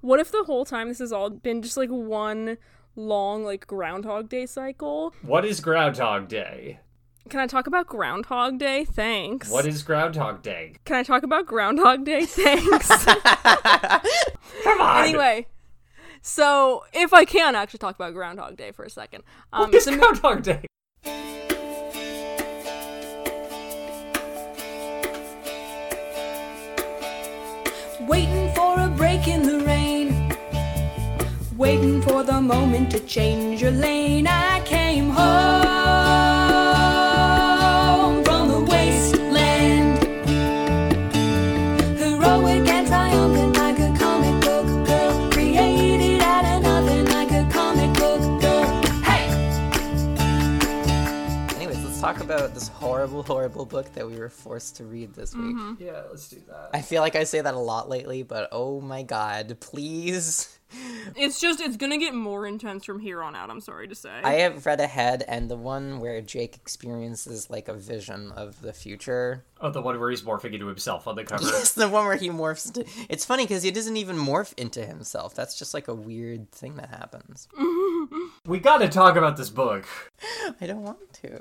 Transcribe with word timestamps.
What 0.00 0.20
if 0.20 0.30
the 0.30 0.44
whole 0.44 0.64
time 0.64 0.88
this 0.88 0.98
has 1.00 1.12
all 1.12 1.30
been 1.30 1.62
just 1.62 1.76
like 1.76 1.90
one 1.90 2.58
long 2.96 3.44
like 3.44 3.66
Groundhog 3.66 4.28
Day 4.28 4.46
cycle? 4.46 5.14
What 5.22 5.44
is 5.44 5.60
Groundhog 5.60 6.28
Day? 6.28 6.80
Can 7.28 7.40
I 7.40 7.46
talk 7.46 7.66
about 7.66 7.86
Groundhog 7.86 8.58
Day? 8.58 8.84
Thanks. 8.84 9.50
What 9.50 9.66
is 9.66 9.82
Groundhog 9.82 10.42
Day? 10.42 10.76
Can 10.84 10.96
I 10.96 11.02
talk 11.02 11.22
about 11.22 11.46
Groundhog 11.46 12.04
Day? 12.04 12.24
Thanks. 12.24 12.88
Come 14.64 14.80
on. 14.80 15.04
anyway, 15.04 15.46
so 16.22 16.84
if 16.92 17.12
I 17.12 17.24
can 17.24 17.54
actually 17.54 17.78
talk 17.78 17.96
about 17.96 18.14
Groundhog 18.14 18.56
Day 18.56 18.72
for 18.72 18.84
a 18.84 18.90
second, 18.90 19.24
um, 19.52 19.62
what 19.66 19.74
is 19.74 19.86
it's 19.86 19.96
a- 19.96 19.98
Groundhog 19.98 20.42
Day? 20.42 20.64
Waiting 31.58 32.00
for 32.02 32.22
the 32.22 32.40
moment 32.40 32.90
to 32.92 33.00
change 33.00 33.60
your 33.60 33.72
lane. 33.72 34.28
I 34.28 34.60
came 34.60 35.10
home 35.10 35.24
from 38.24 38.48
the 38.48 38.60
wasteland. 38.60 39.98
Heroic 41.98 42.68
and 42.68 42.86
triumphant 42.86 43.56
like 43.56 43.80
a 43.80 43.92
comic 43.98 44.40
book 44.40 44.86
girl. 44.86 45.30
Created 45.32 46.22
out 46.22 46.44
of 46.44 46.62
nothing 46.62 47.04
like 47.06 47.32
a 47.32 47.44
comic 47.52 47.92
book 47.98 48.20
girl. 48.40 48.64
Hey! 49.02 49.28
Anyways, 51.56 51.82
let's 51.84 52.00
talk 52.00 52.20
about 52.20 52.54
this 52.54 52.68
horrible, 52.68 53.24
horrible 53.24 53.66
book 53.66 53.92
that 53.94 54.06
we 54.06 54.16
were 54.16 54.28
forced 54.28 54.76
to 54.76 54.84
read 54.84 55.12
this 55.12 55.34
week. 55.34 55.56
Mm-hmm. 55.56 55.82
Yeah, 55.82 56.04
let's 56.08 56.28
do 56.28 56.40
that. 56.46 56.70
I 56.72 56.82
feel 56.82 57.02
like 57.02 57.16
I 57.16 57.24
say 57.24 57.40
that 57.40 57.54
a 57.54 57.58
lot 57.58 57.88
lately, 57.88 58.22
but 58.22 58.48
oh 58.52 58.80
my 58.80 59.02
god, 59.02 59.58
please. 59.58 60.54
It's 61.16 61.40
just 61.40 61.60
it's 61.60 61.76
gonna 61.76 61.98
get 61.98 62.14
more 62.14 62.46
intense 62.46 62.84
from 62.84 63.00
here 63.00 63.22
on 63.22 63.34
out. 63.34 63.50
I'm 63.50 63.60
sorry 63.60 63.88
to 63.88 63.94
say. 63.94 64.10
I 64.22 64.34
have 64.34 64.66
read 64.66 64.80
ahead, 64.80 65.24
and 65.26 65.50
the 65.50 65.56
one 65.56 66.00
where 66.00 66.20
Jake 66.20 66.56
experiences 66.56 67.48
like 67.50 67.68
a 67.68 67.74
vision 67.74 68.32
of 68.32 68.60
the 68.60 68.72
future. 68.72 69.44
Oh, 69.60 69.70
the 69.70 69.82
one 69.82 69.98
where 69.98 70.10
he's 70.10 70.22
morphing 70.22 70.52
into 70.54 70.66
himself 70.66 71.06
on 71.08 71.16
the 71.16 71.24
cover. 71.24 71.44
It's 71.48 71.72
the 71.72 71.88
one 71.88 72.06
where 72.06 72.16
he 72.16 72.28
morphs 72.30 72.66
into. 72.66 72.88
It's 73.08 73.24
funny 73.24 73.44
because 73.44 73.62
he 73.62 73.70
doesn't 73.70 73.96
even 73.96 74.16
morph 74.16 74.54
into 74.58 74.84
himself. 74.84 75.34
That's 75.34 75.58
just 75.58 75.74
like 75.74 75.88
a 75.88 75.94
weird 75.94 76.50
thing 76.52 76.76
that 76.76 76.90
happens. 76.90 77.48
we 78.46 78.58
gotta 78.60 78.88
talk 78.88 79.16
about 79.16 79.36
this 79.36 79.50
book, 79.50 79.86
I 80.60 80.66
don't 80.66 80.82
want 80.82 81.12
to. 81.22 81.40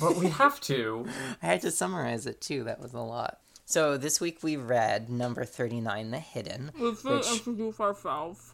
but 0.00 0.16
we 0.16 0.28
have 0.28 0.60
to. 0.62 1.06
I 1.42 1.46
had 1.46 1.60
to 1.62 1.70
summarize 1.70 2.26
it 2.26 2.40
too. 2.40 2.64
That 2.64 2.80
was 2.80 2.92
a 2.92 3.00
lot. 3.00 3.40
So 3.64 3.98
this 3.98 4.18
week 4.20 4.38
we 4.42 4.56
read 4.56 5.10
number 5.10 5.44
39, 5.44 6.10
The 6.10 6.18
Hidden. 6.20 6.70
Let's 6.78 7.04
which- 7.04 7.30
introduce 7.30 7.78
ourselves. 7.80 8.52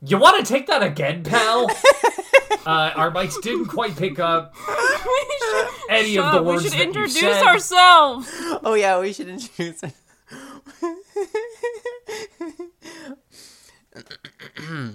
You 0.00 0.18
want 0.18 0.44
to 0.44 0.52
take 0.52 0.66
that 0.68 0.82
again, 0.82 1.24
pal? 1.24 1.66
uh, 2.66 2.92
our 2.94 3.10
mics 3.10 3.40
didn't 3.42 3.66
quite 3.66 3.96
pick 3.96 4.18
up 4.20 4.54
any 5.90 6.16
of 6.18 6.24
the 6.26 6.32
Shut, 6.32 6.44
words 6.44 6.62
we 6.62 6.70
should 6.70 6.78
that 6.78 6.86
introduce 6.86 7.14
you 7.16 7.32
said. 7.32 7.42
ourselves. 7.46 8.30
Oh 8.62 8.74
yeah, 8.74 9.00
we 9.00 9.12
should 9.12 9.28
introduce 9.28 9.82
it. 9.82 9.92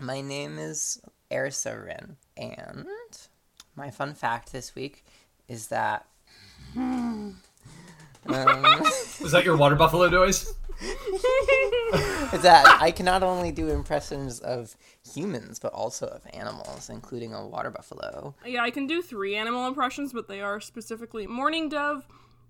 my 0.00 0.20
name 0.22 0.58
is 0.58 1.00
Ersa 1.30 1.84
Rin, 1.84 2.16
and 2.36 2.86
my 3.76 3.90
fun 3.90 4.14
fact 4.14 4.52
this 4.52 4.74
week 4.74 5.04
is 5.48 5.66
that 5.68 6.06
um, 6.76 7.40
Was 8.26 9.32
that 9.32 9.44
your 9.44 9.56
water 9.56 9.76
buffalo 9.76 10.08
noise? 10.08 10.54
is 12.32 12.42
that 12.42 12.78
I 12.80 12.90
can 12.90 13.04
not 13.04 13.22
only 13.22 13.52
do 13.52 13.68
impressions 13.68 14.40
of 14.40 14.76
humans 15.04 15.58
but 15.58 15.72
also 15.72 16.06
of 16.06 16.22
animals, 16.32 16.88
including 16.88 17.34
a 17.34 17.46
water 17.46 17.70
buffalo. 17.70 18.34
Yeah, 18.46 18.62
I 18.62 18.70
can 18.70 18.86
do 18.86 19.02
three 19.02 19.36
animal 19.36 19.66
impressions, 19.66 20.12
but 20.12 20.28
they 20.28 20.40
are 20.40 20.60
specifically 20.60 21.26
morning 21.26 21.68
dove, 21.68 22.06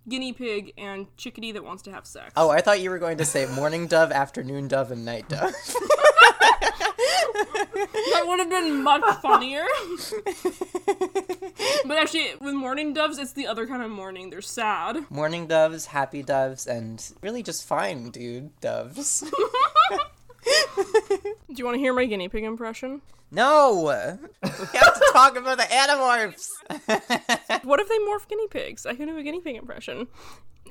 guinea 0.09 0.33
pig, 0.33 0.73
and 0.79 1.15
chickadee 1.17 1.53
that 1.53 1.65
wants 1.65 1.83
to 1.85 1.91
have 1.91 2.07
sex. 2.07 2.33
Oh, 2.37 2.51
I 2.51 2.61
thought 2.61 2.81
you 2.81 2.91
were 2.91 2.99
going 2.99 3.19
to 3.19 3.25
say 3.25 3.47
morning 3.47 3.87
dove, 3.87 4.13
afternoon 4.13 4.69
dove, 4.69 4.91
and 4.91 5.05
night 5.05 5.29
dove. 5.29 5.53
that 7.75 8.25
would 8.27 8.39
have 8.39 8.51
been 8.51 8.83
much 8.83 9.05
funnier. 9.21 9.65
but 11.87 11.99
actually, 11.99 12.29
with 12.41 12.55
mourning 12.55 12.93
doves, 12.93 13.19
it's 13.19 13.33
the 13.33 13.47
other 13.47 13.67
kind 13.67 13.83
of 13.83 13.91
mourning. 13.91 14.31
They're 14.31 14.41
sad. 14.41 15.11
morning 15.11 15.47
doves, 15.47 15.87
happy 15.87 16.23
doves, 16.23 16.67
and 16.67 17.13
really 17.23 17.43
just 17.43 17.67
fine, 17.67 18.11
dude, 18.11 18.59
doves. 18.61 19.25
Do 20.77 21.57
you 21.57 21.65
want 21.65 21.75
to 21.75 21.81
hear 21.81 21.93
my 21.93 22.07
guinea 22.07 22.29
pig 22.29 22.45
impression? 22.45 23.03
No! 23.31 23.83
We 24.43 24.49
have 24.49 24.95
to 24.95 25.11
talk 25.13 25.37
about 25.37 25.59
the 25.59 25.65
animorphs! 25.65 26.49
What 27.65 27.79
if 27.81 27.89
they 27.89 27.99
morph 27.99 28.27
guinea 28.29 28.49
pigs? 28.49 28.87
I 28.87 28.95
can 28.95 29.07
do 29.07 29.17
a 29.17 29.23
guinea 29.23 29.41
pig 29.41 29.57
impression. 29.57 30.09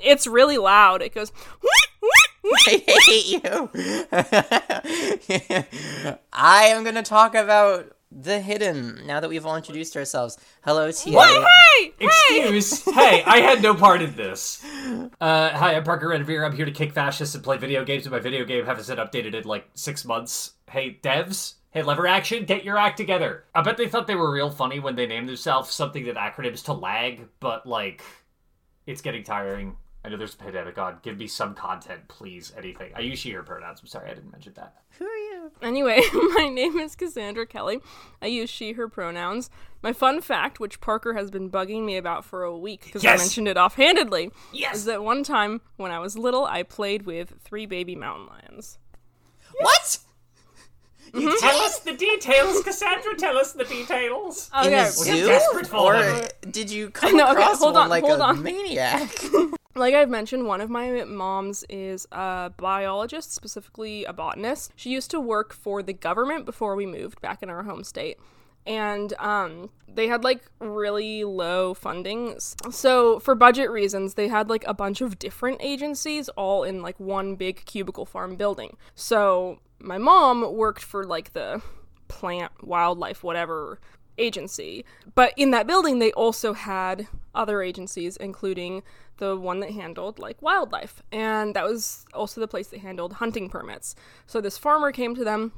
It's 0.01 0.27
really 0.27 0.57
loud. 0.57 1.01
It 1.01 1.13
goes. 1.13 1.31
I 2.67 2.83
hate 3.07 3.43
you! 3.43 3.69
I 6.33 6.65
am 6.65 6.83
gonna 6.83 7.03
talk 7.03 7.35
about 7.35 7.95
the 8.11 8.39
hidden 8.39 9.05
now 9.05 9.19
that 9.19 9.29
we've 9.29 9.45
all 9.45 9.55
introduced 9.55 9.95
ourselves. 9.95 10.37
Hello, 10.63 10.91
TA. 10.91 11.11
What? 11.11 11.47
Hey! 11.47 11.93
Excuse. 11.99 12.83
hey, 12.85 13.23
I 13.25 13.39
had 13.41 13.61
no 13.61 13.75
part 13.75 14.01
in 14.01 14.15
this. 14.15 14.63
Uh, 15.21 15.49
hi, 15.49 15.75
I'm 15.75 15.83
Parker 15.83 16.09
Renvere. 16.09 16.45
I'm 16.45 16.55
here 16.55 16.65
to 16.65 16.71
kick 16.71 16.93
fascists 16.93 17.35
and 17.35 17.43
play 17.43 17.57
video 17.57 17.85
games, 17.85 18.05
and 18.05 18.11
my 18.11 18.19
video 18.19 18.45
game 18.45 18.65
hasn't 18.65 18.97
been 18.97 19.05
updated 19.05 19.35
in 19.35 19.43
like 19.43 19.69
six 19.75 20.05
months. 20.05 20.53
Hey, 20.69 20.99
devs. 21.03 21.55
Hey, 21.71 21.83
lever 21.83 22.07
action, 22.07 22.45
get 22.45 22.63
your 22.63 22.77
act 22.77 22.97
together. 22.97 23.43
I 23.53 23.61
bet 23.61 23.77
they 23.77 23.87
thought 23.87 24.07
they 24.07 24.15
were 24.15 24.33
real 24.33 24.49
funny 24.49 24.79
when 24.79 24.95
they 24.95 25.05
named 25.05 25.29
themselves 25.29 25.71
something 25.71 26.05
that 26.05 26.15
acronyms 26.15 26.65
to 26.65 26.73
lag, 26.73 27.27
but 27.39 27.67
like, 27.67 28.03
it's 28.87 29.01
getting 29.01 29.23
tiring. 29.23 29.77
I 30.09 30.11
know 30.13 30.17
there's 30.17 30.33
a 30.33 30.37
pandemic 30.37 30.75
on. 30.79 30.97
Give 31.03 31.19
me 31.19 31.27
some 31.27 31.53
content, 31.53 32.07
please. 32.07 32.51
Anything. 32.57 32.91
I 32.95 33.01
use 33.01 33.19
she, 33.19 33.29
her 33.29 33.43
pronouns. 33.43 33.79
I'm 33.79 33.85
sorry, 33.85 34.09
I 34.09 34.15
didn't 34.15 34.31
mention 34.31 34.53
that. 34.55 34.73
Who 34.97 35.05
are 35.05 35.15
you? 35.17 35.51
Anyway, 35.61 36.01
my 36.35 36.49
name 36.51 36.77
is 36.77 36.95
Cassandra 36.95 37.45
Kelly. 37.45 37.79
I 38.19 38.25
use 38.25 38.49
she, 38.49 38.71
her 38.73 38.89
pronouns. 38.89 39.51
My 39.83 39.93
fun 39.93 40.19
fact, 40.21 40.59
which 40.59 40.81
Parker 40.81 41.13
has 41.13 41.29
been 41.29 41.51
bugging 41.51 41.85
me 41.85 41.95
about 41.95 42.25
for 42.25 42.41
a 42.41 42.57
week 42.57 42.85
because 42.85 43.05
I 43.05 43.17
mentioned 43.17 43.47
it 43.47 43.55
offhandedly, 43.55 44.31
Yes! 44.51 44.77
is 44.77 44.85
that 44.85 45.03
one 45.03 45.23
time 45.23 45.61
when 45.77 45.91
I 45.91 45.99
was 45.99 46.17
little, 46.17 46.45
I 46.45 46.63
played 46.63 47.03
with 47.03 47.35
three 47.39 47.67
baby 47.67 47.95
mountain 47.95 48.25
lions. 48.25 48.79
What? 49.59 49.99
You 51.13 51.29
mm-hmm. 51.29 51.37
tell 51.39 51.57
us 51.61 51.79
the 51.81 51.93
details, 51.93 52.63
Cassandra. 52.63 53.15
Tell 53.15 53.37
us 53.37 53.53
the 53.53 53.63
details. 53.65 54.49
Oh, 54.55 54.61
In 54.67 54.73
Okay, 54.73 54.87
a 54.87 54.91
zoo? 54.91 55.27
desperate 55.27 55.67
for 55.67 55.77
Or 55.95 56.01
them. 56.01 56.27
did 56.49 56.71
you 56.71 56.89
come 56.93 57.15
No, 57.15 57.25
okay, 57.25 57.33
across 57.33 57.59
hold 57.59 57.75
one 57.75 57.83
on, 57.83 57.89
like 57.89 58.03
hold 58.03 58.19
a 58.21 58.23
on. 58.23 58.41
maniac? 58.41 59.15
like 59.79 59.93
I've 59.93 60.09
mentioned, 60.09 60.45
one 60.45 60.61
of 60.61 60.69
my 60.69 61.03
moms 61.03 61.63
is 61.69 62.07
a 62.11 62.51
biologist, 62.57 63.33
specifically 63.33 64.05
a 64.05 64.13
botanist. 64.13 64.71
She 64.75 64.89
used 64.89 65.11
to 65.11 65.19
work 65.19 65.53
for 65.53 65.81
the 65.81 65.93
government 65.93 66.45
before 66.45 66.75
we 66.75 66.85
moved 66.85 67.21
back 67.21 67.41
in 67.41 67.49
our 67.49 67.63
home 67.63 67.83
state. 67.83 68.17
And 68.65 69.13
um, 69.19 69.69
they 69.87 70.07
had 70.07 70.23
like 70.23 70.43
really 70.59 71.23
low 71.23 71.73
funding. 71.73 72.39
So, 72.39 73.19
for 73.19 73.33
budget 73.33 73.71
reasons, 73.71 74.13
they 74.13 74.27
had 74.27 74.49
like 74.49 74.63
a 74.67 74.73
bunch 74.73 75.01
of 75.01 75.17
different 75.17 75.57
agencies 75.61 76.29
all 76.29 76.63
in 76.63 76.81
like 76.81 76.99
one 76.99 77.35
big 77.35 77.65
cubicle 77.65 78.05
farm 78.05 78.35
building. 78.35 78.77
So, 78.95 79.59
my 79.79 79.97
mom 79.97 80.53
worked 80.53 80.83
for 80.83 81.05
like 81.05 81.33
the 81.33 81.61
plant, 82.09 82.51
wildlife, 82.61 83.23
whatever 83.23 83.79
agency. 84.19 84.85
But 85.15 85.33
in 85.37 85.51
that 85.51 85.65
building, 85.65 85.99
they 85.99 86.11
also 86.11 86.53
had 86.53 87.07
other 87.33 87.61
agencies, 87.61 88.17
including 88.17 88.83
the 89.19 89.37
one 89.37 89.59
that 89.59 89.71
handled 89.71 90.19
like 90.19 90.41
wildlife. 90.41 91.03
And 91.11 91.55
that 91.55 91.65
was 91.65 92.05
also 92.13 92.41
the 92.41 92.47
place 92.47 92.67
that 92.67 92.79
handled 92.79 93.13
hunting 93.13 93.49
permits. 93.49 93.95
So 94.25 94.41
this 94.41 94.57
farmer 94.57 94.91
came 94.91 95.15
to 95.15 95.23
them 95.23 95.53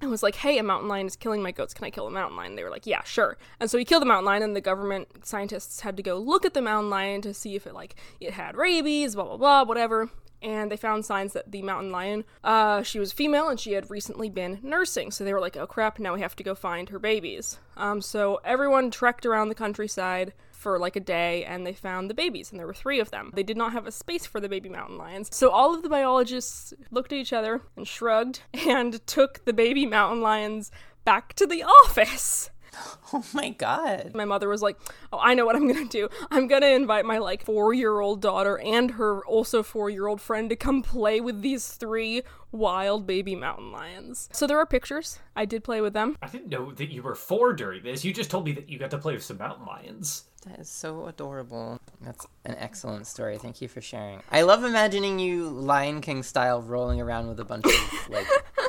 and 0.00 0.10
was 0.10 0.22
like, 0.22 0.36
hey, 0.36 0.58
a 0.58 0.62
mountain 0.62 0.88
lion 0.88 1.06
is 1.06 1.16
killing 1.16 1.42
my 1.42 1.50
goats. 1.50 1.74
Can 1.74 1.84
I 1.84 1.90
kill 1.90 2.04
the 2.04 2.12
mountain 2.12 2.36
lion? 2.36 2.54
They 2.54 2.62
were 2.62 2.70
like, 2.70 2.86
yeah, 2.86 3.02
sure. 3.02 3.36
And 3.58 3.68
so 3.68 3.78
he 3.78 3.84
killed 3.84 4.02
the 4.02 4.06
mountain 4.06 4.26
lion, 4.26 4.44
and 4.44 4.54
the 4.54 4.60
government 4.60 5.26
scientists 5.26 5.80
had 5.80 5.96
to 5.96 6.04
go 6.04 6.18
look 6.18 6.46
at 6.46 6.54
the 6.54 6.62
mountain 6.62 6.88
lion 6.88 7.20
to 7.22 7.34
see 7.34 7.56
if 7.56 7.66
it 7.66 7.74
like 7.74 7.96
it 8.20 8.34
had 8.34 8.56
rabies, 8.56 9.16
blah 9.16 9.24
blah 9.24 9.36
blah, 9.36 9.64
whatever. 9.64 10.08
And 10.40 10.70
they 10.70 10.76
found 10.76 11.04
signs 11.04 11.32
that 11.32 11.50
the 11.50 11.62
mountain 11.62 11.90
lion, 11.90 12.24
uh, 12.44 12.84
she 12.84 13.00
was 13.00 13.12
female 13.12 13.48
and 13.48 13.58
she 13.58 13.72
had 13.72 13.90
recently 13.90 14.30
been 14.30 14.60
nursing. 14.62 15.10
So 15.10 15.24
they 15.24 15.34
were 15.34 15.40
like, 15.40 15.56
oh 15.56 15.66
crap, 15.66 15.98
now 15.98 16.14
we 16.14 16.20
have 16.20 16.36
to 16.36 16.44
go 16.44 16.54
find 16.54 16.90
her 16.90 17.00
babies. 17.00 17.58
Um, 17.76 18.00
so 18.00 18.40
everyone 18.44 18.92
trekked 18.92 19.26
around 19.26 19.48
the 19.48 19.56
countryside 19.56 20.32
for 20.58 20.78
like 20.78 20.96
a 20.96 21.00
day 21.00 21.44
and 21.44 21.64
they 21.64 21.72
found 21.72 22.10
the 22.10 22.14
babies 22.14 22.50
and 22.50 22.58
there 22.58 22.66
were 22.66 22.74
three 22.74 22.98
of 22.98 23.10
them. 23.10 23.30
They 23.34 23.44
did 23.44 23.56
not 23.56 23.72
have 23.72 23.86
a 23.86 23.92
space 23.92 24.26
for 24.26 24.40
the 24.40 24.48
baby 24.48 24.68
mountain 24.68 24.98
lions. 24.98 25.28
So 25.32 25.50
all 25.50 25.74
of 25.74 25.82
the 25.82 25.88
biologists 25.88 26.74
looked 26.90 27.12
at 27.12 27.18
each 27.18 27.32
other 27.32 27.62
and 27.76 27.86
shrugged 27.86 28.40
and 28.52 29.00
took 29.06 29.44
the 29.44 29.52
baby 29.52 29.86
mountain 29.86 30.20
lions 30.20 30.70
back 31.04 31.34
to 31.34 31.46
the 31.46 31.62
office. 31.62 32.50
Oh 33.10 33.24
my 33.32 33.48
god. 33.48 34.12
My 34.14 34.26
mother 34.26 34.50
was 34.50 34.60
like, 34.60 34.76
"Oh, 35.14 35.18
I 35.18 35.32
know 35.32 35.46
what 35.46 35.56
I'm 35.56 35.66
gonna 35.66 35.86
do. 35.86 36.10
I'm 36.30 36.46
gonna 36.46 36.66
invite 36.66 37.06
my 37.06 37.16
like 37.16 37.42
four 37.42 37.72
year 37.72 38.00
old 38.00 38.20
daughter 38.20 38.58
and 38.58 38.90
her 38.92 39.24
also 39.24 39.62
four 39.62 39.88
year 39.88 40.06
old 40.06 40.20
friend 40.20 40.50
to 40.50 40.56
come 40.56 40.82
play 40.82 41.18
with 41.18 41.40
these 41.40 41.68
three 41.68 42.22
wild 42.52 43.06
baby 43.06 43.34
mountain 43.34 43.72
lions." 43.72 44.28
So 44.32 44.46
there 44.46 44.58
are 44.58 44.66
pictures. 44.66 45.20
I 45.34 45.46
did 45.46 45.64
play 45.64 45.80
with 45.80 45.94
them. 45.94 46.18
I 46.20 46.28
didn't 46.28 46.48
know 46.48 46.70
that 46.72 46.92
you 46.92 47.02
were 47.02 47.14
four 47.14 47.54
during 47.54 47.82
this. 47.82 48.04
You 48.04 48.12
just 48.12 48.30
told 48.30 48.44
me 48.44 48.52
that 48.52 48.68
you 48.68 48.78
got 48.78 48.90
to 48.90 48.98
play 48.98 49.14
with 49.14 49.24
some 49.24 49.38
mountain 49.38 49.64
lions. 49.64 50.24
That 50.46 50.60
is 50.60 50.68
so 50.68 51.06
adorable. 51.06 51.80
That's 52.02 52.26
an 52.44 52.56
excellent 52.58 53.06
story. 53.06 53.38
Thank 53.38 53.60
you 53.62 53.68
for 53.68 53.80
sharing. 53.80 54.22
I 54.30 54.42
love 54.42 54.64
imagining 54.64 55.18
you 55.18 55.48
Lion 55.48 56.00
King 56.00 56.22
style 56.22 56.60
rolling 56.62 57.00
around 57.00 57.28
with 57.28 57.40
a 57.40 57.44
bunch 57.44 57.64
of 57.64 58.08
like 58.10 58.26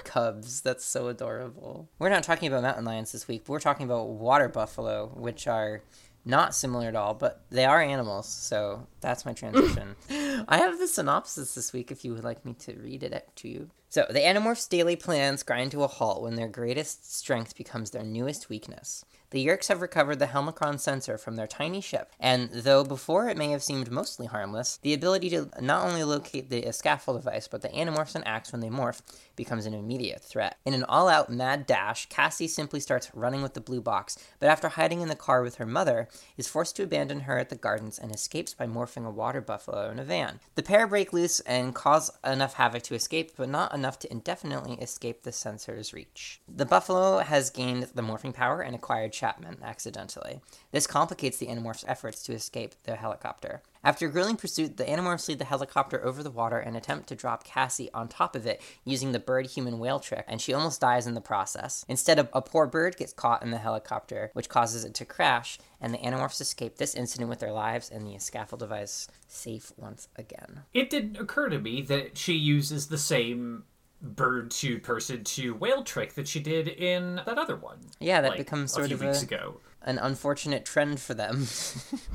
cubs. 0.10 0.62
That's 0.62 0.84
so 0.84 1.08
adorable. 1.08 1.88
We're 2.00 2.10
not 2.10 2.24
talking 2.24 2.48
about 2.48 2.64
mountain 2.64 2.86
lions 2.86 3.12
this 3.12 3.28
week. 3.28 3.44
We're 3.48 3.60
talking 3.60 3.86
about 3.86 4.10
water 4.10 4.50
buffalo, 4.50 5.12
which 5.16 5.48
are 5.48 5.84
not 6.26 6.56
similar 6.56 6.88
at 6.88 6.96
all, 6.96 7.14
but 7.14 7.42
they 7.50 7.66
are 7.66 7.82
animals. 7.82 8.28
So 8.28 8.88
that's 9.02 9.26
my 9.26 9.34
transition. 9.34 9.96
I 10.48 10.58
have 10.58 10.80
the 10.80 10.88
synopsis 10.88 11.54
this 11.54 11.72
week 11.72 11.92
if 11.92 12.04
you 12.04 12.14
would 12.14 12.24
like 12.24 12.44
me 12.44 12.54
to 12.54 12.74
read 12.74 13.04
it 13.04 13.30
to 13.38 13.48
you. 13.48 13.70
So, 13.92 14.06
the 14.08 14.20
Animorphs' 14.20 14.70
daily 14.70 14.96
plans 14.96 15.42
grind 15.42 15.72
to 15.72 15.84
a 15.84 15.88
halt 15.88 16.22
when 16.22 16.36
their 16.36 16.48
greatest 16.48 17.12
strength 17.18 17.58
becomes 17.58 17.90
their 17.90 18.04
newest 18.04 18.48
weakness. 18.48 19.04
The 19.32 19.44
Yeerks 19.44 19.68
have 19.68 19.82
recovered 19.82 20.20
the 20.20 20.28
Helmacron 20.28 20.80
sensor 20.80 21.18
from 21.18 21.36
their 21.36 21.48
tiny 21.48 21.82
ship, 21.82 22.12
and 22.20 22.52
though 22.52 22.84
before 22.84 23.30
it 23.30 23.38
may 23.38 23.50
have 23.50 23.64
seemed 23.64 23.90
mostly 23.90 24.28
harmless, 24.28 24.78
the 24.84 24.94
ability 24.94 25.32
to 25.32 25.50
not 25.60 25.88
only 25.88 26.04
locate 26.04 26.52
the 26.52 26.72
scaffold 26.72 27.18
device, 27.18 27.48
but 27.48 27.64
the 27.64 27.70
Animorphs 27.70 28.14
and 28.14 28.28
Ax 28.28 28.52
when 28.52 28.62
they 28.62 28.70
morph 28.70 29.02
becomes 29.40 29.66
an 29.66 29.74
immediate 29.74 30.22
threat. 30.22 30.58
In 30.66 30.74
an 30.74 30.84
all 30.84 31.08
out 31.08 31.32
mad 31.32 31.66
dash, 31.66 32.08
Cassie 32.10 32.46
simply 32.46 32.82
starts 32.82 33.10
running 33.16 33.42
with 33.42 33.54
the 33.54 33.62
blue 33.62 33.80
box, 33.80 34.18
but 34.38 34.50
after 34.50 34.68
hiding 34.68 35.00
in 35.00 35.08
the 35.08 35.16
car 35.16 35.42
with 35.42 35.56
her 35.56 35.66
mother, 35.66 36.10
is 36.36 36.50
forced 36.50 36.76
to 36.76 36.84
abandon 36.84 37.22
her 37.22 37.40
at 37.40 37.48
the 37.48 37.56
gardens 37.56 37.98
and 37.98 38.14
escapes 38.14 38.54
by 38.54 38.68
morphing 38.68 39.08
a 39.08 39.10
water 39.10 39.40
buffalo 39.40 39.90
in 39.90 39.98
a 39.98 40.04
van. 40.04 40.42
The 40.56 40.62
pair 40.62 40.86
break 40.86 41.14
loose 41.14 41.40
and 41.40 41.74
cause 41.74 42.12
enough 42.22 42.56
havoc 42.56 42.84
to 42.84 42.96
escape, 42.96 43.32
but 43.38 43.48
not 43.48 43.74
enough 43.74 43.98
to 44.00 44.12
indefinitely 44.12 44.74
escape 44.74 45.24
the 45.24 45.32
sensor's 45.32 45.94
reach. 45.94 46.42
The 46.54 46.66
buffalo 46.66 47.20
has 47.20 47.50
gained 47.50 47.84
the 47.96 48.02
morphing 48.02 48.34
power 48.34 48.62
and 48.62 48.76
acquired 48.76 49.14
Chapman 49.14 49.60
accidentally. 49.64 50.42
This 50.74 50.86
complicates 50.86 51.38
the 51.38 51.48
Animorphs' 51.48 51.86
efforts 51.88 52.24
to 52.24 52.34
escape 52.34 52.76
the 52.84 52.98
helicopter. 52.98 53.62
After 53.84 54.08
a 54.08 54.12
grueling 54.12 54.36
pursuit, 54.36 54.76
the 54.76 54.84
Animorphs 54.84 55.28
lead 55.30 55.40
the 55.40 55.46
helicopter 55.46 56.04
over 56.04 56.22
the 56.22 56.30
water 56.30 56.58
and 56.58 56.76
attempt 56.76 57.08
to 57.10 57.16
drop 57.16 57.46
Cassie 57.46 57.90
on 57.94 58.10
top 58.10 58.36
of 58.36 58.46
it 58.46 58.62
using 58.84 59.14
the 59.14 59.20
bird 59.20 59.48
human 59.48 59.80
whale 59.80 60.00
trick, 60.00 60.26
and 60.28 60.42
she 60.42 60.54
almost 60.54 60.82
dies 60.82 61.08
in 61.08 61.14
the 61.14 61.22
process. 61.22 61.86
Instead, 61.88 62.20
a, 62.20 62.30
a 62.34 62.42
poor 62.42 62.68
bird 62.68 62.98
gets 62.98 63.14
caught 63.14 63.42
in 63.42 63.52
the 63.52 63.58
helicopter, 63.58 64.32
which 64.34 64.50
causes 64.50 64.84
it 64.84 64.94
to 64.96 65.06
crash, 65.06 65.60
and 65.80 65.94
the 65.94 65.98
Animorphs 66.00 66.42
escape 66.42 66.76
this 66.76 66.94
incident 66.94 67.30
with 67.30 67.40
their 67.40 67.54
lives 67.54 67.90
and 67.90 68.06
the 68.06 68.20
scaffold 68.20 68.60
device 68.60 69.08
safe 69.28 69.72
once 69.78 70.10
again. 70.18 70.64
It 70.74 70.90
didn't 70.90 71.18
occur 71.18 71.48
to 71.48 71.60
me 71.60 71.82
that 71.84 72.18
she 72.18 72.34
uses 72.34 72.88
the 72.88 72.98
same 72.98 73.64
bird 74.02 74.50
to 74.50 74.80
person 74.80 75.24
to 75.24 75.54
whale 75.54 75.84
trick 75.84 76.14
that 76.14 76.28
she 76.28 76.40
did 76.40 76.68
in 76.68 77.16
that 77.26 77.38
other 77.38 77.56
one. 77.56 77.80
Yeah, 78.00 78.22
that 78.22 78.32
like, 78.32 78.40
becomes 78.40 78.78
a 78.78 78.84
few 78.86 78.96
of 78.96 79.02
weeks 79.02 79.22
a, 79.22 79.26
ago. 79.26 79.62
an 79.82 79.98
unfortunate 79.98 80.66
trend 80.66 81.00
for 81.00 81.14
them. 81.14 81.48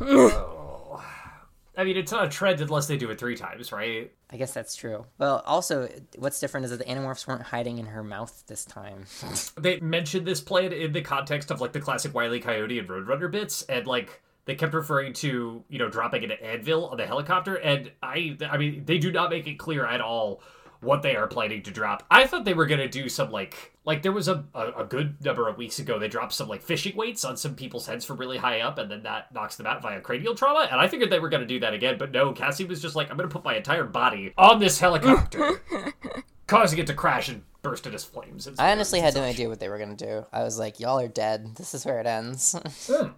I 1.76 1.84
mean, 1.84 1.96
it's 1.96 2.12
not 2.12 2.24
a 2.24 2.28
trend 2.28 2.60
unless 2.60 2.86
they 2.86 2.96
do 2.96 3.10
it 3.10 3.18
three 3.18 3.36
times, 3.36 3.72
right? 3.72 4.12
I 4.30 4.36
guess 4.36 4.52
that's 4.52 4.76
true. 4.76 5.06
Well, 5.18 5.42
also, 5.44 5.88
what's 6.16 6.38
different 6.40 6.64
is 6.64 6.70
that 6.70 6.78
the 6.78 6.84
Animorphs 6.84 7.26
weren't 7.26 7.42
hiding 7.42 7.78
in 7.78 7.86
her 7.86 8.04
mouth 8.04 8.44
this 8.46 8.64
time. 8.64 9.04
They 9.56 9.80
mentioned 9.80 10.26
this 10.26 10.40
plan 10.40 10.72
in 10.72 10.92
the 10.92 11.00
context 11.00 11.50
of 11.50 11.60
like 11.60 11.72
the 11.72 11.80
classic 11.80 12.14
Wile 12.14 12.34
E. 12.34 12.40
Coyote 12.40 12.78
and 12.78 12.88
Roadrunner 12.88 13.30
bits, 13.30 13.62
and 13.62 13.86
like 13.86 14.22
they 14.44 14.54
kept 14.54 14.74
referring 14.74 15.12
to 15.14 15.64
you 15.68 15.78
know 15.78 15.88
dropping 15.88 16.24
an 16.24 16.32
anvil 16.32 16.88
on 16.88 16.96
the 16.96 17.06
helicopter, 17.06 17.54
and 17.56 17.90
I 18.02 18.36
I 18.48 18.58
mean 18.58 18.84
they 18.84 18.98
do 18.98 19.10
not 19.12 19.30
make 19.30 19.46
it 19.46 19.58
clear 19.58 19.86
at 19.86 20.00
all 20.00 20.42
what 20.84 21.02
they 21.02 21.16
are 21.16 21.26
planning 21.26 21.62
to 21.62 21.70
drop. 21.70 22.04
I 22.10 22.26
thought 22.26 22.44
they 22.44 22.54
were 22.54 22.66
gonna 22.66 22.88
do 22.88 23.08
some 23.08 23.30
like 23.30 23.72
like 23.84 24.02
there 24.02 24.12
was 24.12 24.28
a, 24.28 24.44
a, 24.54 24.82
a 24.82 24.84
good 24.84 25.22
number 25.24 25.48
of 25.48 25.58
weeks 25.58 25.78
ago 25.78 25.98
they 25.98 26.08
dropped 26.08 26.32
some 26.32 26.48
like 26.48 26.62
fishing 26.62 26.96
weights 26.96 27.24
on 27.24 27.36
some 27.36 27.54
people's 27.54 27.86
heads 27.86 28.04
from 28.04 28.16
really 28.16 28.38
high 28.38 28.60
up 28.60 28.78
and 28.78 28.90
then 28.90 29.02
that 29.02 29.32
knocks 29.32 29.56
them 29.56 29.66
out 29.66 29.82
via 29.82 30.00
cranial 30.00 30.34
trauma 30.34 30.68
and 30.70 30.80
I 30.80 30.88
figured 30.88 31.10
they 31.10 31.20
were 31.20 31.28
gonna 31.28 31.46
do 31.46 31.60
that 31.60 31.74
again 31.74 31.98
but 31.98 32.12
no 32.12 32.32
Cassie 32.32 32.64
was 32.64 32.80
just 32.80 32.96
like 32.96 33.10
I'm 33.10 33.16
gonna 33.16 33.28
put 33.28 33.44
my 33.44 33.56
entire 33.56 33.84
body 33.84 34.32
on 34.38 34.60
this 34.60 34.78
helicopter 34.78 35.62
causing 36.46 36.78
it 36.78 36.86
to 36.86 36.94
crash 36.94 37.28
and 37.28 37.42
burst 37.62 37.86
into 37.86 37.98
flames. 37.98 38.48
I 38.58 38.72
honestly 38.72 39.00
had 39.00 39.14
no 39.14 39.22
idea 39.22 39.48
what 39.48 39.58
they 39.58 39.68
were 39.68 39.78
gonna 39.78 39.96
do. 39.96 40.26
I 40.32 40.44
was 40.44 40.58
like, 40.58 40.78
y'all 40.78 41.00
are 41.00 41.08
dead. 41.08 41.56
This 41.56 41.74
is 41.74 41.84
where 41.84 41.98
it 41.98 42.06
ends. 42.06 42.54
Hmm. 42.86 43.08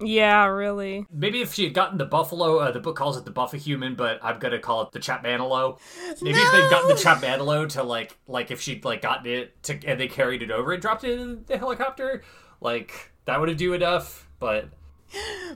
Yeah, 0.00 0.46
really. 0.46 1.06
Maybe 1.12 1.42
if 1.42 1.54
she 1.54 1.64
had 1.64 1.74
gotten 1.74 1.98
the 1.98 2.04
buffalo, 2.04 2.58
uh, 2.58 2.70
the 2.70 2.80
book 2.80 2.96
calls 2.96 3.16
it 3.16 3.24
the 3.24 3.30
buffahuman, 3.30 3.96
but 3.96 4.18
I'm 4.22 4.38
gonna 4.38 4.58
call 4.58 4.82
it 4.82 4.92
the 4.92 4.98
chapmanalo. 4.98 5.78
Maybe 6.22 6.38
if 6.38 6.52
they'd 6.52 6.70
gotten 6.70 6.88
the 6.88 6.94
chapmanalo 6.94 7.68
to 7.70 7.82
like, 7.82 8.16
like 8.26 8.50
if 8.50 8.60
she'd 8.60 8.84
like 8.84 9.02
gotten 9.02 9.26
it 9.26 9.62
to, 9.64 9.78
and 9.86 10.00
they 10.00 10.08
carried 10.08 10.42
it 10.42 10.50
over 10.50 10.72
and 10.72 10.80
dropped 10.80 11.04
it 11.04 11.20
in 11.20 11.44
the 11.46 11.58
helicopter, 11.58 12.22
like 12.60 13.12
that 13.26 13.38
would 13.40 13.48
have 13.48 13.58
do 13.58 13.74
enough. 13.74 14.28
But 14.38 14.70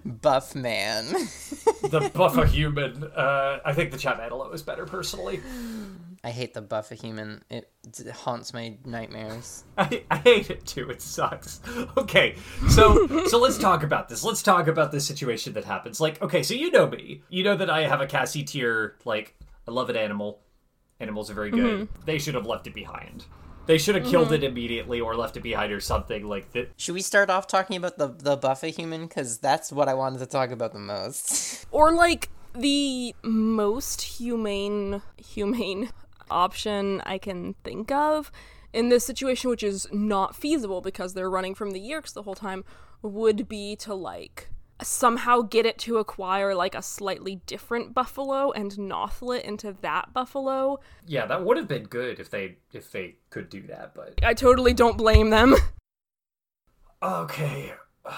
Buff 0.04 0.54
man. 0.54 1.06
the 1.12 2.10
buffahuman, 2.14 3.10
uh, 3.16 3.60
I 3.64 3.72
think 3.72 3.92
the 3.92 3.96
chapmanalo 3.96 4.52
is 4.52 4.62
better 4.62 4.84
personally. 4.84 5.40
I 6.24 6.30
hate 6.30 6.54
the 6.54 6.62
buff 6.62 6.90
a 6.90 6.94
human. 6.94 7.44
It 7.50 7.70
d- 7.90 8.08
haunts 8.08 8.54
my 8.54 8.78
nightmares. 8.82 9.64
I, 9.78 10.04
I 10.10 10.16
hate 10.16 10.48
it 10.48 10.64
too. 10.64 10.88
It 10.88 11.02
sucks. 11.02 11.60
Okay, 11.96 12.36
so 12.70 13.26
so 13.26 13.38
let's 13.38 13.58
talk 13.58 13.82
about 13.82 14.08
this. 14.08 14.24
Let's 14.24 14.42
talk 14.42 14.68
about 14.68 14.90
this 14.90 15.06
situation 15.06 15.52
that 15.54 15.64
happens. 15.64 16.00
Like, 16.00 16.20
okay, 16.22 16.42
so 16.42 16.54
you 16.54 16.70
know 16.70 16.88
me. 16.88 17.22
You 17.28 17.44
know 17.44 17.56
that 17.56 17.68
I 17.68 17.86
have 17.86 18.00
a 18.00 18.06
Cassie 18.06 18.42
tier. 18.42 18.96
Like, 19.04 19.34
I 19.68 19.70
love 19.70 19.90
an 19.90 19.96
animal. 19.96 20.40
Animals 21.00 21.30
are 21.30 21.34
very 21.34 21.50
good. 21.50 21.88
Mm-hmm. 21.88 22.00
They 22.04 22.18
should 22.18 22.34
have 22.34 22.46
left 22.46 22.66
it 22.66 22.74
behind. 22.74 23.24
They 23.66 23.78
should 23.78 23.94
have 23.94 24.04
killed 24.04 24.26
mm-hmm. 24.26 24.34
it 24.34 24.44
immediately 24.44 25.00
or 25.00 25.16
left 25.16 25.36
it 25.36 25.42
behind 25.42 25.72
or 25.72 25.80
something 25.80 26.26
like 26.26 26.52
that. 26.52 26.72
Should 26.76 26.94
we 26.94 27.02
start 27.02 27.30
off 27.30 27.46
talking 27.46 27.76
about 27.76 27.98
the 27.98 28.08
the 28.08 28.36
buff 28.36 28.62
a 28.62 28.68
human? 28.68 29.06
Because 29.06 29.38
that's 29.38 29.72
what 29.72 29.88
I 29.88 29.94
wanted 29.94 30.18
to 30.20 30.26
talk 30.26 30.50
about 30.50 30.72
the 30.72 30.80
most. 30.80 31.66
Or 31.70 31.92
like 31.92 32.30
the 32.54 33.16
most 33.24 34.00
humane 34.02 35.02
humane 35.16 35.90
option 36.34 37.00
I 37.06 37.18
can 37.18 37.54
think 37.64 37.90
of 37.90 38.30
in 38.72 38.88
this 38.88 39.04
situation, 39.04 39.48
which 39.48 39.62
is 39.62 39.86
not 39.92 40.34
feasible 40.34 40.80
because 40.80 41.14
they're 41.14 41.30
running 41.30 41.54
from 41.54 41.70
the 41.70 41.80
Yeerks 41.80 42.12
the 42.12 42.24
whole 42.24 42.34
time, 42.34 42.64
would 43.02 43.48
be 43.48 43.76
to 43.76 43.94
like 43.94 44.50
somehow 44.82 45.40
get 45.40 45.64
it 45.64 45.78
to 45.78 45.98
acquire 45.98 46.54
like 46.54 46.74
a 46.74 46.82
slightly 46.82 47.36
different 47.46 47.94
buffalo 47.94 48.50
and 48.50 48.72
nothlit 48.72 49.42
into 49.42 49.76
that 49.82 50.12
buffalo. 50.12 50.80
Yeah, 51.06 51.26
that 51.26 51.44
would 51.44 51.56
have 51.56 51.68
been 51.68 51.84
good 51.84 52.18
if 52.18 52.30
they 52.30 52.56
if 52.72 52.90
they 52.90 53.16
could 53.30 53.48
do 53.48 53.62
that, 53.68 53.94
but 53.94 54.18
I 54.22 54.34
totally 54.34 54.74
don't 54.74 54.98
blame 54.98 55.30
them. 55.30 55.54
okay. 57.02 57.72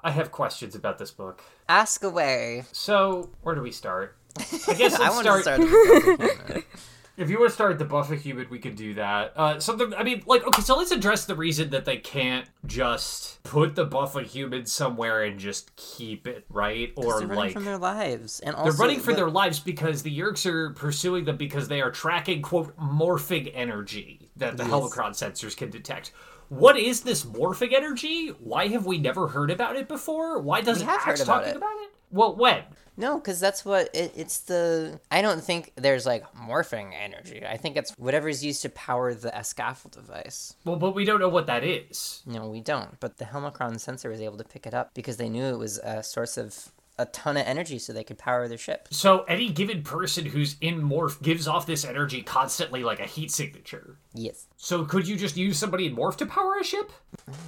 I 0.00 0.12
have 0.12 0.30
questions 0.30 0.74
about 0.74 0.98
this 0.98 1.10
book. 1.10 1.42
Ask 1.68 2.04
away. 2.04 2.64
So, 2.72 3.30
where 3.42 3.56
do 3.56 3.60
we 3.60 3.72
start? 3.72 4.16
I 4.38 4.74
guess 4.74 4.98
let's 4.98 5.00
I 5.00 5.10
want 5.10 5.26
to 5.26 5.42
start 5.42 6.64
start. 7.18 7.24
with 7.24 7.24
the 7.24 7.24
buff 7.24 7.24
a 7.24 7.24
human. 7.24 7.24
If 7.24 7.30
you 7.30 7.38
were 7.40 7.48
to 7.48 7.52
start 7.52 7.78
the 7.78 7.84
Buffer 7.84 8.14
Human, 8.14 8.46
we 8.50 8.58
could 8.58 8.76
do 8.76 8.94
that. 8.94 9.32
Uh, 9.36 9.58
something, 9.60 9.92
I 9.94 10.02
mean, 10.02 10.22
like, 10.26 10.46
okay, 10.46 10.62
so 10.62 10.76
let's 10.76 10.90
address 10.92 11.24
the 11.24 11.34
reason 11.34 11.70
that 11.70 11.84
they 11.84 11.96
can't 11.96 12.46
just 12.66 13.42
put 13.42 13.74
the 13.74 13.84
Buffer 13.84 14.20
Human 14.20 14.66
somewhere 14.66 15.24
and 15.24 15.38
just 15.38 15.74
keep 15.76 16.26
it, 16.26 16.44
right? 16.48 16.92
Or, 16.96 17.18
They're 17.18 17.28
running 17.28 17.36
like, 17.36 17.52
from 17.52 17.64
their 17.64 17.78
lives, 17.78 18.40
and 18.40 18.54
they're 18.56 18.72
running 18.72 19.00
for 19.00 19.12
the- 19.12 19.16
their 19.16 19.30
lives 19.30 19.58
because 19.58 20.02
the 20.02 20.16
Yeerks 20.16 20.46
are 20.46 20.70
pursuing 20.70 21.24
them 21.24 21.36
because 21.36 21.68
they 21.68 21.80
are 21.80 21.90
tracking, 21.90 22.42
quote, 22.42 22.76
morphing 22.76 23.50
energy 23.54 24.30
that 24.36 24.56
the 24.56 24.62
Yes. 24.64 24.72
Helmacron 24.72 25.10
sensors 25.10 25.56
can 25.56 25.70
detect. 25.70 26.12
What 26.48 26.78
is 26.78 27.02
this 27.02 27.24
morphing 27.24 27.74
energy? 27.74 28.28
Why 28.28 28.68
have 28.68 28.86
we 28.86 28.96
never 28.98 29.28
heard 29.28 29.50
about 29.50 29.76
it 29.76 29.86
before? 29.88 30.38
Why 30.40 30.60
doesn't 30.60 30.86
Ax 30.88 31.24
talking 31.24 31.50
it. 31.50 31.56
about 31.56 31.76
it? 31.78 31.90
Well, 32.10 32.34
when? 32.34 32.62
No, 32.96 33.16
because 33.16 33.38
that's 33.38 33.64
what 33.64 33.94
it, 33.94 34.12
it's 34.16 34.40
the. 34.40 35.00
I 35.10 35.22
don't 35.22 35.42
think 35.42 35.72
there's 35.76 36.04
like 36.04 36.24
morphing 36.34 36.92
energy. 37.00 37.46
I 37.46 37.56
think 37.56 37.76
it's 37.76 37.92
whatever 37.96 38.28
is 38.28 38.44
used 38.44 38.62
to 38.62 38.70
power 38.70 39.14
the 39.14 39.30
scaffold 39.42 39.94
device. 39.94 40.56
Well, 40.64 40.76
but 40.76 40.96
we 40.96 41.04
don't 41.04 41.20
know 41.20 41.28
what 41.28 41.46
that 41.46 41.62
is. 41.62 42.22
No, 42.26 42.48
we 42.48 42.60
don't. 42.60 42.98
But 42.98 43.18
the 43.18 43.24
Helmacron 43.24 43.78
sensor 43.78 44.10
was 44.10 44.20
able 44.20 44.38
to 44.38 44.44
pick 44.44 44.66
it 44.66 44.74
up 44.74 44.94
because 44.94 45.16
they 45.16 45.28
knew 45.28 45.44
it 45.44 45.58
was 45.58 45.78
a 45.78 46.02
source 46.02 46.36
of 46.36 46.72
a 46.98 47.06
ton 47.06 47.36
of 47.36 47.46
energy, 47.46 47.78
so 47.78 47.92
they 47.92 48.04
could 48.04 48.18
power 48.18 48.48
their 48.48 48.58
ship. 48.58 48.88
So 48.90 49.22
any 49.24 49.50
given 49.50 49.82
person 49.82 50.26
who's 50.26 50.56
in 50.60 50.80
morph 50.82 51.22
gives 51.22 51.46
off 51.46 51.66
this 51.66 51.84
energy 51.84 52.22
constantly 52.22 52.82
like 52.82 53.00
a 53.00 53.06
heat 53.06 53.30
signature. 53.30 53.98
Yes, 54.14 54.46
So 54.56 54.84
could 54.84 55.06
you 55.06 55.16
just 55.16 55.36
use 55.36 55.58
somebody 55.58 55.86
in 55.86 55.96
morph 55.96 56.16
to 56.16 56.26
power 56.26 56.56
a 56.60 56.64
ship? 56.64 56.90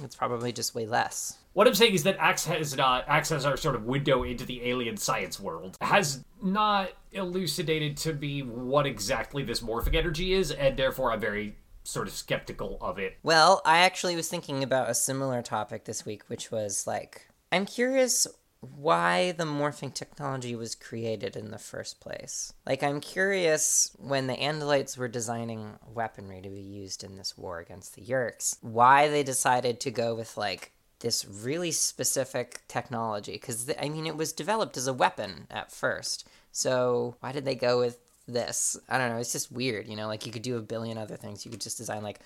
it's 0.03 0.15
probably 0.15 0.51
just 0.51 0.73
way 0.75 0.85
less. 0.85 1.37
What 1.53 1.67
I'm 1.67 1.75
saying 1.75 1.93
is 1.93 2.03
that 2.03 2.17
Ax 2.17 2.45
has 2.45 2.77
not 2.77 3.03
Ax 3.09 3.29
has 3.29 3.45
our 3.45 3.57
sort 3.57 3.75
of 3.75 3.83
window 3.83 4.23
into 4.23 4.45
the 4.45 4.63
alien 4.69 4.95
science 4.95 5.39
world. 5.39 5.77
Has 5.81 6.23
not 6.41 6.91
elucidated 7.11 7.97
to 7.97 8.13
me 8.13 8.41
what 8.41 8.85
exactly 8.85 9.43
this 9.43 9.59
morphic 9.59 9.95
energy 9.95 10.33
is, 10.33 10.51
and 10.51 10.77
therefore 10.77 11.11
I'm 11.11 11.19
very 11.19 11.57
sort 11.83 12.07
of 12.07 12.13
skeptical 12.13 12.77
of 12.79 12.99
it. 12.99 13.17
Well, 13.23 13.61
I 13.65 13.79
actually 13.79 14.15
was 14.15 14.29
thinking 14.29 14.63
about 14.63 14.89
a 14.89 14.93
similar 14.93 15.41
topic 15.41 15.85
this 15.85 16.05
week, 16.05 16.23
which 16.27 16.51
was 16.51 16.85
like, 16.87 17.27
I'm 17.51 17.65
curious 17.65 18.27
why 18.61 19.31
the 19.31 19.43
morphing 19.43 19.91
technology 19.93 20.55
was 20.55 20.75
created 20.75 21.35
in 21.35 21.49
the 21.49 21.57
first 21.57 21.99
place. 21.99 22.53
Like, 22.65 22.83
I'm 22.83 23.01
curious 23.01 23.91
when 23.97 24.27
the 24.27 24.35
Andalites 24.35 24.97
were 24.97 25.07
designing 25.07 25.79
weaponry 25.91 26.41
to 26.41 26.49
be 26.49 26.61
used 26.61 27.03
in 27.03 27.17
this 27.17 27.35
war 27.37 27.59
against 27.59 27.95
the 27.95 28.03
Yeerks, 28.03 28.57
why 28.61 29.07
they 29.07 29.23
decided 29.23 29.79
to 29.79 29.91
go 29.91 30.13
with 30.13 30.37
like 30.37 30.71
this 30.99 31.25
really 31.25 31.71
specific 31.71 32.61
technology. 32.67 33.33
Because, 33.33 33.71
I 33.81 33.89
mean, 33.89 34.05
it 34.05 34.15
was 34.15 34.31
developed 34.31 34.77
as 34.77 34.85
a 34.87 34.93
weapon 34.93 35.47
at 35.49 35.71
first. 35.71 36.27
So, 36.51 37.15
why 37.19 37.31
did 37.31 37.45
they 37.45 37.55
go 37.55 37.79
with 37.79 37.97
this? 38.27 38.77
I 38.87 38.99
don't 38.99 39.09
know. 39.09 39.17
It's 39.17 39.31
just 39.31 39.51
weird, 39.51 39.87
you 39.87 39.95
know? 39.95 40.07
Like, 40.07 40.27
you 40.27 40.31
could 40.31 40.43
do 40.43 40.57
a 40.57 40.61
billion 40.61 40.99
other 40.99 41.15
things. 41.15 41.45
You 41.45 41.51
could 41.51 41.61
just 41.61 41.79
design, 41.79 42.03
like, 42.03 42.19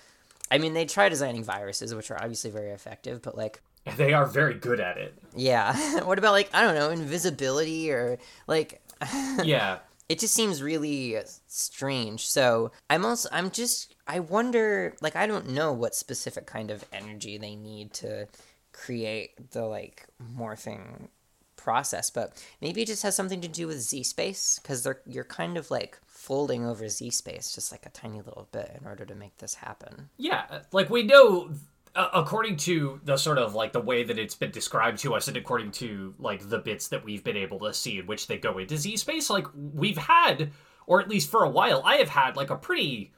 I 0.50 0.58
mean, 0.58 0.74
they 0.74 0.84
try 0.84 1.08
designing 1.08 1.42
viruses, 1.42 1.94
which 1.94 2.10
are 2.10 2.20
obviously 2.20 2.50
very 2.50 2.70
effective, 2.70 3.22
but 3.22 3.36
like, 3.36 3.62
They 3.96 4.12
are 4.12 4.26
very 4.26 4.54
good 4.54 4.80
at 4.80 4.96
it. 4.98 5.14
yeah. 5.34 6.00
what 6.04 6.18
about 6.18 6.32
like 6.32 6.50
I 6.52 6.62
don't 6.62 6.74
know, 6.74 6.90
invisibility 6.90 7.90
or 7.90 8.18
like 8.46 8.82
Yeah. 9.42 9.78
it 10.08 10.18
just 10.18 10.34
seems 10.34 10.62
really 10.62 11.16
strange. 11.46 12.26
So 12.26 12.72
I'm 12.90 13.04
also 13.04 13.28
I'm 13.32 13.50
just 13.50 13.94
I 14.06 14.20
wonder 14.20 14.94
like 15.00 15.16
I 15.16 15.26
don't 15.26 15.50
know 15.50 15.72
what 15.72 15.94
specific 15.94 16.46
kind 16.46 16.70
of 16.70 16.84
energy 16.92 17.38
they 17.38 17.54
need 17.56 17.92
to 17.94 18.26
create 18.72 19.50
the 19.52 19.64
like 19.64 20.06
morphing 20.36 21.08
process, 21.56 22.10
but 22.10 22.32
maybe 22.60 22.82
it 22.82 22.86
just 22.86 23.02
has 23.02 23.16
something 23.16 23.40
to 23.40 23.48
do 23.48 23.66
with 23.66 23.80
Z 23.80 24.02
space 24.04 24.58
because 24.62 24.82
they're 24.82 25.00
you're 25.06 25.24
kind 25.24 25.56
of 25.56 25.70
like 25.70 25.98
folding 26.06 26.64
over 26.66 26.88
Z 26.88 27.10
space 27.10 27.52
just 27.54 27.72
like 27.72 27.86
a 27.86 27.90
tiny 27.90 28.18
little 28.20 28.48
bit 28.52 28.76
in 28.80 28.86
order 28.86 29.04
to 29.04 29.14
make 29.14 29.38
this 29.38 29.54
happen. 29.54 30.10
Yeah, 30.18 30.60
like 30.72 30.90
we 30.90 31.02
know, 31.04 31.50
uh, 31.96 32.10
according 32.14 32.56
to 32.58 33.00
the 33.04 33.16
sort 33.16 33.38
of 33.38 33.54
like 33.54 33.72
the 33.72 33.80
way 33.80 34.04
that 34.04 34.18
it's 34.18 34.36
been 34.36 34.52
described 34.52 34.98
to 34.98 35.14
us, 35.14 35.26
and 35.26 35.36
according 35.36 35.72
to 35.72 36.14
like 36.18 36.48
the 36.48 36.58
bits 36.58 36.88
that 36.88 37.04
we've 37.04 37.24
been 37.24 37.36
able 37.36 37.58
to 37.60 37.74
see 37.74 37.98
in 37.98 38.06
which 38.06 38.26
they 38.28 38.38
go 38.38 38.58
into 38.58 38.76
Z 38.76 38.96
space, 38.98 39.30
like 39.30 39.46
we've 39.54 39.98
had, 39.98 40.52
or 40.86 41.00
at 41.00 41.08
least 41.08 41.30
for 41.30 41.42
a 41.42 41.50
while, 41.50 41.82
I 41.84 41.96
have 41.96 42.10
had 42.10 42.36
like 42.36 42.50
a 42.50 42.56
pretty. 42.56 43.12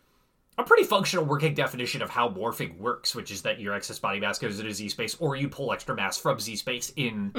A 0.61 0.64
pretty 0.64 0.82
functional 0.82 1.25
working 1.25 1.54
definition 1.54 2.02
of 2.02 2.11
how 2.11 2.28
morphing 2.28 2.78
works, 2.78 3.14
which 3.14 3.30
is 3.30 3.42
that 3.42 3.61
your 3.61 3.75
excess 3.75 4.00
body 4.00 4.18
mass 4.18 4.40
goes 4.40 4.58
into 4.58 4.73
Z 4.73 4.88
space, 4.88 5.14
or 5.20 5.37
you 5.37 5.49
pull 5.49 5.73
extra 5.73 5.94
mass 5.94 6.18
from 6.18 6.40
Z 6.40 6.56
space 6.56 6.92
in. 6.97 7.30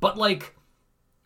But 0.00 0.18
like, 0.18 0.54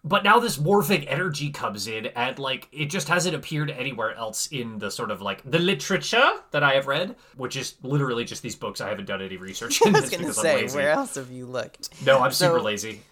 but 0.06 0.22
now 0.24 0.38
this 0.38 0.56
morphing 0.56 1.04
energy 1.08 1.50
comes 1.50 1.86
in 1.88 2.06
and 2.06 2.38
like 2.38 2.68
it 2.72 2.86
just 2.86 3.08
hasn't 3.08 3.34
appeared 3.34 3.70
anywhere 3.70 4.14
else 4.14 4.46
in 4.46 4.78
the 4.78 4.90
sort 4.90 5.10
of 5.10 5.20
like 5.20 5.42
the 5.50 5.58
literature 5.58 6.30
that 6.52 6.62
i 6.62 6.72
have 6.74 6.86
read 6.86 7.16
which 7.36 7.56
is 7.56 7.74
literally 7.82 8.24
just 8.24 8.42
these 8.42 8.54
books 8.56 8.80
i 8.80 8.88
haven't 8.88 9.06
done 9.06 9.20
any 9.20 9.36
research 9.36 9.80
in 9.84 9.88
I 9.94 10.00
was 10.00 10.02
this 10.02 10.10
gonna 10.10 10.22
because 10.24 10.40
say, 10.40 10.54
i'm 10.54 10.60
lazy 10.62 10.78
where 10.78 10.90
else 10.90 11.14
have 11.16 11.30
you 11.30 11.44
looked? 11.46 11.90
no 12.06 12.20
i'm 12.20 12.30
So- 12.32 12.46
super 12.48 12.60
lazy 12.62 13.02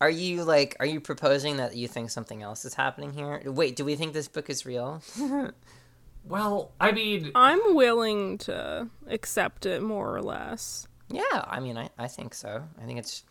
Are 0.00 0.10
you 0.10 0.44
like 0.44 0.76
are 0.80 0.86
you 0.86 1.00
proposing 1.00 1.56
that 1.56 1.74
you 1.76 1.88
think 1.88 2.10
something 2.10 2.42
else 2.42 2.64
is 2.64 2.74
happening 2.74 3.12
here? 3.12 3.40
Wait, 3.46 3.76
do 3.76 3.84
we 3.84 3.94
think 3.94 4.12
this 4.12 4.26
book 4.28 4.50
is 4.50 4.66
real? 4.66 5.00
well 6.24 6.72
i 6.80 6.92
mean 6.92 7.30
I'm 7.34 7.74
willing 7.74 8.38
to 8.38 8.88
accept 9.08 9.66
it 9.66 9.82
more 9.82 10.14
or 10.14 10.22
less. 10.22 10.86
yeah, 11.08 11.22
I 11.46 11.60
mean 11.60 11.76
I, 11.76 11.90
I 11.98 12.08
think 12.08 12.34
so. 12.34 12.62
I 12.80 12.84
think 12.86 12.98
it's 12.98 13.24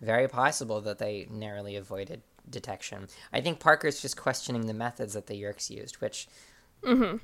very 0.00 0.28
possible 0.28 0.80
that 0.82 0.98
they 0.98 1.26
narrowly 1.30 1.76
avoided 1.76 2.22
detection. 2.48 3.08
I 3.32 3.40
think 3.40 3.60
Parker's 3.60 4.00
just 4.00 4.16
questioning 4.16 4.66
the 4.66 4.74
methods 4.74 5.14
that 5.14 5.26
the 5.26 5.40
Yeerks 5.40 5.70
used, 5.70 5.96
which 5.96 6.28
mm-hmm. 6.82 7.16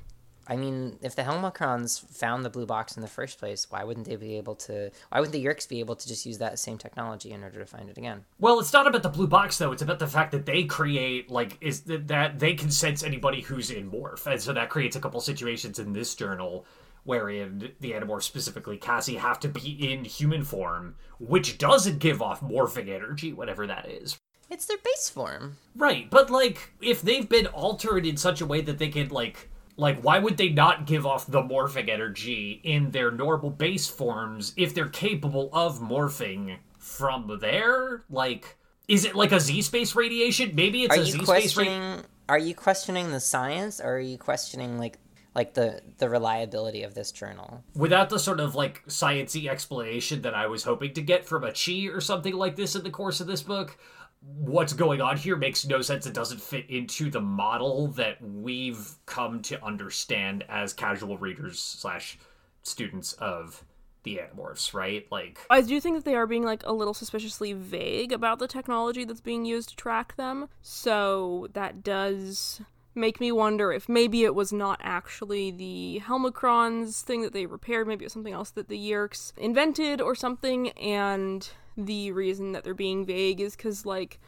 I 0.47 0.57
mean, 0.57 0.99
if 1.01 1.15
the 1.15 1.21
Helmacrons 1.21 2.05
found 2.05 2.43
the 2.43 2.49
blue 2.49 2.65
box 2.65 2.97
in 2.97 3.01
the 3.01 3.07
first 3.07 3.39
place, 3.39 3.67
why 3.69 3.83
wouldn't 3.83 4.07
they 4.07 4.17
be 4.17 4.35
able 4.35 4.55
to 4.55 4.91
why 5.09 5.19
wouldn't 5.19 5.33
the 5.33 5.43
Yeerks 5.43 5.67
be 5.67 5.79
able 5.79 5.95
to 5.95 6.07
just 6.07 6.25
use 6.25 6.37
that 6.39 6.59
same 6.59 6.77
technology 6.77 7.31
in 7.31 7.43
order 7.43 7.59
to 7.59 7.65
find 7.65 7.89
it 7.89 7.97
again? 7.97 8.25
well 8.39 8.59
it's 8.59 8.73
not 8.73 8.87
about 8.87 9.03
the 9.03 9.09
blue 9.09 9.27
box 9.27 9.57
though 9.57 9.71
it's 9.71 9.81
about 9.81 9.99
the 9.99 10.07
fact 10.07 10.31
that 10.31 10.45
they 10.45 10.63
create 10.63 11.29
like 11.29 11.57
is 11.61 11.81
that, 11.81 12.07
that 12.07 12.39
they 12.39 12.53
can 12.53 12.69
sense 12.69 13.03
anybody 13.03 13.41
who's 13.41 13.71
in 13.71 13.89
morph 13.89 14.25
and 14.25 14.41
so 14.41 14.51
that 14.53 14.69
creates 14.69 14.95
a 14.95 14.99
couple 14.99 15.21
situations 15.21 15.79
in 15.79 15.93
this 15.93 16.13
journal 16.15 16.65
wherein 17.05 17.71
the 17.79 17.91
animorphs 17.91 18.23
specifically 18.23 18.77
cassie 18.77 19.15
have 19.15 19.39
to 19.39 19.47
be 19.47 19.91
in 19.91 20.03
human 20.03 20.43
form 20.43 20.95
which 21.19 21.57
doesn't 21.57 21.99
give 21.99 22.21
off 22.21 22.41
morphing 22.41 22.89
energy 22.89 23.31
whatever 23.31 23.67
that 23.67 23.87
is 23.89 24.17
It's 24.49 24.65
their 24.65 24.77
base 24.77 25.09
form. 25.09 25.57
Right, 25.75 26.09
but 26.09 26.29
like 26.29 26.73
if 26.81 27.01
they've 27.01 27.27
been 27.27 27.47
altered 27.47 28.05
in 28.05 28.17
such 28.17 28.41
a 28.41 28.45
way 28.45 28.61
that 28.61 28.77
they 28.77 28.89
can 28.89 29.09
like 29.09 29.49
like 29.77 30.01
why 30.01 30.19
would 30.19 30.37
they 30.37 30.49
not 30.49 30.85
give 30.85 31.05
off 31.05 31.25
the 31.25 31.41
morphing 31.41 31.89
energy 31.89 32.61
in 32.63 32.91
their 32.91 33.11
normal 33.11 33.49
base 33.49 33.87
forms 33.87 34.53
if 34.55 34.73
they're 34.75 34.89
capable 34.89 35.49
of 35.53 35.79
morphing 35.79 36.57
from 36.77 37.39
there? 37.41 38.03
Like 38.09 38.57
is 38.87 39.05
it 39.05 39.15
like 39.15 39.31
a 39.31 39.39
Z 39.39 39.61
space 39.63 39.95
radiation? 39.95 40.51
Maybe 40.53 40.83
it's 40.83 40.95
Are 40.95 41.01
a 41.01 41.05
you 41.05 41.11
Z 41.11 41.25
space 41.25 41.27
radiation. 41.29 41.53
questioning 41.55 42.05
are 42.29 42.37
you 42.39 42.55
questioning 42.55 43.11
the 43.11 43.19
science 43.19 43.79
or 43.81 43.95
are 43.95 43.99
you 43.99 44.17
questioning 44.17 44.77
like 44.77 44.97
like 45.35 45.55
the 45.55 45.81
the 45.97 46.09
reliability 46.09 46.83
of 46.83 46.93
this 46.93 47.11
journal? 47.11 47.63
Without 47.75 48.09
the 48.09 48.19
sort 48.19 48.39
of 48.39 48.55
like 48.55 48.83
sciencey 48.87 49.47
explanation 49.47 50.21
that 50.21 50.35
I 50.35 50.47
was 50.47 50.63
hoping 50.63 50.93
to 50.93 51.01
get 51.01 51.25
from 51.25 51.43
a 51.43 51.51
chi 51.51 51.87
or 51.91 52.01
something 52.01 52.33
like 52.33 52.55
this 52.55 52.75
in 52.75 52.83
the 52.83 52.91
course 52.91 53.19
of 53.19 53.27
this 53.27 53.41
book, 53.41 53.77
what's 54.25 54.73
going 54.73 55.01
on 55.01 55.17
here 55.17 55.35
makes 55.35 55.65
no 55.65 55.81
sense. 55.81 56.05
It 56.05 56.13
doesn't 56.13 56.41
fit 56.41 56.69
into 56.69 57.09
the 57.09 57.21
model 57.21 57.87
that 57.89 58.21
we've 58.21 58.95
come 59.05 59.41
to 59.43 59.63
understand 59.63 60.43
as 60.49 60.73
casual 60.73 61.17
readers 61.17 61.59
slash 61.59 62.17
students 62.61 63.13
of 63.13 63.63
the 64.03 64.19
Animorphs, 64.19 64.73
right? 64.73 65.05
Like, 65.11 65.39
I 65.49 65.61
do 65.61 65.79
think 65.79 65.95
that 65.95 66.05
they 66.05 66.15
are 66.15 66.27
being 66.27 66.43
like 66.43 66.63
a 66.65 66.73
little 66.73 66.93
suspiciously 66.93 67.53
vague 67.53 68.11
about 68.11 68.39
the 68.39 68.47
technology 68.47 69.05
that's 69.05 69.21
being 69.21 69.45
used 69.45 69.69
to 69.69 69.75
track 69.75 70.15
them. 70.15 70.49
So 70.61 71.47
that 71.53 71.83
does 71.83 72.61
make 72.95 73.19
me 73.19 73.31
wonder 73.31 73.71
if 73.71 73.89
maybe 73.89 74.23
it 74.23 74.35
was 74.35 74.53
not 74.53 74.79
actually 74.83 75.51
the 75.51 76.01
Helmacrons 76.05 77.01
thing 77.01 77.21
that 77.21 77.33
they 77.33 77.45
repaired, 77.45 77.87
maybe 77.87 78.03
it 78.03 78.07
was 78.07 78.13
something 78.13 78.33
else 78.33 78.51
that 78.51 78.67
the 78.67 78.77
Yeerks 78.77 79.33
invented 79.37 79.99
or 79.99 80.15
something, 80.15 80.69
and 80.71 81.49
the 81.77 82.11
reason 82.11 82.51
that 82.51 82.63
they're 82.63 82.73
being 82.73 83.05
vague 83.05 83.41
is 83.41 83.55
because 83.55 83.85
like 83.85 84.19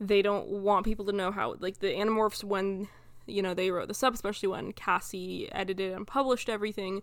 they 0.00 0.22
don't 0.22 0.48
want 0.48 0.84
people 0.84 1.04
to 1.06 1.12
know 1.12 1.30
how 1.30 1.56
like 1.60 1.78
the 1.78 1.88
Animorphs 1.88 2.44
when 2.44 2.88
you 3.26 3.42
know 3.42 3.54
they 3.54 3.70
wrote 3.70 3.88
this 3.88 4.02
up, 4.02 4.14
especially 4.14 4.48
when 4.48 4.72
Cassie 4.72 5.48
edited 5.52 5.92
and 5.92 6.06
published 6.06 6.48
everything, 6.48 7.02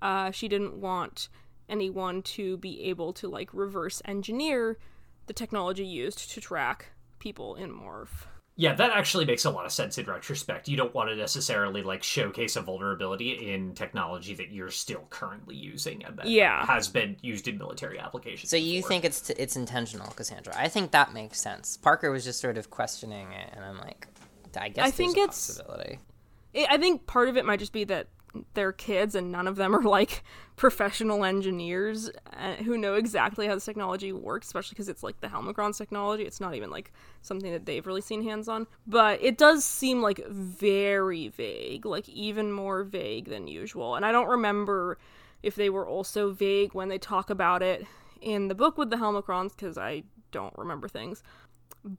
uh, 0.00 0.30
she 0.30 0.48
didn't 0.48 0.80
want 0.80 1.28
anyone 1.68 2.22
to 2.22 2.56
be 2.58 2.82
able 2.84 3.12
to 3.14 3.28
like 3.28 3.48
reverse 3.52 4.02
engineer 4.04 4.76
the 5.26 5.32
technology 5.32 5.84
used 5.84 6.30
to 6.30 6.40
track 6.40 6.92
people 7.18 7.54
in 7.54 7.70
morph. 7.70 8.26
Yeah, 8.56 8.74
that 8.74 8.90
actually 8.90 9.24
makes 9.24 9.44
a 9.46 9.50
lot 9.50 9.64
of 9.64 9.72
sense 9.72 9.96
in 9.98 10.06
retrospect. 10.06 10.68
You 10.68 10.76
don't 10.76 10.94
want 10.94 11.08
to 11.08 11.16
necessarily 11.16 11.82
like 11.82 12.02
showcase 12.02 12.56
a 12.56 12.60
vulnerability 12.60 13.50
in 13.52 13.74
technology 13.74 14.34
that 14.34 14.50
you're 14.52 14.70
still 14.70 15.06
currently 15.10 15.56
using 15.56 16.04
and 16.04 16.16
that 16.18 16.26
Yeah. 16.26 16.64
has 16.66 16.88
been 16.88 17.16
used 17.22 17.48
in 17.48 17.56
military 17.58 17.98
applications. 17.98 18.50
So 18.50 18.56
you 18.56 18.78
before. 18.80 18.88
think 18.90 19.04
it's 19.06 19.20
t- 19.22 19.34
it's 19.38 19.56
intentional, 19.56 20.08
Cassandra? 20.08 20.52
I 20.56 20.68
think 20.68 20.90
that 20.90 21.12
makes 21.14 21.40
sense. 21.40 21.76
Parker 21.78 22.10
was 22.10 22.24
just 22.24 22.40
sort 22.40 22.58
of 22.58 22.68
questioning 22.70 23.32
it, 23.32 23.50
and 23.54 23.64
I'm 23.64 23.78
like, 23.78 24.06
I 24.56 24.68
guess 24.68 24.86
I 24.86 24.90
think 24.90 25.16
a 25.16 25.20
it's- 25.20 25.46
possibility. 25.56 25.98
I 26.54 26.66
I 26.72 26.76
think 26.78 27.06
part 27.06 27.28
of 27.30 27.38
it 27.38 27.46
might 27.46 27.58
just 27.58 27.72
be 27.72 27.84
that 27.84 28.08
they're 28.54 28.72
kids 28.72 29.14
and 29.14 29.30
none 29.30 29.46
of 29.46 29.56
them 29.56 29.74
are 29.74 29.82
like 29.82 30.22
professional 30.56 31.24
engineers 31.24 32.10
uh, 32.36 32.54
who 32.56 32.78
know 32.78 32.94
exactly 32.94 33.46
how 33.46 33.54
this 33.54 33.64
technology 33.64 34.12
works, 34.12 34.46
especially 34.46 34.74
because 34.74 34.88
it's 34.88 35.02
like 35.02 35.20
the 35.20 35.28
Helmacron's 35.28 35.78
technology. 35.78 36.24
It's 36.24 36.40
not 36.40 36.54
even 36.54 36.70
like 36.70 36.92
something 37.20 37.52
that 37.52 37.66
they've 37.66 37.86
really 37.86 38.00
seen 38.00 38.22
hands 38.22 38.48
on. 38.48 38.66
But 38.86 39.22
it 39.22 39.38
does 39.38 39.64
seem 39.64 40.02
like 40.02 40.26
very 40.28 41.28
vague, 41.28 41.84
like 41.84 42.08
even 42.08 42.52
more 42.52 42.84
vague 42.84 43.28
than 43.28 43.48
usual. 43.48 43.96
And 43.96 44.04
I 44.04 44.12
don't 44.12 44.28
remember 44.28 44.98
if 45.42 45.54
they 45.54 45.70
were 45.70 45.86
also 45.86 46.32
vague 46.32 46.74
when 46.74 46.88
they 46.88 46.98
talk 46.98 47.30
about 47.30 47.62
it 47.62 47.86
in 48.20 48.48
the 48.48 48.54
book 48.54 48.78
with 48.78 48.90
the 48.90 48.96
Helmacrons 48.96 49.50
because 49.50 49.76
I 49.76 50.04
don't 50.30 50.56
remember 50.56 50.88
things. 50.88 51.22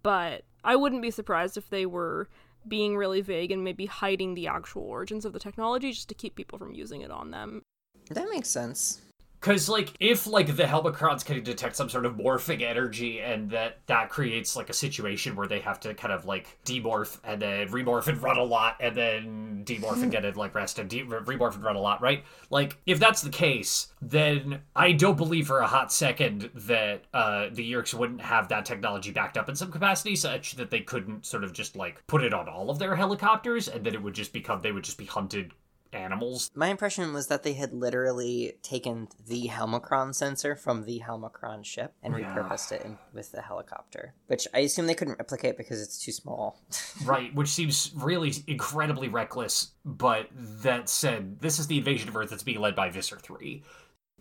But 0.01 0.43
I 0.63 0.75
wouldn't 0.75 1.01
be 1.01 1.11
surprised 1.11 1.57
if 1.57 1.69
they 1.69 1.85
were 1.85 2.29
being 2.67 2.97
really 2.97 3.21
vague 3.21 3.51
and 3.51 3.63
maybe 3.63 3.85
hiding 3.85 4.33
the 4.33 4.47
actual 4.47 4.83
origins 4.83 5.25
of 5.25 5.33
the 5.33 5.39
technology 5.39 5.91
just 5.91 6.09
to 6.09 6.15
keep 6.15 6.35
people 6.35 6.57
from 6.57 6.73
using 6.73 7.01
it 7.01 7.11
on 7.11 7.31
them. 7.31 7.61
That 8.09 8.29
makes 8.29 8.49
sense. 8.49 9.01
Because, 9.43 9.67
like, 9.67 9.91
if, 9.99 10.25
like, 10.25 10.55
the 10.55 10.63
Helmacrons 10.63 11.25
can 11.25 11.43
detect 11.43 11.75
some 11.75 11.89
sort 11.89 12.05
of 12.05 12.13
morphing 12.13 12.61
energy 12.61 13.19
and 13.19 13.49
that 13.49 13.79
that 13.87 14.09
creates, 14.09 14.55
like, 14.55 14.69
a 14.69 14.73
situation 14.73 15.35
where 15.35 15.47
they 15.47 15.59
have 15.59 15.81
to 15.81 15.93
kind 15.93 16.13
of, 16.13 16.23
like, 16.23 16.57
demorph 16.63 17.19
and 17.25 17.41
then 17.41 17.67
remorph 17.67 18.07
and 18.07 18.23
run 18.23 18.37
a 18.37 18.43
lot 18.43 18.77
and 18.79 18.95
then 18.95 19.63
demorph 19.65 20.01
and, 20.01 20.37
like, 20.37 20.55
rest 20.55 20.79
and 20.79 20.89
de- 20.89 21.03
remorph 21.03 21.55
and 21.55 21.63
run 21.65 21.75
a 21.75 21.81
lot, 21.81 22.01
right? 22.01 22.23
Like, 22.51 22.77
if 22.85 22.99
that's 22.99 23.21
the 23.21 23.29
case, 23.29 23.89
then 24.01 24.61
I 24.77 24.93
don't 24.93 25.17
believe 25.17 25.47
for 25.47 25.59
a 25.59 25.67
hot 25.67 25.91
second 25.91 26.49
that 26.55 27.03
uh, 27.13 27.49
the 27.51 27.69
Yeerks 27.69 27.93
wouldn't 27.93 28.21
have 28.21 28.47
that 28.47 28.63
technology 28.63 29.11
backed 29.11 29.37
up 29.37 29.49
in 29.49 29.57
some 29.57 29.73
capacity 29.73 30.15
such 30.15 30.53
that 30.53 30.71
they 30.71 30.79
couldn't 30.79 31.25
sort 31.25 31.43
of 31.43 31.51
just, 31.51 31.75
like, 31.75 32.01
put 32.07 32.23
it 32.23 32.33
on 32.33 32.47
all 32.47 32.69
of 32.69 32.79
their 32.79 32.95
helicopters 32.95 33.67
and 33.67 33.85
then 33.85 33.93
it 33.93 34.01
would 34.01 34.13
just 34.13 34.31
become, 34.31 34.61
they 34.61 34.71
would 34.71 34.85
just 34.85 34.97
be 34.97 35.05
hunted 35.05 35.51
animals. 35.95 36.51
My 36.55 36.67
impression 36.67 37.13
was 37.13 37.27
that 37.27 37.43
they 37.43 37.53
had 37.53 37.73
literally 37.73 38.53
taken 38.61 39.07
the 39.27 39.47
Helmacron 39.47 40.13
sensor 40.15 40.55
from 40.55 40.85
the 40.85 41.01
Helmacron 41.07 41.63
ship 41.65 41.93
and 42.03 42.13
Yeah. 42.17 42.33
repurposed 42.35 42.71
it 42.71 42.81
in, 42.83 42.97
with 43.13 43.31
the 43.31 43.41
helicopter, 43.41 44.13
which 44.27 44.47
I 44.53 44.59
assume 44.59 44.87
they 44.87 44.95
couldn't 44.95 45.17
replicate 45.19 45.57
because 45.57 45.81
it's 45.81 45.97
too 46.03 46.11
small. 46.11 46.59
Right, 47.05 47.33
which 47.35 47.49
seems 47.49 47.91
really 47.95 48.31
incredibly 48.47 49.09
reckless, 49.09 49.71
but 49.83 50.27
that 50.33 50.87
said, 50.89 51.39
this 51.41 51.59
is 51.59 51.67
the 51.67 51.77
invasion 51.79 52.07
of 52.07 52.15
Earth 52.15 52.29
that's 52.29 52.43
being 52.43 52.61
led 52.61 52.75
by 52.75 52.89
Visser 52.89 53.17
3. 53.17 53.63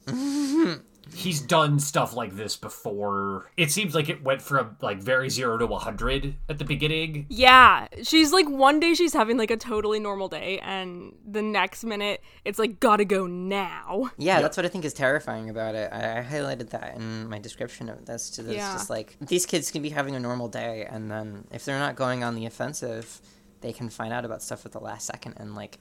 He's 1.15 1.43
done 1.43 1.79
stuff 1.79 2.15
like 2.15 2.37
this 2.37 2.57
before. 2.57 3.51
It 3.59 3.71
seems 3.71 3.95
like 3.95 4.09
it 4.09 4.23
went 4.25 4.41
from 4.41 4.77
like 4.81 4.99
very 4.99 5.29
zero 5.29 5.59
to 5.59 5.67
100 5.67 6.37
at 6.49 6.59
the 6.59 6.65
beginning. 6.65 7.27
Yeah, 7.29 7.87
she's 8.03 8.33
like 8.33 8.49
one 8.49 8.81
day 8.81 8.95
she's 8.95 9.13
having 9.13 9.37
like 9.37 9.51
a 9.51 9.59
totally 9.59 10.01
normal 10.01 10.29
day, 10.29 10.59
and 10.61 11.15
the 11.29 11.43
next 11.43 11.85
minute 11.85 12.23
it's 12.47 12.59
like 12.59 12.81
gotta 12.81 13.05
go 13.05 13.27
now. 13.27 14.11
Yeah, 14.17 14.41
that's 14.41 14.57
what 14.57 14.65
I 14.65 14.71
think 14.71 14.87
is 14.87 14.95
terrifying 14.95 15.51
about 15.51 15.75
it. 15.75 15.93
I, 15.93 16.21
I 16.21 16.23
highlighted 16.23 16.71
that 16.71 16.97
in 16.97 17.29
my 17.29 17.39
description 17.39 17.91
of 17.91 18.07
this. 18.07 18.31
To 18.31 18.43
this, 18.43 18.57
Yeah. 18.57 18.73
just 18.73 18.89
like 18.89 19.17
these 19.21 19.45
kids 19.45 19.71
can 19.71 19.83
be 19.83 19.91
having 19.91 20.15
a 20.17 20.21
normal 20.21 20.49
day, 20.49 20.87
and 20.89 21.11
then 21.11 21.47
if 21.51 21.67
they're 21.67 21.79
not 21.81 21.95
going 21.95 22.25
on 22.25 22.37
the 22.37 22.47
offensive, 22.47 23.21
they 23.61 23.75
can 23.75 23.91
find 23.91 24.15
out 24.15 24.25
about 24.25 24.41
stuff 24.43 24.65
at 24.65 24.73
the 24.73 24.81
last 24.81 25.07
second 25.07 25.35
and 25.37 25.55
like 25.55 25.79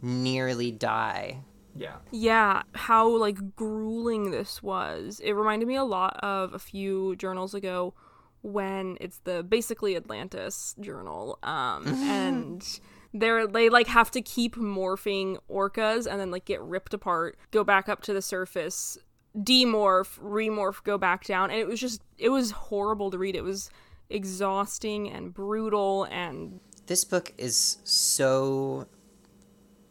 nearly 0.00 0.70
die. 0.70 1.40
Yeah. 1.74 1.96
Yeah, 2.10 2.62
how 2.74 3.08
like 3.08 3.56
grueling 3.56 4.30
this 4.30 4.62
was. 4.62 5.20
It 5.20 5.32
reminded 5.32 5.68
me 5.68 5.76
a 5.76 5.84
lot 5.84 6.18
of 6.22 6.54
a 6.54 6.58
few 6.58 7.16
journals 7.16 7.54
ago 7.54 7.94
when 8.42 8.96
it's 9.00 9.18
the 9.24 9.42
basically 9.42 9.96
Atlantis 9.96 10.74
journal. 10.80 11.38
Um 11.42 11.86
and 12.04 12.80
they're 13.12 13.46
they 13.46 13.68
like 13.68 13.88
have 13.88 14.10
to 14.12 14.22
keep 14.22 14.56
morphing 14.56 15.38
orcas 15.50 16.06
and 16.10 16.20
then 16.20 16.30
like 16.30 16.44
get 16.44 16.60
ripped 16.60 16.94
apart, 16.94 17.38
go 17.50 17.64
back 17.64 17.88
up 17.88 18.02
to 18.02 18.12
the 18.12 18.22
surface, 18.22 18.98
demorph, 19.36 20.18
remorph, 20.20 20.82
go 20.84 20.98
back 20.98 21.24
down. 21.24 21.50
And 21.50 21.58
it 21.58 21.66
was 21.66 21.80
just 21.80 22.02
it 22.18 22.28
was 22.30 22.50
horrible 22.50 23.10
to 23.10 23.18
read. 23.18 23.36
It 23.36 23.44
was 23.44 23.70
exhausting 24.08 25.08
and 25.08 25.32
brutal 25.32 26.04
and 26.10 26.60
This 26.86 27.04
book 27.04 27.32
is 27.38 27.78
so 27.84 28.86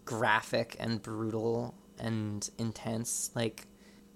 graphic 0.09 0.75
and 0.79 1.01
brutal 1.01 1.75
and 1.99 2.49
intense. 2.57 3.29
Like 3.35 3.67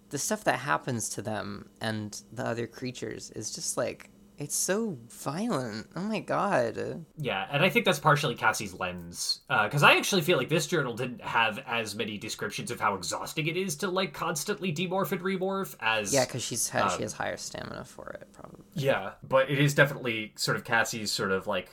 the 0.10 0.18
stuff 0.18 0.44
that 0.46 0.60
happens 0.60 1.10
to 1.10 1.22
them 1.22 1.70
and 1.80 2.20
the 2.32 2.44
other 2.46 2.66
creatures 2.66 3.30
is 3.32 3.54
just 3.54 3.78
like 3.78 4.10
it's 4.40 4.56
so 4.56 4.98
violent. 5.10 5.88
Oh 5.96 6.02
my 6.02 6.20
god. 6.20 7.06
Yeah, 7.18 7.46
and 7.52 7.64
I 7.64 7.70
think 7.70 7.86
that's 7.86 8.00
partially 8.00 8.34
Cassie's 8.34 8.74
lens. 8.74 9.42
Because 9.48 9.84
I 9.84 9.96
actually 9.96 10.24
feel 10.24 10.40
like 10.40 10.50
this 10.50 10.66
journal 10.66 10.96
didn't 10.96 11.22
have 11.22 11.60
as 11.68 11.94
many 11.94 12.18
descriptions 12.18 12.72
of 12.72 12.80
how 12.80 12.96
exhausting 12.96 13.46
it 13.46 13.56
is 13.56 13.76
to, 13.78 13.90
like, 13.90 14.12
constantly 14.12 14.74
demorph 14.74 15.12
and 15.12 15.22
remorph 15.22 15.76
as. 15.80 16.12
Yeah, 16.12 16.26
because 16.26 16.44
she's 16.44 16.68
ha- 16.68 16.90
Um, 16.92 16.98
she 16.98 17.04
has 17.04 17.14
higher 17.14 17.38
stamina 17.38 17.86
for 17.86 18.10
it, 18.20 18.28
probably. 18.34 18.66
Yeah, 18.74 19.12
but 19.22 19.52
it 19.52 19.60
is 19.60 19.76
definitely 19.76 20.34
sort 20.36 20.58
of 20.58 20.64
Cassie's 20.64 21.12
sort 21.12 21.32
of, 21.32 21.46
like, 21.46 21.70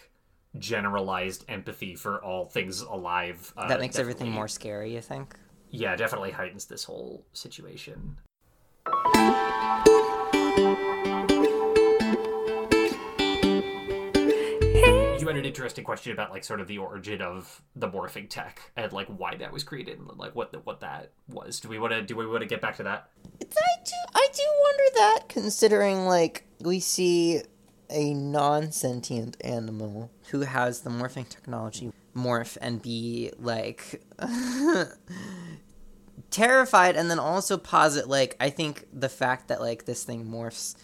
generalized 0.58 1.44
empathy 1.48 1.94
for 1.94 2.22
all 2.24 2.46
things 2.46 2.80
alive. 2.82 3.52
Uh, 3.56 3.68
That 3.68 3.80
makes 3.80 3.98
everything 3.98 4.30
more 4.30 4.48
scary, 4.48 4.92
you 4.94 5.00
think? 5.00 5.36
Yeah, 5.70 5.94
definitely 5.96 6.32
heightens 6.32 6.64
this 6.66 6.84
whole 6.84 7.24
situation. 7.32 8.16
You 15.20 15.26
had 15.26 15.36
an 15.36 15.44
interesting 15.44 15.84
question 15.84 16.12
about 16.12 16.30
like 16.30 16.44
sort 16.44 16.60
of 16.60 16.66
the 16.66 16.78
origin 16.78 17.20
of 17.20 17.60
the 17.76 17.88
morphing 17.88 18.28
tech 18.28 18.60
and 18.76 18.90
like 18.92 19.06
why 19.08 19.36
that 19.36 19.52
was 19.52 19.62
created 19.62 19.98
and 19.98 20.08
like 20.18 20.34
what 20.34 20.50
the, 20.50 20.58
what 20.60 20.80
that 20.80 21.10
was. 21.28 21.60
Do 21.60 21.68
we 21.68 21.78
want 21.78 21.92
to 21.92 22.02
do 22.02 22.16
we 22.16 22.26
want 22.26 22.40
to 22.40 22.46
get 22.48 22.60
back 22.62 22.76
to 22.78 22.82
that? 22.84 23.10
I 23.40 23.84
do 23.84 23.92
I 24.14 24.28
do 24.32 24.42
wonder 24.62 24.82
that 24.94 25.28
considering 25.28 26.06
like 26.06 26.46
we 26.60 26.80
see 26.80 27.42
a 27.90 28.14
non-sentient 28.14 29.36
animal 29.42 30.10
who 30.30 30.40
has 30.40 30.80
the 30.80 30.90
morphing 30.90 31.28
technology 31.28 31.92
morph 32.16 32.56
and 32.60 32.82
be 32.82 33.30
like 33.38 34.02
terrified 36.30 36.96
and 36.96 37.10
then 37.10 37.18
also 37.18 37.56
posit 37.56 38.08
like 38.08 38.36
I 38.40 38.50
think 38.50 38.86
the 38.92 39.08
fact 39.08 39.48
that 39.48 39.60
like 39.60 39.84
this 39.84 40.04
thing 40.04 40.24
morphs 40.26 40.76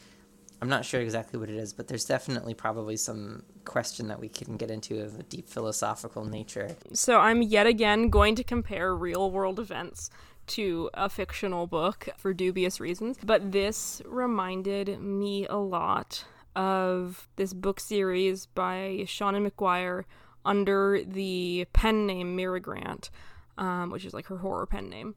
I'm 0.61 0.69
not 0.69 0.85
sure 0.85 1.01
exactly 1.01 1.39
what 1.39 1.51
it 1.51 1.57
is, 1.57 1.75
but 1.75 1.87
there's 1.87 2.07
definitely 2.07 2.55
probably 2.55 2.97
some 2.97 3.43
question 3.65 4.09
that 4.09 4.19
we 4.19 4.29
can 4.29 4.57
get 4.57 4.71
into 4.71 5.03
of 5.03 5.19
a 5.19 5.23
deep 5.23 5.51
philosophical 5.51 6.25
nature. 6.25 6.77
So 6.95 7.19
I'm 7.21 7.43
yet 7.43 7.67
again 7.67 8.09
going 8.09 8.37
to 8.37 8.45
compare 8.45 8.95
real 8.95 9.31
world 9.31 9.61
events 9.61 10.09
to 10.49 10.89
a 10.95 11.11
fictional 11.11 11.67
book 11.67 12.09
for 12.17 12.33
dubious 12.33 12.81
reasons, 12.81 13.19
but 13.23 13.53
this 13.53 14.01
reminded 14.07 15.01
me 15.01 15.47
a 15.47 15.57
lot 15.57 16.25
of 16.57 17.29
this 17.37 17.53
book 17.53 17.79
series 17.79 18.47
by 18.47 19.05
Seanan 19.05 19.49
McGuire 19.49 20.05
under 20.45 21.03
the 21.05 21.67
pen 21.73 22.07
name 22.07 22.35
Mira 22.35 22.61
Grant, 22.61 23.11
um, 23.59 23.91
which 23.91 24.05
is 24.05 24.15
like 24.15 24.27
her 24.27 24.39
horror 24.39 24.67
pen 24.67 24.89
name. 24.89 25.15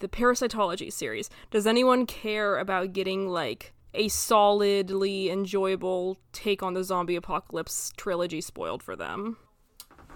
The 0.00 0.08
Parasitology 0.08 0.92
series. 0.92 1.30
Does 1.50 1.66
anyone 1.66 2.06
care 2.06 2.58
about 2.58 2.92
getting 2.92 3.28
like 3.28 3.72
a 3.94 4.08
solidly 4.08 5.30
enjoyable 5.30 6.18
take 6.32 6.62
on 6.62 6.74
the 6.74 6.84
zombie 6.84 7.16
apocalypse 7.16 7.92
trilogy 7.96 8.40
spoiled 8.40 8.82
for 8.82 8.94
them? 8.94 9.38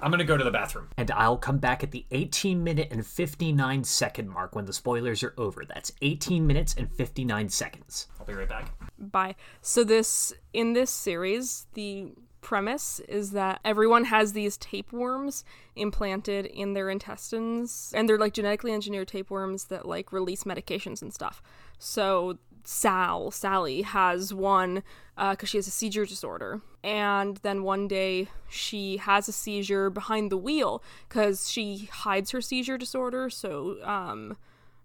I'm 0.00 0.10
gonna 0.10 0.24
go 0.24 0.36
to 0.36 0.44
the 0.44 0.50
bathroom. 0.50 0.88
And 0.96 1.10
I'll 1.10 1.36
come 1.36 1.58
back 1.58 1.82
at 1.82 1.90
the 1.90 2.06
18 2.10 2.62
minute 2.62 2.88
and 2.90 3.06
59 3.06 3.84
second 3.84 4.28
mark 4.28 4.54
when 4.54 4.64
the 4.64 4.72
spoilers 4.72 5.22
are 5.22 5.34
over. 5.36 5.64
That's 5.64 5.92
18 6.02 6.46
minutes 6.46 6.74
and 6.76 6.90
59 6.90 7.48
seconds. 7.48 8.06
I'll 8.18 8.26
be 8.26 8.34
right 8.34 8.48
back. 8.48 8.70
Bye. 8.98 9.34
So 9.60 9.84
this 9.84 10.32
in 10.52 10.72
this 10.72 10.90
series, 10.90 11.66
the 11.74 12.12
premise 12.40 13.00
is 13.00 13.32
that 13.32 13.60
everyone 13.64 14.04
has 14.04 14.32
these 14.32 14.56
tapeworms 14.56 15.44
implanted 15.74 16.46
in 16.46 16.72
their 16.72 16.88
intestines 16.88 17.92
and 17.94 18.08
they're 18.08 18.18
like 18.18 18.32
genetically 18.32 18.72
engineered 18.72 19.08
tapeworms 19.08 19.64
that 19.64 19.86
like 19.86 20.12
release 20.12 20.44
medications 20.44 21.02
and 21.02 21.12
stuff. 21.12 21.42
So 21.78 22.38
Sal, 22.64 23.30
Sally 23.30 23.82
has 23.82 24.32
one 24.32 24.82
uh, 25.16 25.32
because 25.32 25.48
she 25.48 25.58
has 25.58 25.66
a 25.66 25.70
seizure 25.70 26.06
disorder. 26.06 26.60
And 26.84 27.38
then 27.38 27.64
one 27.64 27.88
day 27.88 28.28
she 28.48 28.98
has 28.98 29.28
a 29.28 29.32
seizure 29.32 29.90
behind 29.90 30.30
the 30.30 30.36
wheel 30.36 30.82
because 31.08 31.50
she 31.50 31.88
hides 31.92 32.30
her 32.30 32.40
seizure 32.40 32.78
disorder. 32.78 33.30
So 33.30 33.78
um, 33.82 34.36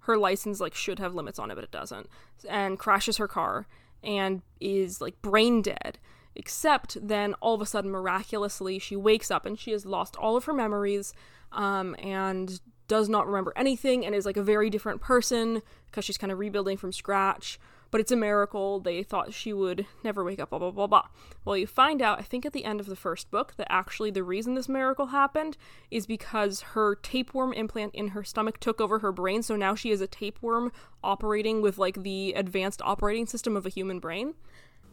her 0.02 0.18
license 0.18 0.60
like 0.60 0.74
should 0.74 1.00
have 1.00 1.16
limits 1.16 1.40
on 1.40 1.52
it, 1.52 1.56
but 1.56 1.64
it 1.64 1.72
doesn't. 1.72 2.10
And 2.50 2.80
crashes 2.80 3.18
her 3.18 3.28
car 3.28 3.68
and 4.04 4.42
is 4.60 5.02
like 5.02 5.22
brain 5.22 5.62
dead. 5.62 6.00
Except 6.36 6.98
then 7.02 7.36
all 7.36 7.54
of 7.54 7.62
a 7.62 7.66
sudden, 7.66 7.92
miraculously, 7.92 8.80
she 8.80 8.96
wakes 8.96 9.30
up 9.30 9.46
and 9.46 9.58
she 9.58 9.72
has 9.72 9.86
lost 9.86 10.16
all 10.16 10.36
of 10.36 10.46
her 10.46 10.54
memories 10.54 11.14
um, 11.52 11.96
and 12.00 12.60
does 12.88 13.08
not 13.08 13.28
remember 13.28 13.54
anything 13.56 14.06
and 14.06 14.16
is 14.16 14.26
like 14.26 14.38
a 14.38 14.44
very 14.44 14.70
different 14.70 15.00
person 15.00 15.62
because 15.86 16.04
she's 16.04 16.18
kind 16.18 16.32
of 16.32 16.40
rebuilding 16.40 16.76
from 16.76 16.92
scratch. 16.92 17.60
But 17.94 18.02
it's 18.02 18.12
a 18.12 18.16
miracle. 18.16 18.80
They 18.80 19.04
thought 19.04 19.36
she 19.36 19.54
would 19.54 19.86
never 20.04 20.24
wake 20.24 20.40
up, 20.40 20.50
blah, 20.50 20.58
blah, 20.58 20.72
blah, 20.72 20.88
blah. 20.88 21.10
Well, 21.46 21.56
you 21.56 21.68
find 21.68 22.02
out, 22.02 22.18
I 22.18 22.24
think 22.24 22.44
at 22.44 22.52
the 22.52 22.66
end 22.66 22.80
of 22.80 22.88
the 22.88 22.96
first 22.96 23.30
book, 23.30 23.54
that 23.58 23.68
actually 23.72 24.10
the 24.10 24.24
reason 24.24 24.56
this 24.56 24.68
miracle 24.68 25.06
happened 25.06 25.58
is 25.92 26.08
because 26.08 26.62
her 26.74 26.96
tapeworm 26.96 27.54
implant 27.54 27.94
in 27.94 28.08
her 28.08 28.24
stomach 28.24 28.60
took 28.60 28.82
over 28.82 28.98
her 28.98 29.12
brain. 29.12 29.44
So 29.44 29.56
now 29.56 29.76
she 29.76 29.92
is 29.92 30.02
a 30.02 30.08
tapeworm 30.08 30.72
operating 31.04 31.62
with 31.62 31.78
like 31.78 32.02
the 32.02 32.34
advanced 32.34 32.82
operating 32.84 33.28
system 33.28 33.56
of 33.56 33.68
a 33.68 33.70
human 33.70 34.00
brain. 34.00 34.34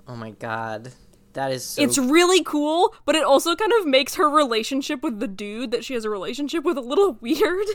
Oh 0.07 0.15
my 0.15 0.33
god. 0.33 0.93
That 1.33 1.53
is 1.53 1.65
so 1.65 1.83
It's 1.83 1.97
really 1.97 2.45
cool, 2.45 2.95
but 3.07 3.15
it 3.15 3.25
also 3.25 3.57
kind 3.57 3.73
of 3.81 3.87
makes 3.87 4.17
her 4.17 4.29
relationship 4.29 5.03
with 5.03 5.21
the 5.21 5.29
dude 5.29 5.71
that 5.71 5.87
she 5.87 5.95
has 5.95 6.05
a 6.05 6.11
relationship 6.11 6.65
with 6.65 6.77
a 6.77 6.83
little 6.83 7.13
weird. 7.23 7.67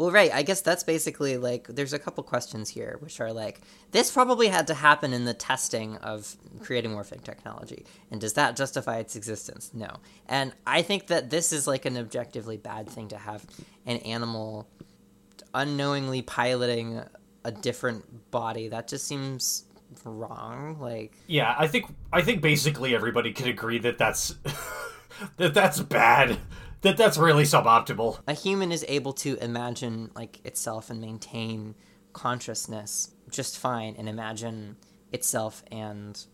Well, 0.00 0.10
right. 0.10 0.32
I 0.32 0.40
guess 0.40 0.62
that's 0.62 0.82
basically 0.82 1.36
like 1.36 1.66
there's 1.66 1.92
a 1.92 1.98
couple 1.98 2.24
questions 2.24 2.70
here, 2.70 2.96
which 3.00 3.20
are 3.20 3.34
like 3.34 3.60
this 3.90 4.10
probably 4.10 4.48
had 4.48 4.66
to 4.68 4.74
happen 4.74 5.12
in 5.12 5.26
the 5.26 5.34
testing 5.34 5.98
of 5.98 6.36
creating 6.62 6.92
morphing 6.92 7.22
technology, 7.22 7.84
and 8.10 8.18
does 8.18 8.32
that 8.32 8.56
justify 8.56 8.96
its 8.96 9.14
existence? 9.14 9.72
No. 9.74 9.98
And 10.26 10.54
I 10.66 10.80
think 10.80 11.08
that 11.08 11.28
this 11.28 11.52
is 11.52 11.66
like 11.66 11.84
an 11.84 11.98
objectively 11.98 12.56
bad 12.56 12.88
thing 12.88 13.08
to 13.08 13.18
have 13.18 13.44
an 13.84 13.98
animal 13.98 14.66
unknowingly 15.52 16.22
piloting 16.22 17.02
a 17.44 17.52
different 17.52 18.30
body. 18.30 18.68
That 18.68 18.88
just 18.88 19.06
seems 19.06 19.64
wrong. 20.06 20.78
Like 20.80 21.12
Yeah, 21.26 21.54
I 21.58 21.66
think 21.66 21.84
I 22.10 22.22
think 22.22 22.40
basically 22.40 22.94
everybody 22.94 23.34
could 23.34 23.48
agree 23.48 23.80
that 23.80 23.98
that's 23.98 24.34
that 25.36 25.52
that's 25.52 25.80
bad. 25.80 26.38
That 26.82 26.96
that's 26.96 27.18
really 27.18 27.44
suboptimal. 27.44 28.20
a 28.26 28.32
human 28.32 28.72
is 28.72 28.84
able 28.88 29.12
to 29.14 29.36
imagine 29.42 30.10
like 30.14 30.44
itself 30.44 30.90
and 30.90 31.00
maintain 31.00 31.74
consciousness 32.12 33.12
just 33.30 33.58
fine 33.58 33.94
and 33.96 34.08
imagine 34.08 34.76
itself 35.12 35.62
and 35.70 36.26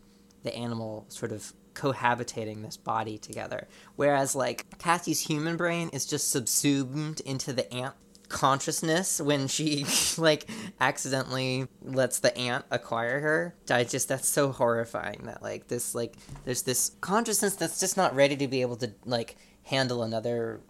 the 0.42 0.54
animal 0.54 1.04
sort 1.08 1.32
of 1.32 1.52
cohabitating 1.74 2.62
this 2.62 2.78
body 2.78 3.18
together 3.18 3.68
whereas 3.96 4.34
like 4.34 4.64
Kathy's 4.78 5.20
human 5.20 5.58
brain 5.58 5.90
is 5.92 6.06
just 6.06 6.30
subsumed 6.30 7.20
into 7.20 7.52
the 7.52 7.70
ant 7.74 7.94
consciousness 8.28 9.20
when 9.20 9.46
she 9.48 9.86
like 10.18 10.48
accidentally 10.80 11.66
lets 11.82 12.18
the 12.18 12.36
ant 12.36 12.64
acquire 12.70 13.20
her. 13.20 13.54
I 13.70 13.84
just 13.84 14.08
that's 14.08 14.28
so 14.28 14.50
horrifying 14.52 15.22
that 15.24 15.42
like 15.42 15.68
this 15.68 15.94
like 15.94 16.16
there's 16.44 16.62
this 16.62 16.92
consciousness 17.00 17.54
that's 17.54 17.80
just 17.80 17.96
not 17.96 18.14
ready 18.14 18.36
to 18.36 18.48
be 18.48 18.62
able 18.62 18.76
to 18.76 18.92
like 19.04 19.36
handle 19.66 20.02
another 20.02 20.60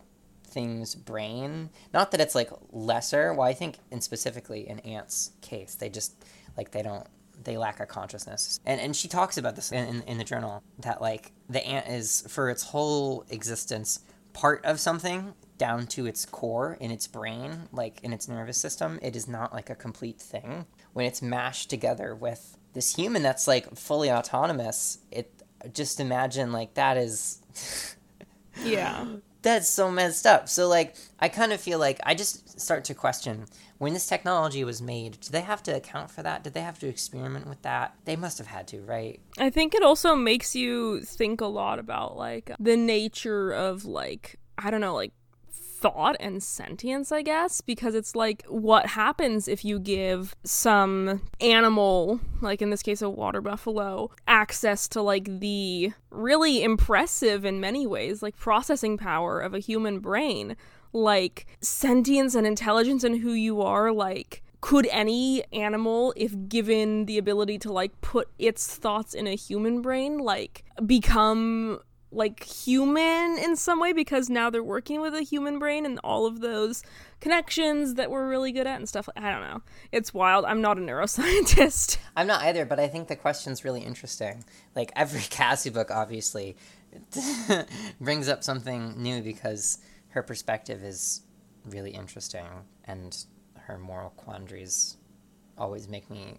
thing's 0.44 0.94
brain. 0.94 1.70
Not 1.92 2.10
that 2.10 2.20
it's 2.20 2.34
like 2.34 2.50
lesser. 2.72 3.32
Well, 3.32 3.46
I 3.46 3.52
think 3.52 3.78
in 3.90 4.00
specifically 4.00 4.68
in 4.68 4.80
Ant's 4.80 5.32
case, 5.42 5.74
they 5.74 5.88
just 5.88 6.24
like 6.56 6.70
they 6.70 6.82
don't 6.82 7.06
they 7.44 7.56
lack 7.56 7.80
a 7.80 7.86
consciousness. 7.86 8.58
And 8.64 8.80
and 8.80 8.96
she 8.96 9.08
talks 9.08 9.36
about 9.36 9.54
this 9.54 9.70
in, 9.70 9.86
in, 9.86 10.02
in 10.02 10.18
the 10.18 10.24
journal 10.24 10.62
that 10.78 11.00
like 11.00 11.32
the 11.48 11.64
ant 11.64 11.86
is 11.88 12.24
for 12.28 12.48
its 12.50 12.62
whole 12.62 13.24
existence 13.30 14.00
part 14.32 14.64
of 14.64 14.80
something 14.80 15.34
down 15.58 15.86
to 15.86 16.06
its 16.06 16.26
core 16.26 16.76
in 16.80 16.90
its 16.90 17.06
brain, 17.06 17.68
like 17.72 18.00
in 18.02 18.12
its 18.12 18.28
nervous 18.28 18.58
system. 18.58 18.98
It 19.02 19.16
is 19.16 19.28
not 19.28 19.52
like 19.52 19.70
a 19.70 19.74
complete 19.74 20.20
thing. 20.20 20.66
When 20.92 21.06
it's 21.06 21.22
mashed 21.22 21.70
together 21.70 22.14
with 22.14 22.56
this 22.72 22.94
human 22.94 23.22
that's 23.22 23.46
like 23.46 23.76
fully 23.76 24.10
autonomous, 24.10 24.98
it 25.10 25.30
just 25.72 26.00
imagine 26.00 26.52
like 26.52 26.74
that 26.74 26.96
is 26.96 27.95
Yeah. 28.64 29.04
that's 29.42 29.68
so 29.68 29.90
messed 29.90 30.26
up. 30.26 30.48
So 30.48 30.68
like 30.68 30.96
I 31.20 31.28
kind 31.28 31.52
of 31.52 31.60
feel 31.60 31.78
like 31.78 32.00
I 32.04 32.14
just 32.14 32.60
start 32.60 32.84
to 32.86 32.94
question 32.94 33.46
when 33.78 33.92
this 33.92 34.06
technology 34.06 34.64
was 34.64 34.80
made, 34.80 35.20
do 35.20 35.30
they 35.30 35.42
have 35.42 35.62
to 35.64 35.76
account 35.76 36.10
for 36.10 36.22
that? 36.22 36.42
Did 36.42 36.54
they 36.54 36.62
have 36.62 36.78
to 36.78 36.88
experiment 36.88 37.46
with 37.46 37.60
that? 37.62 37.94
They 38.06 38.16
must 38.16 38.38
have 38.38 38.46
had 38.46 38.66
to, 38.68 38.80
right? 38.80 39.20
I 39.38 39.50
think 39.50 39.74
it 39.74 39.82
also 39.82 40.14
makes 40.14 40.56
you 40.56 41.02
think 41.02 41.40
a 41.40 41.46
lot 41.46 41.78
about 41.78 42.16
like 42.16 42.50
the 42.58 42.76
nature 42.76 43.52
of 43.52 43.84
like 43.84 44.36
I 44.58 44.70
don't 44.70 44.80
know 44.80 44.94
like 44.94 45.12
thought 45.76 46.16
and 46.20 46.42
sentience, 46.42 47.12
I 47.12 47.22
guess, 47.22 47.60
because 47.60 47.94
it's 47.94 48.14
like 48.14 48.44
what 48.48 48.86
happens 48.86 49.48
if 49.48 49.64
you 49.64 49.78
give 49.78 50.34
some 50.44 51.22
animal, 51.40 52.20
like 52.40 52.62
in 52.62 52.70
this 52.70 52.82
case 52.82 53.02
a 53.02 53.10
water 53.10 53.40
buffalo, 53.40 54.10
access 54.26 54.88
to 54.88 55.02
like 55.02 55.40
the 55.40 55.92
really 56.10 56.62
impressive 56.62 57.44
in 57.44 57.60
many 57.60 57.86
ways, 57.86 58.22
like 58.22 58.36
processing 58.36 58.96
power 58.96 59.40
of 59.40 59.54
a 59.54 59.58
human 59.58 60.00
brain, 60.00 60.56
like 60.92 61.46
sentience 61.60 62.34
and 62.34 62.46
intelligence 62.46 63.04
and 63.04 63.20
who 63.20 63.32
you 63.32 63.60
are, 63.60 63.92
like 63.92 64.42
could 64.62 64.88
any 64.90 65.44
animal 65.52 66.12
if 66.16 66.34
given 66.48 67.06
the 67.06 67.18
ability 67.18 67.58
to 67.58 67.70
like 67.72 68.00
put 68.00 68.28
its 68.38 68.76
thoughts 68.76 69.14
in 69.14 69.26
a 69.26 69.36
human 69.36 69.80
brain 69.80 70.18
like 70.18 70.64
become 70.84 71.78
like 72.12 72.42
human 72.44 73.36
in 73.38 73.56
some 73.56 73.80
way 73.80 73.92
because 73.92 74.30
now 74.30 74.48
they're 74.48 74.62
working 74.62 75.00
with 75.00 75.14
a 75.14 75.22
human 75.22 75.58
brain 75.58 75.84
and 75.84 75.98
all 76.04 76.24
of 76.24 76.40
those 76.40 76.82
connections 77.20 77.94
that 77.94 78.10
we're 78.10 78.28
really 78.28 78.52
good 78.52 78.66
at 78.66 78.76
and 78.76 78.88
stuff 78.88 79.08
i 79.16 79.30
don't 79.30 79.40
know. 79.40 79.62
It's 79.92 80.12
wild. 80.12 80.44
I'm 80.44 80.60
not 80.60 80.78
a 80.78 80.80
neuroscientist. 80.80 81.98
I'm 82.16 82.26
not 82.26 82.42
either, 82.42 82.64
but 82.64 82.78
I 82.80 82.88
think 82.88 83.08
the 83.08 83.16
question's 83.16 83.64
really 83.64 83.80
interesting. 83.80 84.44
Like 84.74 84.92
every 84.96 85.20
Cassie 85.30 85.70
book, 85.70 85.90
obviously, 85.90 86.56
brings 88.00 88.28
up 88.28 88.42
something 88.42 88.94
new 89.02 89.22
because 89.22 89.78
her 90.08 90.22
perspective 90.22 90.82
is 90.82 91.22
really 91.64 91.90
interesting, 91.90 92.46
and 92.84 93.16
her 93.54 93.78
moral 93.78 94.10
quandaries 94.10 94.96
always 95.58 95.88
make 95.88 96.10
me 96.10 96.38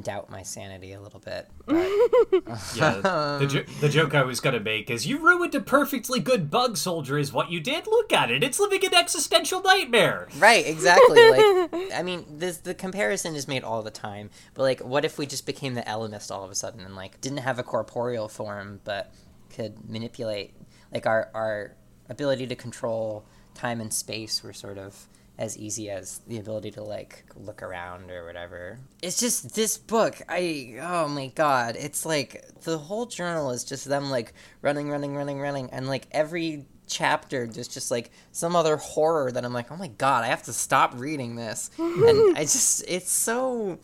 doubt 0.00 0.28
my 0.30 0.42
sanity 0.42 0.92
a 0.92 1.00
little 1.00 1.20
bit. 1.20 1.48
But 1.66 2.60
Yeah, 2.74 3.38
the, 3.38 3.46
jo- 3.48 3.64
the 3.80 3.88
joke 3.88 4.14
I 4.14 4.22
was 4.22 4.40
gonna 4.40 4.60
make 4.60 4.90
is 4.90 5.06
you 5.06 5.18
ruined 5.18 5.54
a 5.54 5.60
perfectly 5.60 6.20
good 6.20 6.50
bug 6.50 6.76
soldier 6.76 7.16
is 7.18 7.32
what 7.32 7.50
you 7.50 7.60
did. 7.60 7.86
Look 7.86 8.12
at 8.12 8.30
it; 8.30 8.42
it's 8.42 8.58
living 8.58 8.84
an 8.84 8.94
existential 8.94 9.62
nightmare. 9.62 10.28
right, 10.38 10.66
exactly. 10.66 11.30
Like, 11.30 11.92
I 11.94 12.02
mean, 12.02 12.24
this 12.38 12.58
the 12.58 12.74
comparison 12.74 13.34
is 13.34 13.46
made 13.48 13.62
all 13.62 13.82
the 13.82 13.90
time. 13.90 14.30
But 14.54 14.62
like, 14.64 14.80
what 14.80 15.04
if 15.04 15.16
we 15.18 15.26
just 15.26 15.46
became 15.46 15.74
the 15.74 15.82
Ellimist 15.82 16.30
all 16.30 16.44
of 16.44 16.50
a 16.50 16.54
sudden 16.54 16.80
and 16.80 16.96
like 16.96 17.20
didn't 17.20 17.38
have 17.38 17.58
a 17.58 17.62
corporeal 17.62 18.28
form, 18.28 18.80
but 18.84 19.12
could 19.54 19.88
manipulate 19.88 20.54
like 20.92 21.06
our 21.06 21.30
our 21.34 21.76
ability 22.08 22.46
to 22.48 22.56
control 22.56 23.24
time 23.54 23.80
and 23.80 23.92
space 23.92 24.42
were 24.42 24.52
sort 24.52 24.76
of 24.78 25.06
as 25.38 25.58
easy 25.58 25.90
as 25.90 26.20
the 26.28 26.38
ability 26.38 26.70
to 26.70 26.82
like 26.82 27.24
look 27.36 27.62
around 27.62 28.10
or 28.10 28.24
whatever. 28.24 28.78
It's 29.02 29.18
just 29.18 29.54
this 29.54 29.76
book. 29.76 30.16
I 30.28 30.76
oh 30.80 31.08
my 31.08 31.28
god, 31.28 31.76
it's 31.78 32.06
like 32.06 32.44
the 32.62 32.78
whole 32.78 33.06
journal 33.06 33.50
is 33.50 33.64
just 33.64 33.86
them 33.86 34.10
like 34.10 34.32
running, 34.62 34.88
running, 34.88 35.14
running, 35.14 35.40
running, 35.40 35.70
and 35.70 35.88
like 35.88 36.06
every 36.12 36.66
chapter 36.86 37.46
there's 37.46 37.66
just 37.66 37.90
like 37.90 38.10
some 38.30 38.54
other 38.54 38.76
horror 38.76 39.32
that 39.32 39.44
I'm 39.44 39.52
like, 39.52 39.72
oh 39.72 39.76
my 39.76 39.88
god, 39.88 40.22
I 40.22 40.28
have 40.28 40.44
to 40.44 40.52
stop 40.52 40.94
reading 40.96 41.36
this, 41.36 41.70
and 41.78 42.36
I 42.36 42.42
just 42.42 42.84
it's 42.86 43.10
so. 43.10 43.78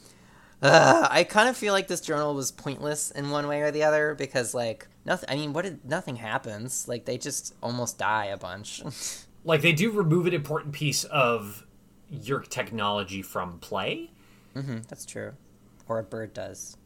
Uh, 0.63 1.09
I 1.11 1.25
kind 1.25 1.49
of 1.49 1.57
feel 1.57 1.73
like 1.73 1.89
this 1.89 2.03
journal 2.03 2.35
was 2.35 2.53
pointless 2.53 3.11
in 3.11 3.31
one 3.31 3.49
way 3.49 3.63
or 3.63 3.71
the 3.71 3.83
other 3.83 4.15
because 4.15 4.53
like 4.55 4.87
nothing. 5.07 5.29
I 5.31 5.35
mean, 5.37 5.53
what 5.53 5.65
did 5.65 5.85
nothing 5.85 6.17
happens? 6.17 6.87
Like 6.87 7.07
they 7.07 7.17
just 7.17 7.55
almost 7.63 7.99
die 7.99 8.27
a 8.27 8.37
bunch. 8.37 8.83
Like 9.45 9.63
they 9.63 9.73
do 9.73 9.91
remove 9.91 10.27
an 10.27 10.35
important 10.35 10.73
piece 10.75 11.05
of 11.05 11.67
your 12.11 12.41
technology 12.41 13.23
from 13.23 13.59
play. 13.59 14.11
hmm 14.55 14.79
that's 14.89 15.07
true. 15.07 15.33
Or 15.89 15.99
a 15.99 16.03
bird 16.03 16.35
does. 16.35 16.77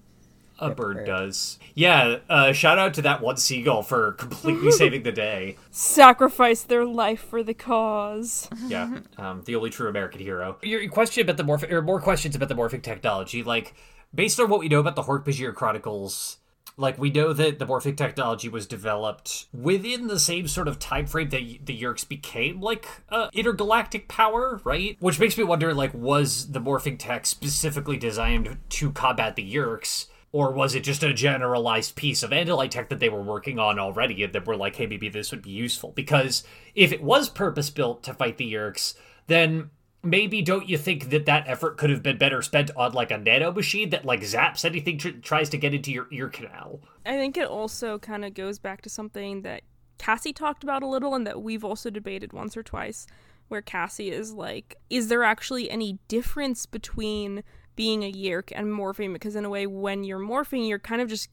A 0.61 0.71
bird 0.71 0.99
bird. 0.99 1.07
does. 1.07 1.59
Yeah, 1.75 2.19
uh, 2.31 2.53
shout 2.53 2.79
out 2.79 2.95
to 2.95 3.03
that 3.03 3.21
one 3.21 3.37
seagull 3.38 3.83
for 3.83 4.12
completely 4.12 4.71
saving 4.81 5.03
the 5.03 5.11
day. 5.11 5.57
sacrifice 5.73 6.62
their 6.62 6.85
life 6.85 7.21
for 7.21 7.43
the 7.43 7.55
cause 7.55 8.49
Yeah, 8.69 9.01
um, 9.19 9.43
the 9.47 9.57
only 9.57 9.71
true 9.71 9.88
American 9.88 10.21
hero. 10.21 10.57
Your 10.62 10.81
your 10.81 10.93
question 10.93 11.23
about 11.23 11.38
the 11.38 11.43
morph, 11.43 11.69
or 11.71 11.83
more 11.83 12.01
questions 12.01 12.37
about 12.37 12.49
the 12.49 12.55
morphing 12.55 12.83
technology, 12.83 13.43
like 13.43 13.75
based 14.14 14.38
on 14.38 14.49
what 14.49 14.61
we 14.61 14.69
know 14.69 14.79
about 14.79 14.95
the 14.95 15.03
Hork-Bajir 15.03 15.55
Chronicles, 15.55 16.37
like 16.77 16.99
we 16.99 17.11
know 17.11 17.33
that 17.33 17.59
the 17.59 17.67
morphing 17.67 17.97
technology 17.97 18.49
was 18.49 18.67
developed 18.67 19.47
within 19.53 20.09
the 20.09 20.19
same 20.19 20.49
sort 20.49 20.69
of 20.69 20.79
time 20.79 21.07
frame 21.07 21.29
that 21.31 21.67
the 21.67 21.81
Yeerks 21.81 22.07
became 22.07 22.61
like 22.61 22.87
uh, 23.09 23.29
intergalactic 23.33 24.09
power, 24.09 24.61
right? 24.65 24.97
Which 25.01 25.21
makes 25.21 25.39
me 25.39 25.45
wonder, 25.45 25.73
like, 25.73 25.95
was 25.95 26.51
the 26.53 26.61
morphing 26.61 26.99
tech 26.99 27.27
specifically 27.27 27.97
designed 27.97 28.59
to 28.71 28.91
combat 28.91 29.37
the 29.37 29.55
Yeerks? 29.55 30.07
Or 30.33 30.51
was 30.51 30.75
it 30.75 30.83
just 30.83 31.05
a 31.05 31.15
generalized 31.15 31.95
piece 31.95 32.25
of 32.25 32.31
Andalite 32.31 32.71
tech 32.71 32.89
that 32.89 32.99
they 32.99 33.09
were 33.09 33.23
working 33.23 33.61
on 33.61 33.79
already 33.79 34.25
and 34.25 34.33
that 34.33 34.49
were 34.49 34.57
like, 34.57 34.75
hey, 34.75 34.87
maybe 34.87 35.09
this 35.09 35.31
would 35.31 35.43
be 35.43 35.51
useful? 35.51 35.93
Because 35.93 36.43
if 36.75 36.91
it 36.91 37.05
was 37.05 37.29
purpose 37.29 37.71
built 37.71 38.03
to 38.03 38.15
fight 38.15 38.37
the 38.37 38.53
Yerks, 38.53 38.95
then 39.29 39.71
maybe 40.05 40.43
don't 40.43 40.69
you 40.69 40.79
think 40.79 41.11
that 41.11 41.27
that 41.27 41.49
effort 41.49 41.77
could 41.77 41.90
have 41.90 42.03
been 42.03 42.19
better 42.19 42.43
spent 42.43 42.71
on 42.77 42.93
like 42.93 43.11
a 43.11 43.19
nano 43.19 43.53
machine 43.53 43.90
that 43.90 44.05
like 44.05 44.21
zaps 44.21 44.64
anything 44.64 44.99
tr- 44.99 45.11
tries 45.23 45.49
to 45.51 45.57
get 45.57 45.75
into 45.75 45.93
your 45.93 46.07
ear 46.11 46.29
canal? 46.29 46.81
I 47.07 47.17
think 47.17 47.37
it 47.37 47.47
also 47.47 47.99
kind 47.99 48.25
of 48.25 48.35
goes 48.35 48.59
back 48.59 48.83
to 48.83 48.90
something 48.90 49.43
that 49.43 49.62
Cassie 49.99 50.33
talked 50.33 50.62
about 50.62 50.83
a 50.83 50.87
little 50.87 51.14
and 51.14 51.27
that 51.27 51.43
we've 51.43 51.64
also 51.64 51.90
debated 51.90 52.33
once 52.33 52.57
or 52.57 52.62
twice, 52.62 53.07
where 53.49 53.62
Cassie 53.62 54.11
is 54.11 54.33
like, 54.33 54.77
is 54.90 55.09
there 55.09 55.23
actually 55.23 55.71
any 55.71 55.99
difference 56.09 56.67
between 56.67 57.43
being 57.77 58.03
a 58.03 58.12
Yeerk 58.12 58.53
and 58.55 58.69
morphing? 58.69 59.12
Because 59.12 59.37
in 59.37 59.45
a 59.45 59.51
way, 59.51 59.67
when 59.67 60.05
you're 60.05 60.19
morphing, 60.19 60.69
you're 60.69 60.79
kind 60.79 61.01
of 61.01 61.09
just 61.09 61.29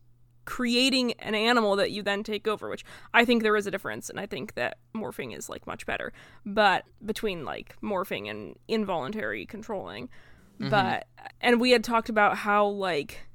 creating 0.45 1.13
an 1.13 1.36
animal 1.36 1.75
that 1.75 1.91
you 1.91 2.01
then 2.04 2.23
take 2.23 2.47
over, 2.47 2.69
which 2.69 2.86
I 3.13 3.25
think 3.25 3.43
there 3.43 3.56
is 3.56 3.67
a 3.67 3.71
difference, 3.71 4.10
and 4.10 4.19
I 4.19 4.25
think 4.25 4.56
that 4.56 4.77
morphing 4.95 5.38
is 5.38 5.49
like 5.49 5.67
much 5.67 5.86
better. 5.86 6.13
But 6.45 6.86
between 7.06 7.45
like 7.45 7.75
morphing 7.82 8.30
and 8.30 8.58
involuntary 8.67 9.45
controlling. 9.45 10.10
Mm-hmm. 10.60 10.69
But 10.69 11.08
and 11.39 11.60
we 11.60 11.71
had 11.71 11.84
talked 11.84 12.10
about 12.10 12.38
how 12.38 12.67
like 12.67 13.27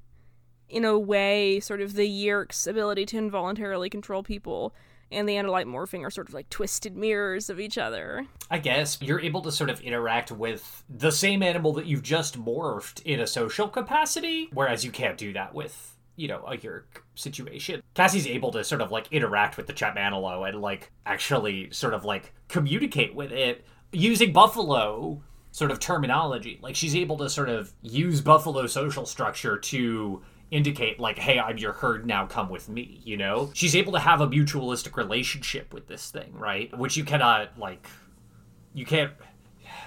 in 0.68 0.84
a 0.84 0.98
way, 0.98 1.60
sort 1.60 1.80
of 1.80 1.94
the 1.94 2.08
Yeerk's 2.08 2.66
ability 2.66 3.06
to 3.06 3.18
involuntarily 3.18 3.88
control 3.88 4.22
people 4.22 4.74
and 5.10 5.28
the 5.28 5.34
Andalite 5.34 5.66
morphing 5.66 6.04
are 6.04 6.10
sort 6.10 6.28
of 6.28 6.34
like 6.34 6.50
twisted 6.50 6.96
mirrors 6.96 7.48
of 7.48 7.60
each 7.60 7.78
other. 7.78 8.26
I 8.50 8.58
guess 8.58 8.98
you're 9.00 9.20
able 9.20 9.42
to 9.42 9.52
sort 9.52 9.70
of 9.70 9.80
interact 9.80 10.32
with 10.32 10.82
the 10.88 11.12
same 11.12 11.42
animal 11.42 11.72
that 11.74 11.86
you've 11.86 12.02
just 12.02 12.42
morphed 12.42 13.02
in 13.02 13.20
a 13.20 13.26
social 13.26 13.68
capacity, 13.68 14.48
whereas 14.52 14.84
you 14.84 14.90
can't 14.90 15.18
do 15.18 15.32
that 15.32 15.54
with, 15.54 15.95
you 16.16 16.28
know, 16.28 16.42
a 16.46 16.56
Yeerk 16.56 17.02
situation. 17.14 17.82
Cassie's 17.94 18.26
able 18.26 18.50
to 18.52 18.64
sort 18.64 18.80
of 18.80 18.90
like 18.90 19.12
interact 19.12 19.56
with 19.56 19.66
the 19.66 19.72
Chapmanalo 19.72 20.48
and 20.48 20.60
like 20.60 20.90
actually 21.04 21.70
sort 21.70 21.94
of 21.94 22.04
like 22.04 22.32
communicate 22.48 23.14
with 23.14 23.32
it 23.32 23.64
using 23.92 24.32
Buffalo 24.32 25.22
sort 25.52 25.70
of 25.70 25.80
terminology. 25.80 26.58
Like 26.62 26.76
she's 26.76 26.96
able 26.96 27.16
to 27.18 27.30
sort 27.30 27.48
of 27.48 27.72
use 27.82 28.20
Buffalo 28.20 28.66
social 28.66 29.06
structure 29.06 29.58
to 29.58 30.22
indicate 30.50 31.00
like 31.00 31.18
hey 31.18 31.40
i'm 31.40 31.58
your 31.58 31.72
herd 31.72 32.06
now 32.06 32.24
come 32.24 32.48
with 32.48 32.68
me 32.68 33.00
you 33.04 33.16
know 33.16 33.50
she's 33.52 33.74
able 33.74 33.92
to 33.92 33.98
have 33.98 34.20
a 34.20 34.28
mutualistic 34.28 34.96
relationship 34.96 35.74
with 35.74 35.88
this 35.88 36.10
thing 36.12 36.32
right 36.34 36.76
which 36.78 36.96
you 36.96 37.02
cannot 37.02 37.58
like 37.58 37.88
you 38.72 38.86
can't 38.86 39.10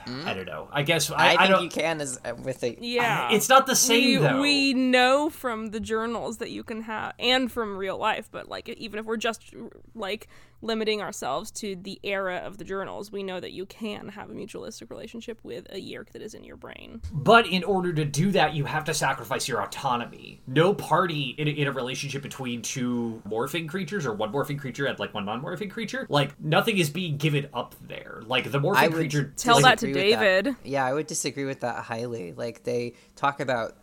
i 0.07 0.33
don't 0.33 0.45
know. 0.45 0.67
I 0.71 0.83
guess 0.83 1.09
i, 1.12 1.15
I, 1.15 1.27
I, 1.33 1.38
think 1.38 1.49
don't 1.49 1.63
you 1.63 1.69
can 1.69 2.01
as 2.01 2.19
uh, 2.25 2.33
with 2.35 2.63
a 2.63 2.77
Yeah. 2.79 3.31
it's 3.31 3.49
not 3.49 3.67
the 3.67 3.75
same 3.75 4.03
we, 4.03 4.15
though. 4.17 4.41
we 4.41 4.73
know 4.73 5.29
from 5.29 5.67
the 5.67 5.79
journals 5.79 6.38
that 6.38 6.51
you 6.51 6.63
can 6.63 6.83
have 6.83 7.13
and 7.19 7.51
from 7.51 7.77
real 7.77 7.97
life 7.97 8.29
but 8.31 8.47
like 8.47 8.69
even 8.69 8.99
if 8.99 9.05
we're 9.05 9.17
just 9.17 9.53
like 9.95 10.27
limiting 10.61 11.01
ourselves 11.01 11.51
to 11.51 11.75
the 11.75 11.99
era 12.03 12.37
of 12.37 12.57
the 12.57 12.63
journals, 12.63 13.11
we 13.11 13.23
know 13.23 13.39
that 13.39 13.51
you 13.51 13.65
can 13.65 14.09
have 14.09 14.29
a 14.29 14.33
mutualistic 14.33 14.89
relationship 14.89 15.39
with 15.43 15.65
a 15.69 15.79
Yeerk 15.79 16.11
that 16.11 16.21
is 16.21 16.33
in 16.33 16.43
your 16.43 16.57
brain. 16.57 17.01
But 17.11 17.47
in 17.47 17.63
order 17.63 17.93
to 17.93 18.05
do 18.05 18.31
that, 18.31 18.53
you 18.53 18.65
have 18.65 18.83
to 18.85 18.93
sacrifice 18.93 19.47
your 19.47 19.61
autonomy. 19.61 20.41
No 20.47 20.73
party 20.73 21.35
in 21.37 21.47
a, 21.47 21.51
in 21.51 21.67
a 21.67 21.71
relationship 21.71 22.21
between 22.21 22.61
two 22.61 23.21
morphing 23.27 23.69
creatures 23.69 24.05
or 24.05 24.13
one 24.13 24.31
morphing 24.31 24.59
creature 24.59 24.85
and 24.85 24.99
like 24.99 25.13
one 25.13 25.25
non-morphing 25.25 25.71
creature, 25.71 26.05
like 26.09 26.39
nothing 26.39 26.77
is 26.77 26.89
being 26.89 27.17
given 27.17 27.47
up 27.53 27.75
there. 27.87 28.21
Like 28.25 28.51
the 28.51 28.59
morphing 28.59 28.75
I 28.75 28.87
would 28.87 28.97
creature. 28.97 29.33
Tell 29.37 29.55
like, 29.55 29.63
that 29.63 29.79
to 29.79 29.87
disagree 29.87 30.11
with 30.11 30.19
David. 30.19 30.55
Yeah, 30.63 30.85
I 30.85 30.93
would 30.93 31.07
disagree 31.07 31.45
with 31.45 31.61
that 31.61 31.83
highly. 31.83 32.33
Like 32.33 32.63
they 32.63 32.93
talk 33.15 33.39
about 33.39 33.77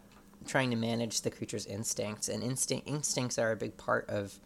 trying 0.46 0.70
to 0.70 0.76
manage 0.76 1.22
the 1.22 1.30
creature's 1.30 1.66
instincts, 1.66 2.28
and 2.28 2.42
instinct 2.42 2.88
instincts 2.88 3.38
are 3.38 3.52
a 3.52 3.56
big 3.56 3.76
part 3.76 4.08
of 4.08 4.38
the 4.38 4.40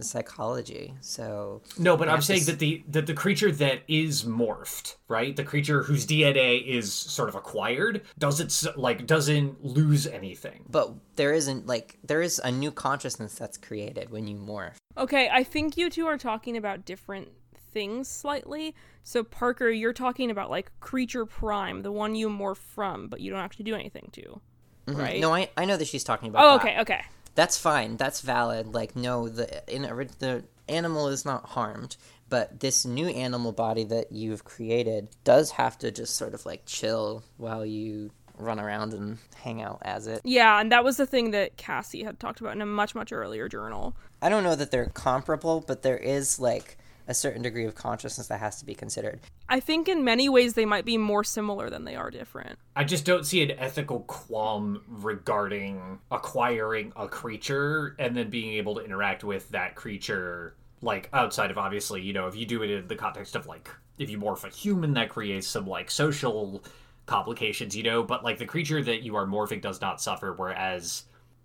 psychology. 0.00 0.94
So 1.00 1.62
No, 1.78 1.96
but 1.96 2.08
I'm 2.08 2.22
saying 2.22 2.40
s- 2.40 2.46
that 2.46 2.58
the 2.58 2.82
that 2.88 3.06
the 3.06 3.14
creature 3.14 3.52
that 3.52 3.82
is 3.88 4.24
morphed, 4.24 4.96
right? 5.08 5.34
The 5.34 5.44
creature 5.44 5.82
whose 5.82 6.06
DNA 6.06 6.64
is 6.66 6.92
sort 6.92 7.28
of 7.28 7.34
acquired 7.34 8.02
doesn't 8.18 8.76
like 8.76 9.06
doesn't 9.06 9.64
lose 9.64 10.06
anything. 10.06 10.64
But 10.68 10.92
there 11.16 11.32
isn't 11.32 11.66
like 11.66 11.98
there 12.04 12.22
is 12.22 12.40
a 12.42 12.50
new 12.50 12.70
consciousness 12.70 13.34
that's 13.34 13.56
created 13.58 14.10
when 14.10 14.26
you 14.26 14.36
morph. 14.36 14.76
Okay, 14.96 15.28
I 15.30 15.44
think 15.44 15.76
you 15.76 15.90
two 15.90 16.06
are 16.06 16.18
talking 16.18 16.56
about 16.56 16.84
different 16.84 17.28
things 17.72 18.08
slightly. 18.08 18.74
So, 19.04 19.24
Parker, 19.24 19.68
you're 19.70 19.92
talking 19.92 20.30
about 20.30 20.50
like 20.50 20.70
Creature 20.80 21.26
Prime, 21.26 21.82
the 21.82 21.90
one 21.90 22.14
you 22.14 22.28
morph 22.28 22.58
from, 22.58 23.08
but 23.08 23.20
you 23.20 23.30
don't 23.30 23.40
actually 23.40 23.64
do 23.64 23.74
anything 23.74 24.08
to. 24.12 24.40
Mm-hmm. 24.86 25.00
Right? 25.00 25.20
No, 25.20 25.32
I 25.34 25.48
I 25.56 25.64
know 25.64 25.76
that 25.76 25.86
she's 25.86 26.04
talking 26.04 26.28
about. 26.28 26.44
Oh, 26.44 26.58
that. 26.58 26.60
okay, 26.60 26.80
okay. 26.80 27.02
That's 27.34 27.56
fine. 27.56 27.96
That's 27.96 28.20
valid. 28.20 28.74
Like 28.74 28.96
no, 28.96 29.28
the 29.28 29.62
in 29.72 29.82
the 29.82 30.44
animal 30.68 31.08
is 31.08 31.24
not 31.24 31.50
harmed, 31.50 31.96
but 32.28 32.60
this 32.60 32.84
new 32.84 33.08
animal 33.08 33.52
body 33.52 33.84
that 33.84 34.12
you've 34.12 34.44
created 34.44 35.08
does 35.24 35.52
have 35.52 35.78
to 35.78 35.90
just 35.90 36.16
sort 36.16 36.34
of 36.34 36.46
like 36.46 36.64
chill 36.66 37.22
while 37.36 37.64
you 37.64 38.10
run 38.38 38.58
around 38.58 38.92
and 38.94 39.18
hang 39.36 39.62
out 39.62 39.78
as 39.82 40.06
it. 40.06 40.20
Yeah, 40.24 40.60
and 40.60 40.72
that 40.72 40.84
was 40.84 40.96
the 40.96 41.06
thing 41.06 41.30
that 41.32 41.56
Cassie 41.56 42.04
had 42.04 42.18
talked 42.18 42.40
about 42.40 42.54
in 42.54 42.62
a 42.62 42.66
much, 42.66 42.94
much 42.94 43.12
earlier 43.12 43.48
journal. 43.48 43.94
I 44.20 44.28
don't 44.28 44.44
know 44.44 44.56
that 44.56 44.70
they're 44.70 44.86
comparable, 44.86 45.62
but 45.66 45.82
there 45.82 45.96
is 45.96 46.38
like 46.38 46.76
a 47.12 47.14
certain 47.14 47.42
degree 47.42 47.66
of 47.66 47.74
consciousness 47.74 48.28
that 48.28 48.40
has 48.40 48.58
to 48.58 48.64
be 48.64 48.74
considered. 48.74 49.20
I 49.46 49.60
think 49.60 49.86
in 49.86 50.02
many 50.02 50.30
ways 50.30 50.54
they 50.54 50.64
might 50.64 50.86
be 50.86 50.96
more 50.96 51.22
similar 51.22 51.68
than 51.68 51.84
they 51.84 51.94
are 51.94 52.10
different. 52.10 52.58
I 52.74 52.84
just 52.84 53.04
don't 53.04 53.26
see 53.26 53.42
an 53.42 53.50
ethical 53.50 54.00
qualm 54.00 54.82
regarding 54.88 55.98
acquiring 56.10 56.94
a 56.96 57.06
creature 57.06 57.94
and 57.98 58.16
then 58.16 58.30
being 58.30 58.54
able 58.54 58.76
to 58.76 58.80
interact 58.80 59.24
with 59.24 59.50
that 59.50 59.74
creature 59.74 60.56
like 60.80 61.10
outside 61.12 61.50
of 61.50 61.58
obviously, 61.58 62.00
you 62.00 62.14
know, 62.14 62.26
if 62.28 62.34
you 62.34 62.46
do 62.46 62.62
it 62.62 62.70
in 62.70 62.88
the 62.88 62.96
context 62.96 63.36
of 63.36 63.46
like 63.46 63.68
if 63.98 64.08
you 64.08 64.18
morph 64.18 64.44
a 64.44 64.48
human 64.48 64.94
that 64.94 65.10
creates 65.10 65.46
some 65.46 65.66
like 65.66 65.90
social 65.90 66.64
complications, 67.04 67.76
you 67.76 67.82
know, 67.82 68.02
but 68.02 68.24
like 68.24 68.38
the 68.38 68.46
creature 68.46 68.82
that 68.82 69.02
you 69.02 69.16
are 69.16 69.26
morphing 69.26 69.60
does 69.60 69.82
not 69.82 70.00
suffer 70.00 70.32
whereas 70.32 71.04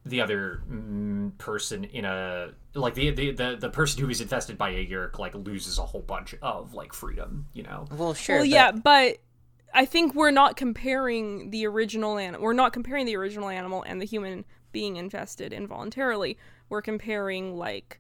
the 0.10 0.22
other 0.22 0.62
mm, 0.70 1.38
person 1.38 1.84
in 1.86 2.06
a 2.06 2.50
like 2.74 2.94
the, 2.94 3.12
the 3.12 3.32
the 3.32 3.58
the 3.60 3.70
person 3.70 4.02
who 4.02 4.10
is 4.10 4.22
infested 4.22 4.58
by 4.58 4.70
a 4.70 4.86
Yeerk 4.86 5.20
like 5.20 5.36
loses 5.36 5.78
a 5.78 5.86
whole 5.86 6.02
bunch 6.02 6.36
of 6.42 6.74
like 6.74 6.94
freedom, 6.94 7.48
you 7.54 7.64
know. 7.64 7.86
Well, 7.92 8.14
sure. 8.14 8.38
well, 8.38 8.44
but- 8.44 8.50
yeah, 8.50 8.72
but 8.72 9.18
I 9.74 9.86
think 9.86 10.16
we're 10.16 10.32
not 10.32 10.58
comparing 10.58 11.50
the 11.52 11.68
original 11.68 12.18
animal. 12.18 12.42
We're 12.42 12.54
not 12.54 12.74
comparing 12.74 13.06
the 13.06 13.16
original 13.16 13.50
animal 13.50 13.84
and 13.84 14.02
the 14.02 14.06
human 14.06 14.46
being 14.72 14.96
infested 14.96 15.54
involuntarily. 15.54 16.38
We're 16.70 16.82
comparing 16.82 17.58
like 17.58 18.00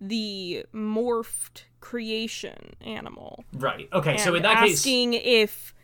the 0.00 0.66
morphed 0.74 1.62
creation 1.80 2.74
animal. 2.80 3.44
Right. 3.52 3.88
Okay, 3.92 4.12
and 4.12 4.20
so 4.20 4.34
in 4.34 4.42
that 4.42 4.64
case 4.64 4.78
asking 4.80 5.14
if 5.14 5.74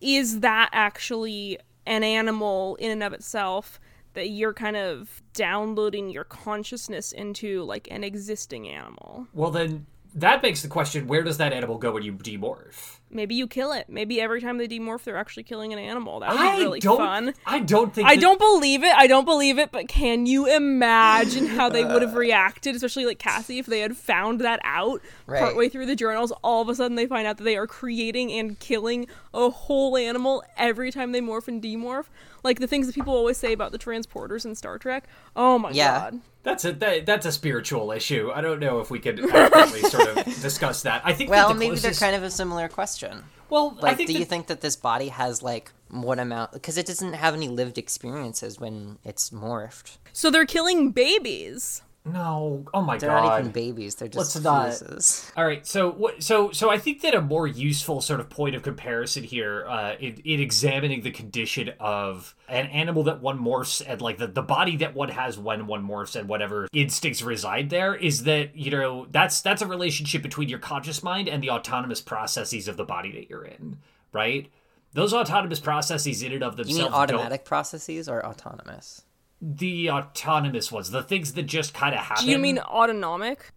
is 0.00 0.40
that 0.40 0.70
actually 0.72 1.58
an 1.86 2.02
animal 2.02 2.76
in 2.76 2.90
and 2.90 3.02
of 3.02 3.12
itself 3.12 3.80
that 4.14 4.30
you're 4.30 4.52
kind 4.52 4.76
of 4.76 5.22
downloading 5.34 6.10
your 6.10 6.24
consciousness 6.24 7.12
into 7.12 7.62
like 7.64 7.88
an 7.90 8.04
existing 8.04 8.68
animal. 8.68 9.26
Well, 9.32 9.50
then 9.50 9.86
that 10.14 10.42
begs 10.42 10.62
the 10.62 10.68
question: 10.68 11.06
Where 11.06 11.22
does 11.22 11.38
that 11.38 11.52
animal 11.52 11.78
go 11.78 11.92
when 11.92 12.02
you 12.02 12.12
demorph? 12.12 12.98
Maybe 13.12 13.34
you 13.34 13.46
kill 13.46 13.72
it. 13.72 13.86
Maybe 13.88 14.20
every 14.20 14.40
time 14.40 14.58
they 14.58 14.66
demorph, 14.66 15.04
they're 15.04 15.16
actually 15.16 15.42
killing 15.42 15.72
an 15.72 15.78
animal. 15.78 16.20
That 16.20 16.30
would 16.32 16.40
I 16.40 16.56
be 16.56 16.62
really 16.62 16.80
don't. 16.80 16.96
fun. 16.96 17.34
I 17.46 17.58
don't 17.60 17.94
think. 17.94 18.08
I 18.08 18.14
that- 18.14 18.20
don't 18.20 18.38
believe 18.38 18.82
it. 18.82 18.94
I 18.94 19.06
don't 19.06 19.24
believe 19.24 19.58
it. 19.58 19.70
But 19.70 19.88
can 19.88 20.26
you 20.26 20.46
imagine 20.46 21.46
how 21.46 21.68
they 21.68 21.84
would 21.84 22.02
have 22.02 22.14
reacted, 22.16 22.74
especially 22.74 23.04
like 23.06 23.18
Cassie, 23.18 23.58
if 23.58 23.66
they 23.66 23.80
had 23.80 23.96
found 23.96 24.40
that 24.40 24.60
out 24.64 25.00
Right. 25.26 25.40
partway 25.40 25.68
through 25.68 25.86
the 25.86 25.96
journals? 25.96 26.32
All 26.42 26.62
of 26.62 26.68
a 26.68 26.74
sudden, 26.74 26.96
they 26.96 27.06
find 27.06 27.26
out 27.26 27.36
that 27.38 27.44
they 27.44 27.56
are 27.56 27.66
creating 27.66 28.32
and 28.32 28.58
killing 28.58 29.06
a 29.34 29.50
whole 29.50 29.96
animal 29.96 30.42
every 30.56 30.90
time 30.90 31.12
they 31.12 31.20
morph 31.20 31.48
and 31.48 31.62
demorph. 31.62 32.06
Like 32.42 32.58
the 32.60 32.66
things 32.66 32.86
that 32.86 32.94
people 32.94 33.14
always 33.14 33.36
say 33.36 33.52
about 33.52 33.72
the 33.72 33.78
transporters 33.78 34.44
in 34.44 34.54
Star 34.54 34.78
Trek. 34.78 35.04
Oh 35.36 35.58
my 35.58 35.70
Yeah. 35.70 35.98
god. 36.10 36.20
That's 36.42 36.64
a 36.64 36.72
that, 36.72 37.06
that's 37.06 37.24
a 37.26 37.32
spiritual 37.32 37.92
issue. 37.92 38.30
I 38.34 38.40
don't 38.40 38.58
know 38.58 38.80
if 38.80 38.90
we 38.90 38.98
could 38.98 39.20
adequately 39.32 39.82
sort 39.88 40.08
of 40.08 40.24
discuss 40.24 40.82
that. 40.82 41.02
I 41.04 41.12
think. 41.12 41.30
Well, 41.30 41.48
that 41.48 41.54
the 41.54 41.58
maybe 41.60 41.70
closest, 41.76 42.00
they're 42.00 42.08
kind 42.10 42.16
of 42.16 42.24
a 42.24 42.30
similar 42.30 42.68
question. 42.68 43.24
Well, 43.48 43.76
I 43.80 43.82
Like, 43.82 43.96
think 43.98 44.08
do 44.08 44.18
you 44.18 44.24
think 44.24 44.46
that 44.48 44.60
this 44.60 44.76
body 44.76 45.08
has 45.08 45.42
like 45.42 45.72
what 45.88 46.18
amount? 46.18 46.52
Because 46.52 46.78
it 46.78 46.86
doesn't 46.86 47.12
have 47.12 47.34
any 47.34 47.48
lived 47.48 47.78
experiences 47.78 48.58
when 48.58 48.98
it's 49.04 49.30
morphed. 49.30 49.98
So 50.12 50.30
they're 50.30 50.46
killing 50.46 50.90
babies. 50.90 51.82
No. 52.04 52.64
Oh 52.74 52.82
my 52.82 52.98
They're 52.98 53.10
god. 53.10 53.22
not 53.24 53.40
even 53.40 53.52
babies. 53.52 53.94
They're 53.94 54.08
just 54.08 54.36
fetuses. 54.36 55.30
All 55.36 55.44
right, 55.46 55.64
so 55.64 55.90
what? 55.92 56.20
So 56.22 56.50
so 56.50 56.68
I 56.68 56.76
think 56.76 57.00
that 57.02 57.14
a 57.14 57.20
more 57.20 57.46
useful 57.46 58.00
sort 58.00 58.18
of 58.18 58.28
point 58.28 58.56
of 58.56 58.62
comparison 58.62 59.22
here, 59.22 59.64
uh, 59.68 59.94
in, 60.00 60.16
in 60.24 60.40
examining 60.40 61.02
the 61.02 61.12
condition 61.12 61.70
of 61.78 62.34
an 62.48 62.66
animal 62.66 63.04
that 63.04 63.20
one 63.22 63.38
morphs 63.38 63.82
and 63.86 64.00
like 64.00 64.18
the, 64.18 64.26
the 64.26 64.42
body 64.42 64.76
that 64.78 64.94
one 64.94 65.10
has 65.10 65.38
when 65.38 65.68
one 65.68 65.86
morphs 65.86 66.16
and 66.16 66.28
whatever 66.28 66.66
instincts 66.72 67.22
reside 67.22 67.70
there, 67.70 67.94
is 67.94 68.24
that 68.24 68.56
you 68.56 68.72
know 68.72 69.06
that's 69.12 69.40
that's 69.40 69.62
a 69.62 69.66
relationship 69.66 70.22
between 70.22 70.48
your 70.48 70.58
conscious 70.58 71.04
mind 71.04 71.28
and 71.28 71.40
the 71.40 71.50
autonomous 71.50 72.00
processes 72.00 72.66
of 72.66 72.76
the 72.76 72.84
body 72.84 73.12
that 73.12 73.30
you're 73.30 73.44
in, 73.44 73.78
right? 74.12 74.50
Those 74.92 75.14
autonomous 75.14 75.60
processes 75.60 76.22
in 76.22 76.32
and 76.32 76.42
of 76.42 76.58
You 76.58 76.64
themselves 76.64 76.82
mean 76.82 76.90
don't- 76.90 77.00
automatic 77.16 77.44
processes 77.44 78.08
or 78.08 78.26
autonomous? 78.26 79.02
The 79.44 79.90
autonomous 79.90 80.70
ones, 80.70 80.90
the 80.92 81.02
things 81.02 81.32
that 81.34 81.42
just 81.42 81.74
kind 81.74 81.94
of 81.94 82.00
happen. 82.00 82.24
Do 82.24 82.30
you 82.30 82.38
mean 82.38 82.58
autonomic? 82.60 83.52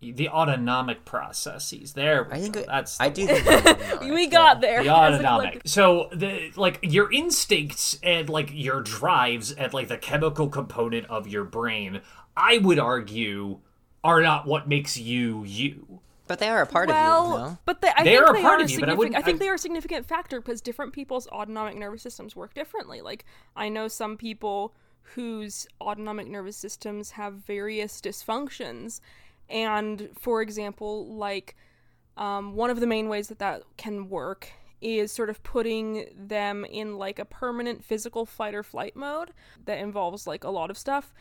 the 0.00 0.28
autonomic 0.28 1.04
processes? 1.04 1.92
There, 1.94 2.32
I 2.32 2.38
think 2.40 2.54
go. 2.54 2.64
that's 2.66 3.00
I 3.00 3.08
do 3.08 3.26
think 3.26 3.44
they're 4.00 4.12
We 4.14 4.22
yeah. 4.24 4.28
got 4.30 4.60
there. 4.60 4.82
the 4.84 4.90
as 4.94 5.20
a 5.20 5.24
autonomic. 5.26 5.62
So 5.66 6.08
the 6.12 6.52
like 6.56 6.78
your 6.82 7.12
instincts 7.12 7.98
and 8.02 8.28
like 8.28 8.50
your 8.52 8.80
drives 8.80 9.50
and 9.52 9.74
like 9.74 9.88
the 9.88 9.98
chemical 9.98 10.48
component 10.48 11.06
of 11.06 11.26
your 11.26 11.42
brain, 11.44 12.00
I 12.36 12.58
would 12.58 12.78
argue, 12.78 13.58
are 14.04 14.22
not 14.22 14.46
what 14.46 14.68
makes 14.68 14.96
you 14.96 15.42
you. 15.44 16.00
But 16.28 16.38
they 16.38 16.48
are 16.48 16.62
a 16.62 16.66
part 16.66 16.88
well, 16.90 17.32
of 17.34 17.40
you, 17.40 17.46
no? 17.48 17.58
but 17.64 17.80
they, 17.80 17.88
I 17.88 18.04
They 18.04 18.10
think 18.16 18.22
are 18.22 18.30
a 18.30 18.32
they 18.34 18.42
part 18.42 18.60
are 18.60 18.64
of 18.64 18.70
you, 18.70 18.80
but 18.80 18.90
I 18.90 18.94
wouldn't- 18.94 19.16
I 19.16 19.22
think 19.22 19.36
I- 19.36 19.38
they 19.38 19.48
are 19.48 19.54
a 19.54 19.58
significant 19.58 20.06
factor 20.06 20.40
because 20.40 20.60
different 20.60 20.92
people's 20.92 21.26
autonomic 21.28 21.76
nervous 21.76 22.02
systems 22.02 22.36
work 22.36 22.54
differently. 22.54 23.00
Like 23.00 23.24
I 23.56 23.68
know 23.68 23.88
some 23.88 24.16
people 24.16 24.74
whose 25.14 25.66
autonomic 25.80 26.28
nervous 26.28 26.56
systems 26.56 27.12
have 27.12 27.34
various 27.34 28.00
dysfunctions, 28.00 29.00
and 29.48 30.10
for 30.18 30.42
example, 30.42 31.06
like 31.14 31.56
um, 32.16 32.54
one 32.54 32.70
of 32.70 32.80
the 32.80 32.86
main 32.86 33.08
ways 33.08 33.28
that 33.28 33.38
that 33.38 33.62
can 33.76 34.08
work 34.08 34.52
is 34.80 35.10
sort 35.10 35.30
of 35.30 35.42
putting 35.42 36.06
them 36.16 36.64
in 36.64 36.96
like 36.98 37.18
a 37.18 37.24
permanent 37.24 37.84
physical 37.84 38.24
fight 38.26 38.54
or 38.54 38.62
flight 38.62 38.94
mode 38.94 39.32
that 39.64 39.78
involves 39.78 40.26
like 40.26 40.44
a 40.44 40.50
lot 40.50 40.70
of 40.70 40.78
stuff. 40.78 41.12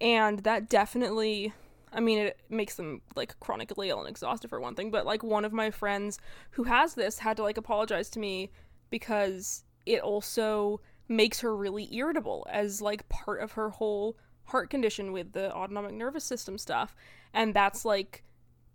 And 0.00 0.40
that 0.40 0.68
definitely 0.68 1.52
i 1.92 2.00
mean 2.00 2.18
it 2.18 2.40
makes 2.50 2.74
them 2.74 3.00
like 3.14 3.38
chronically 3.38 3.88
ill 3.88 4.00
and 4.00 4.08
exhausted 4.08 4.48
for 4.48 4.60
one 4.60 4.74
thing. 4.74 4.90
But 4.90 5.06
like 5.06 5.22
one 5.22 5.44
of 5.44 5.52
my 5.52 5.70
friends 5.70 6.18
who 6.52 6.64
has 6.64 6.94
this 6.94 7.20
had 7.20 7.36
to 7.36 7.42
like 7.42 7.56
apologize 7.56 8.10
to 8.10 8.18
me 8.18 8.50
because 8.90 9.64
it 9.86 10.00
also 10.00 10.80
makes 11.08 11.40
her 11.40 11.54
really 11.54 11.94
irritable 11.94 12.46
as 12.50 12.80
like 12.80 13.08
part 13.08 13.42
of 13.42 13.52
her 13.52 13.70
whole 13.70 14.16
heart 14.44 14.70
condition 14.70 15.12
with 15.12 15.32
the 15.32 15.52
autonomic 15.54 15.92
nervous 15.92 16.24
system 16.24 16.58
stuff. 16.58 16.94
And 17.32 17.54
that's 17.54 17.84
like 17.84 18.22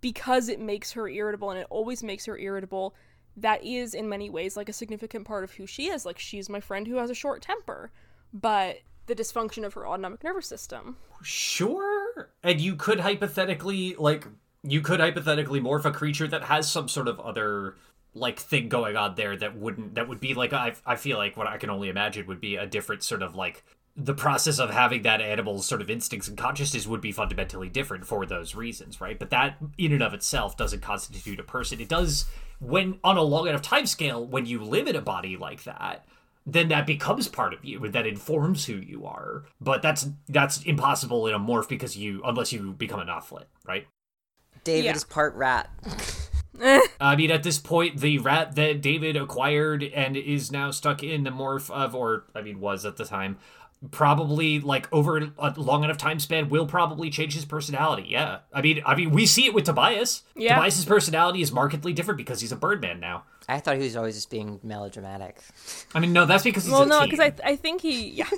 because 0.02 0.50
it 0.50 0.60
makes 0.60 0.92
her 0.94 1.08
irritable 1.08 1.52
and 1.52 1.60
it 1.60 1.68
always 1.70 2.04
makes 2.04 2.26
her 2.26 2.38
irritable 2.38 2.96
that 3.38 3.64
is 3.64 3.94
in 3.94 4.10
many 4.10 4.30
ways 4.30 4.58
like 4.58 4.70
a 4.70 4.74
significant 4.74 5.26
part 5.26 5.44
of 5.44 5.52
who 5.54 5.66
she 5.66 5.90
is. 5.90 6.06
Like 6.06 6.20
she's 6.20 6.50
my 6.50 6.60
friend 6.60 6.88
who 6.88 6.96
has 6.96 7.10
a 7.10 7.16
short 7.16 7.42
temper 7.42 7.92
but 8.34 8.80
the 9.10 9.16
dysfunction 9.16 9.66
of 9.66 9.74
her 9.74 9.88
autonomic 9.88 10.24
nervous 10.24 10.48
system. 10.48 10.98
Sure, 11.22 12.30
and 12.44 12.62
you 12.62 12.76
could 12.76 13.00
hypothetically 13.00 13.96
like 13.98 14.26
you 14.64 14.82
could 14.82 15.00
hypothetically 15.00 15.60
morph 15.60 15.86
a 15.86 15.92
creature 15.92 16.28
that 16.28 16.44
has 16.44 16.72
some 16.72 16.88
sort 16.88 17.08
of 17.08 17.20
other 17.20 17.76
like 18.20 18.40
thing 18.40 18.70
going 18.70 18.96
on 18.98 19.16
there 19.16 19.36
that 19.38 19.56
wouldn't 19.58 19.96
that 19.96 20.08
would 20.08 20.20
be 20.20 20.34
like 20.34 20.54
I 20.54 20.74
I 20.86 20.96
feel 20.96 21.18
like 21.18 21.36
what 21.38 21.48
I 21.48 21.58
can 21.58 21.70
only 21.70 21.90
imagine 21.90 22.28
would 22.28 22.42
be 22.42 22.56
a 22.56 22.68
different 22.68 23.04
sort 23.04 23.22
of 23.22 23.36
like 23.36 23.64
the 23.96 24.14
process 24.14 24.60
of 24.60 24.70
having 24.70 25.02
that 25.02 25.20
animal's 25.20 25.66
sort 25.66 25.82
of 25.82 25.90
instincts 25.90 26.28
and 26.28 26.38
consciousness 26.38 26.88
would 26.88 27.02
be 27.02 27.12
fundamentally 27.12 27.68
different 27.68 28.06
for 28.06 28.26
those 28.26 28.56
reasons, 28.56 29.02
right? 29.02 29.20
But 29.20 29.30
that 29.32 29.58
in 29.78 29.92
and 29.92 30.04
of 30.04 30.14
itself 30.14 30.56
doesn't 30.56 30.82
constitute 30.82 31.40
a 31.40 31.44
person. 31.44 31.82
It 31.82 31.90
does 31.90 32.26
when 32.62 33.00
on 33.04 33.18
a 33.18 33.22
long 33.24 33.48
enough 33.48 33.62
time 33.62 33.86
scale, 33.86 34.26
when 34.26 34.46
you 34.46 34.62
live 34.64 34.88
in 34.88 34.96
a 34.96 35.02
body 35.02 35.36
like 35.36 35.64
that, 35.64 36.06
then 36.46 36.70
that 36.70 36.88
becomes 36.88 37.28
part 37.28 37.54
of 37.54 37.64
you 37.66 37.84
and 37.84 37.94
that 37.94 38.08
informs 38.08 38.66
who 38.66 38.76
you 38.76 39.06
are. 39.06 39.44
But 39.60 39.82
that's 39.82 40.08
that's 40.30 40.62
impossible 40.64 41.28
in 41.28 41.34
a 41.34 41.40
morph 41.40 41.68
because 41.68 41.98
you 41.98 42.22
unless 42.24 42.54
you 42.54 42.72
become 42.74 43.00
a 43.02 43.06
Nothlit, 43.06 43.46
right? 43.66 43.86
David 44.64 44.86
Yeah. 44.86 44.96
is 44.96 45.04
part 45.04 45.34
rat. 45.36 45.70
I 47.00 47.16
mean, 47.16 47.32
at 47.32 47.44
this 47.44 47.58
point, 47.58 48.00
the 48.00 48.18
rat 48.20 48.56
that 48.56 48.82
David 48.82 49.16
acquired 49.16 49.84
and 49.84 50.18
is 50.18 50.52
now 50.52 50.72
stuck 50.72 51.04
in 51.04 51.24
the 51.24 51.30
morph 51.30 51.70
of, 51.70 51.96
or 51.96 52.26
I 52.36 52.42
mean, 52.42 52.60
was 52.60 52.86
at 52.86 52.98
the 52.98 53.06
time, 53.06 53.38
probably 53.92 54.60
like 54.60 54.92
over 54.92 55.18
a 55.38 55.54
long 55.56 55.84
enough 55.84 55.98
time 55.98 56.20
span 56.20 56.50
will 56.50 56.66
probably 56.66 57.10
change 57.10 57.34
his 57.34 57.46
personality. 57.46 58.08
Yeah, 58.10 58.40
I 58.54 58.62
mean, 58.62 58.82
I 58.86 58.96
mean, 58.96 59.12
we 59.12 59.26
see 59.26 59.46
it 59.46 59.54
with 59.54 59.66
Tobias. 59.66 60.24
Yeah. 60.36 60.56
Tobias's 60.56 60.86
personality 60.86 61.42
is 61.42 61.52
markedly 61.52 61.94
different 61.94 62.18
because 62.18 62.42
he's 62.42 62.52
a 62.52 62.58
Birdman 62.58 63.00
now. 63.00 63.24
I 63.48 63.60
thought 63.60 63.78
he 63.78 63.84
was 63.84 63.96
always 63.96 64.16
just 64.16 64.30
being 64.30 64.60
melodramatic. 64.62 65.42
I 65.96 66.00
mean, 66.00 66.14
no, 66.14 66.26
that's 66.26 66.44
because 66.44 66.66
he's 66.66 66.72
well, 66.72 66.84
a 66.84 66.86
no, 66.86 67.04
because 67.04 67.20
I 67.20 67.34
I 67.44 67.56
think 67.56 67.82
he 67.82 68.10
yeah, 68.10 68.30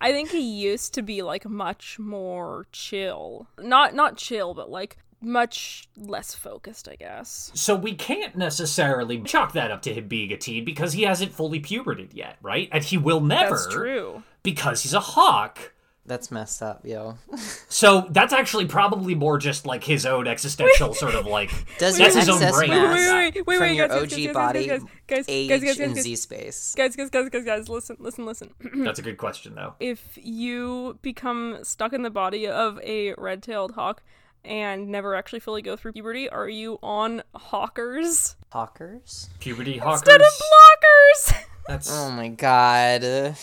I 0.00 0.12
think 0.12 0.30
he 0.30 0.40
used 0.40 0.94
to 0.94 1.02
be 1.02 1.22
like 1.22 1.48
much 1.48 1.98
more 1.98 2.66
chill. 2.72 3.48
Not 3.58 3.94
not 3.94 4.16
chill, 4.16 4.54
but 4.54 4.70
like 4.70 4.98
much 5.20 5.88
less 5.96 6.34
focused, 6.34 6.88
I 6.88 6.96
guess. 6.96 7.50
So 7.54 7.74
we 7.74 7.94
can't 7.94 8.36
necessarily 8.36 9.20
chalk 9.22 9.52
that 9.52 9.70
up 9.70 9.82
to 9.82 9.94
him 9.94 10.08
being 10.08 10.32
a 10.32 10.36
teen 10.36 10.64
because 10.64 10.92
he 10.92 11.02
hasn't 11.02 11.32
fully 11.32 11.60
puberted 11.60 12.14
yet, 12.14 12.36
right? 12.42 12.68
And 12.72 12.82
he 12.82 12.96
will 12.96 13.20
never. 13.20 13.56
That's 13.56 13.68
true. 13.68 14.22
Because 14.42 14.82
he's 14.82 14.94
a 14.94 15.00
hawk. 15.00 15.72
That's 16.06 16.30
messed 16.30 16.62
up, 16.62 16.84
yo. 16.84 17.18
So 17.72 18.08
that's 18.10 18.32
actually 18.32 18.66
probably 18.66 19.14
more 19.14 19.38
just 19.38 19.64
like 19.64 19.84
his 19.84 20.04
own 20.04 20.26
existential 20.26 20.92
sort 20.92 21.14
of 21.14 21.24
like. 21.24 21.50
Does 21.78 21.96
That's 21.98 22.14
your 22.14 22.20
his 22.20 22.28
own 22.28 22.42
excess 22.42 22.56
brain. 22.56 22.70
mass 22.70 22.96
Wait, 22.96 23.06
wait, 23.06 23.34
wait, 23.34 23.46
wait, 23.46 23.56
from 23.56 23.60
wait, 23.68 23.76
your 23.76 23.88
guys, 23.88 24.02
OG 24.02 24.08
guys, 24.08 24.16
guys, 24.16 24.26
guys, 24.26 24.34
body 24.34 24.66
guys, 24.66 24.82
guys, 25.06 25.24
age 25.28 25.48
guys, 25.48 25.60
guys, 25.60 25.76
guys, 25.76 25.80
in 25.80 25.94
guys. 25.94 26.02
Z 26.02 26.16
space? 26.16 26.74
Guys, 26.76 26.96
guys, 26.96 27.10
guys, 27.10 27.28
guys, 27.28 27.44
guys, 27.44 27.68
listen, 27.68 27.96
listen, 28.00 28.26
listen. 28.26 28.50
That's 28.84 28.98
a 28.98 29.02
good 29.02 29.18
question, 29.18 29.54
though. 29.54 29.74
if 29.78 30.18
you 30.20 30.98
become 31.00 31.58
stuck 31.62 31.92
in 31.92 32.02
the 32.02 32.10
body 32.10 32.48
of 32.48 32.80
a 32.82 33.14
red-tailed 33.14 33.72
hawk 33.72 34.02
and 34.44 34.88
never 34.88 35.14
actually 35.14 35.40
fully 35.40 35.62
go 35.62 35.76
through 35.76 35.92
puberty, 35.92 36.28
are 36.28 36.48
you 36.48 36.78
on 36.82 37.22
hawkers 37.34 38.36
Hawkers? 38.50 39.30
Puberty 39.38 39.78
hawkers. 39.78 40.00
instead 40.00 40.20
of 40.20 40.26
blockers? 40.26 41.44
That's 41.68 41.90
Oh 41.92 42.10
my 42.10 42.28
god. 42.28 43.04
uh, 43.04 43.34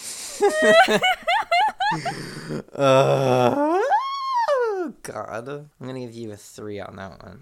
oh 4.50 4.94
god. 5.04 5.48
I'm 5.50 5.70
gonna 5.88 6.00
give 6.02 6.14
you 6.14 6.32
a 6.32 6.38
three 6.38 6.80
on 6.80 6.96
that 6.98 7.24
one. 7.24 7.40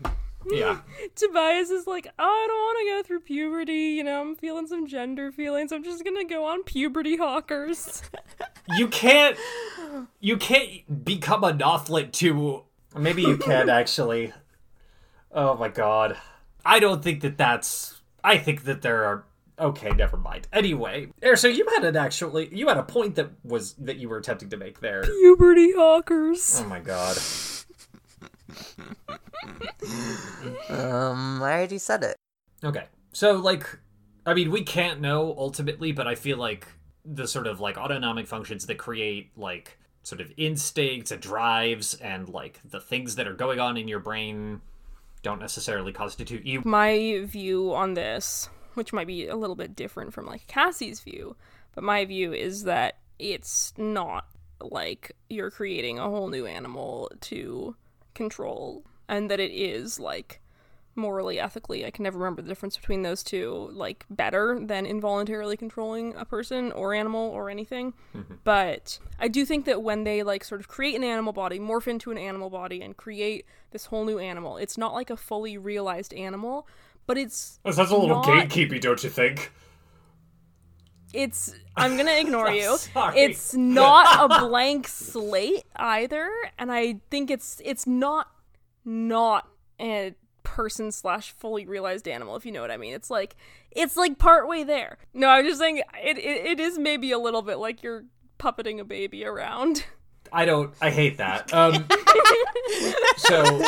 yeah. 0.52 0.80
Tobias 1.15 1.70
is 1.72 1.88
like, 1.88 2.08
oh, 2.20 2.24
I 2.24 2.48
don't 2.48 2.60
want 2.60 2.80
to 2.80 2.86
go 2.94 3.04
through 3.08 3.22
puberty. 3.22 3.74
You 3.74 4.04
know, 4.04 4.22
I'm 4.22 4.36
feeling 4.36 4.68
some 4.68 4.86
gender 4.88 5.32
feelings. 5.32 5.72
I'm 5.72 5.84
just 5.84 6.04
gonna 6.06 6.26
go 6.26 6.46
on 6.46 6.63
puberty 6.63 7.18
hawkers. 7.18 8.04
You 8.78 8.88
can't. 8.88 9.38
You 10.20 10.38
can't 10.38 11.04
become 11.06 11.44
a 11.44 11.52
Nothlit 11.54 12.12
to. 12.13 12.63
Maybe 12.97 13.21
you 13.21 13.38
can 13.38 13.69
actually. 13.69 14.34
Oh 15.31 15.55
my 15.55 15.69
god. 15.69 16.17
I 16.65 16.79
don't 16.79 17.03
think 17.03 17.21
that 17.21 17.38
that's. 17.38 18.01
I 18.23 18.38
think 18.38 18.63
that 18.63 18.81
there 18.81 19.05
are. 19.05 19.25
Okay, 19.58 19.89
never 19.91 20.17
mind. 20.17 20.47
Anyway, 20.51 21.08
Air, 21.21 21.36
so 21.36 21.47
you 21.47 21.65
had 21.75 21.86
an 21.86 21.95
actually. 21.95 22.53
You 22.53 22.67
had 22.67 22.77
a 22.77 22.84
point 22.84 23.15
that 23.15 23.31
was 23.43 23.73
that 23.73 23.97
you 23.97 24.10
were 24.10 24.17
attempting 24.17 24.49
to 24.49 24.58
make 24.58 24.79
there. 24.79 25.03
puberty 25.03 25.71
hawkers. 25.73 26.62
Oh 26.63 26.67
my 26.67 26.79
god. 26.79 27.17
Um, 30.69 31.41
I 31.43 31.53
already 31.53 31.77
said 31.77 32.03
it. 32.03 32.17
Okay. 32.63 32.86
So, 33.13 33.34
like, 33.34 33.79
I 34.25 34.34
mean, 34.34 34.51
we 34.51 34.63
can't 34.63 34.99
know 34.99 35.36
ultimately, 35.38 35.91
but 35.91 36.08
I 36.08 36.15
feel 36.15 36.38
like 36.38 36.67
the 37.05 37.27
sort 37.27 37.47
of 37.47 37.60
like 37.60 37.77
autonomic 37.77 38.27
functions 38.27 38.65
that 38.65 38.77
create 38.77 39.29
like 39.38 39.77
sort 40.06 40.22
of 40.22 40.32
instincts 40.38 41.10
and 41.10 41.20
drives 41.20 41.96
and 41.96 42.30
like 42.30 42.60
the 42.63 42.80
things 42.80 43.15
that 43.15 43.28
are 43.28 43.34
going 43.34 43.60
on 43.60 43.76
in 43.76 43.88
your 43.88 44.00
brain 44.00 44.62
don't 45.24 45.39
necessarily 45.39 45.91
constitute 45.91 46.46
you. 46.46 46.62
My 46.63 47.24
view 47.26 47.74
on 47.74 47.96
this, 47.96 48.48
which 48.76 48.94
might 48.94 49.08
be 49.08 49.28
a 49.28 49.36
little 49.36 49.56
bit 49.56 49.76
different 49.76 50.13
from 50.13 50.28
like 50.28 50.46
Cassie's 50.46 51.00
view, 51.00 51.36
but 51.74 51.84
my 51.84 52.06
view 52.06 52.34
is 52.34 52.65
that 52.65 53.00
it's 53.18 53.74
not 53.78 54.28
like 54.62 55.12
you're 55.28 55.50
creating 55.50 55.98
a 55.98 56.04
whole 56.04 56.28
new 56.28 56.46
animal 56.46 57.12
to 57.22 57.76
control, 58.13 58.84
and 59.10 59.32
that 59.32 59.39
it 59.39 59.52
is 59.52 60.00
like 60.00 60.39
morally, 60.95 61.39
ethically, 61.39 61.86
I 61.86 61.91
can 61.91 62.03
never 62.03 62.17
remember 62.17 62.41
the 62.41 62.47
difference 62.47 62.77
between 62.77 63.01
those 63.01 63.23
two, 63.23 63.69
like 63.73 64.05
better 64.10 64.60
than 64.62 64.86
involuntarily 64.86 65.58
controlling 65.58 66.15
a 66.15 66.25
person 66.25 66.71
or 66.71 66.93
animal 66.93 67.29
or 67.29 67.49
anything. 67.49 67.93
Mm-hmm. 68.15 68.36
But 68.43 68.99
I 69.19 69.27
do 69.27 69.45
think 69.45 69.65
that 69.65 69.81
when 69.84 70.03
they 70.03 70.23
like 70.23 70.43
sort 70.43 70.62
of 70.62 70.67
create 70.67 70.95
an 70.95 71.03
animal 71.03 71.34
body, 71.34 71.60
morph 71.60 71.88
into 71.88 72.12
an 72.12 72.17
animal 72.17 72.49
body, 72.49 72.81
and 72.81 72.95
create 72.95 73.45
this 73.71 73.86
whole 73.88 74.05
new 74.05 74.19
animal, 74.19 74.58
it's 74.58 74.77
not 74.77 74.93
like 74.93 75.10
a 75.10 75.17
fully 75.17 75.58
realized 75.58 76.13
animal, 76.13 76.67
but 77.08 77.17
it's 77.17 77.60
That's 77.63 77.77
a 77.77 77.84
little 77.84 78.08
Not- 78.08 78.25
gatekeepy, 78.25 78.79
don't 78.81 79.03
you 79.03 79.10
think? 79.10 79.51
it's 81.13 81.55
I'm 81.77 81.95
gonna 81.97 82.12
ignore 82.19 82.49
you. 82.51 82.77
Sorry. 82.77 83.19
It's 83.19 83.53
not 83.53 84.31
a 84.31 84.47
blank 84.47 84.88
slate 84.88 85.63
either, 85.75 86.29
and 86.58 86.71
I 86.71 86.99
think 87.10 87.31
it's 87.31 87.62
it's 87.63 87.88
not 87.88 88.29
not 88.84 89.47
a 89.79 90.13
person 90.45 90.91
slash 90.91 91.31
fully 91.31 91.65
realized 91.65 92.08
animal, 92.08 92.38
if 92.38 92.45
you 92.45 92.53
know 92.53 92.62
what 92.62 92.71
I 92.71 92.77
mean. 92.77 92.93
It's 92.93 93.10
like 93.10 93.36
it's 93.71 93.97
like 93.97 94.17
part 94.17 94.47
way 94.47 94.63
there. 94.63 94.97
No, 95.13 95.27
I'm 95.27 95.45
just 95.45 95.60
saying 95.60 95.79
it, 96.01 96.17
it 96.17 96.45
it 96.45 96.60
is 96.62 96.77
maybe 96.77 97.12
a 97.12 97.19
little 97.19 97.41
bit 97.41 97.58
like 97.58 97.84
you're 97.84 98.05
puppeting 98.39 98.79
a 98.79 98.86
baby 98.86 99.25
around. 99.25 99.86
I 100.31 100.45
don't. 100.45 100.73
I 100.81 100.89
hate 100.89 101.17
that. 101.17 101.51
Um, 101.53 101.86
so 103.17 103.63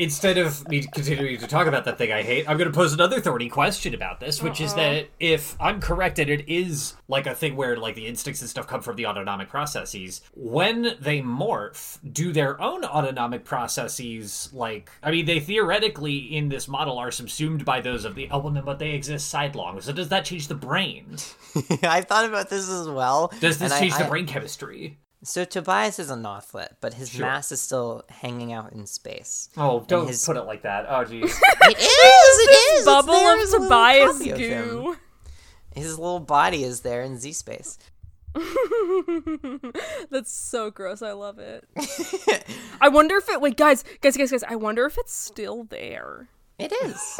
instead 0.00 0.38
of 0.38 0.66
me 0.68 0.82
continuing 0.92 1.38
to 1.38 1.46
talk 1.46 1.66
about 1.66 1.84
that 1.84 1.98
thing 1.98 2.10
I 2.10 2.22
hate, 2.22 2.48
I'm 2.48 2.56
going 2.56 2.70
to 2.70 2.74
pose 2.76 2.92
another 2.94 3.20
thorny 3.20 3.48
question 3.48 3.94
about 3.94 4.18
this, 4.18 4.42
which 4.42 4.60
is 4.60 4.74
that 4.74 5.08
if 5.20 5.56
I'm 5.60 5.80
correct 5.80 6.18
and 6.18 6.30
it 6.30 6.48
is 6.48 6.94
like 7.06 7.26
a 7.26 7.34
thing 7.34 7.54
where 7.54 7.76
like 7.76 7.94
the 7.94 8.06
instincts 8.06 8.40
and 8.40 8.48
stuff 8.48 8.66
come 8.66 8.80
from 8.80 8.96
the 8.96 9.06
autonomic 9.06 9.48
processes, 9.48 10.22
when 10.34 10.96
they 11.00 11.20
morph, 11.20 11.98
do 12.12 12.32
their 12.32 12.60
own 12.60 12.84
autonomic 12.84 13.44
processes 13.44 14.48
like 14.52 14.90
I 15.02 15.10
mean 15.10 15.26
they 15.26 15.40
theoretically 15.40 16.16
in 16.16 16.48
this 16.48 16.66
model 16.66 16.98
are 16.98 17.10
subsumed 17.10 17.64
by 17.64 17.80
those 17.80 18.04
of 18.04 18.14
the 18.14 18.28
element, 18.30 18.64
but 18.64 18.78
they 18.78 18.92
exist 18.92 19.28
sidelong. 19.28 19.80
So 19.82 19.92
does 19.92 20.08
that 20.08 20.24
change 20.24 20.48
the 20.48 20.54
brain? 20.54 21.16
I 21.82 22.00
thought 22.00 22.24
about 22.24 22.48
this 22.48 22.68
as 22.70 22.88
well. 22.88 23.32
Does 23.40 23.58
this 23.58 23.70
and 23.70 23.72
I- 23.74 23.80
change 23.80 23.96
the 23.98 24.06
I- 24.06 24.08
brain 24.08 24.26
chemistry? 24.26 24.98
So 25.22 25.44
Tobias 25.44 25.98
is 25.98 26.10
a 26.10 26.14
Nothlit, 26.14 26.76
but 26.80 26.94
his 26.94 27.10
Sure. 27.10 27.26
mass 27.26 27.52
is 27.52 27.60
still 27.60 28.04
hanging 28.08 28.52
out 28.54 28.72
in 28.72 28.86
space. 28.86 29.50
Oh, 29.56 29.84
don't 29.86 30.06
his- 30.08 30.24
put 30.24 30.36
it 30.38 30.42
like 30.44 30.62
that. 30.62 30.86
Oh, 30.88 31.04
jeez. 31.04 31.22
It 31.62 31.78
is. 31.78 32.48
It 32.48 32.78
is. 32.78 32.84
Bubble 32.86 33.12
of 33.14 33.38
as 33.40 33.50
a 33.50 33.58
little 33.58 33.66
Tobias 33.68 34.18
copy 34.18 34.30
of 34.30 34.38
goo. 34.38 34.96
His 35.74 35.98
little 35.98 36.20
body 36.20 36.64
is 36.64 36.80
there 36.80 37.02
in 37.02 37.18
Z 37.18 37.32
space. 37.34 37.78
That's 40.10 40.32
so 40.32 40.70
gross. 40.70 41.02
I 41.02 41.12
love 41.12 41.38
it. 41.38 41.64
I 42.80 42.88
wonder 42.88 43.16
if 43.16 43.28
it. 43.28 43.40
Wait, 43.40 43.56
guys, 43.56 43.84
guys, 44.00 44.16
guys, 44.16 44.30
guys. 44.30 44.42
I 44.44 44.56
wonder 44.56 44.86
if 44.86 44.96
it's 44.98 45.12
still 45.14 45.64
there. 45.64 46.28
It 46.58 46.72
is. 46.72 47.16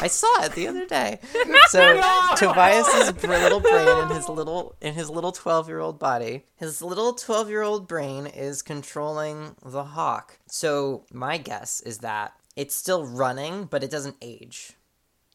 I 0.00 0.08
saw 0.08 0.44
it 0.44 0.52
the 0.52 0.68
other 0.68 0.86
day. 0.86 1.20
So 1.68 2.00
Tobias's 2.36 3.22
little 3.24 3.60
brain 3.60 3.88
in 4.04 4.08
his 4.16 4.28
little 4.28 4.76
in 4.80 4.94
his 4.94 5.10
little 5.10 5.32
twelve 5.32 5.68
year 5.68 5.80
old 5.80 5.98
body, 5.98 6.44
his 6.56 6.80
little 6.80 7.12
twelve 7.12 7.48
year 7.50 7.62
old 7.62 7.88
brain 7.88 8.26
is 8.26 8.62
controlling 8.62 9.56
the 9.64 9.82
hawk. 9.84 10.38
So 10.46 11.04
my 11.12 11.38
guess 11.38 11.80
is 11.80 11.98
that 11.98 12.34
it's 12.54 12.74
still 12.76 13.04
running, 13.04 13.64
but 13.64 13.82
it 13.82 13.90
doesn't 13.90 14.16
age, 14.22 14.72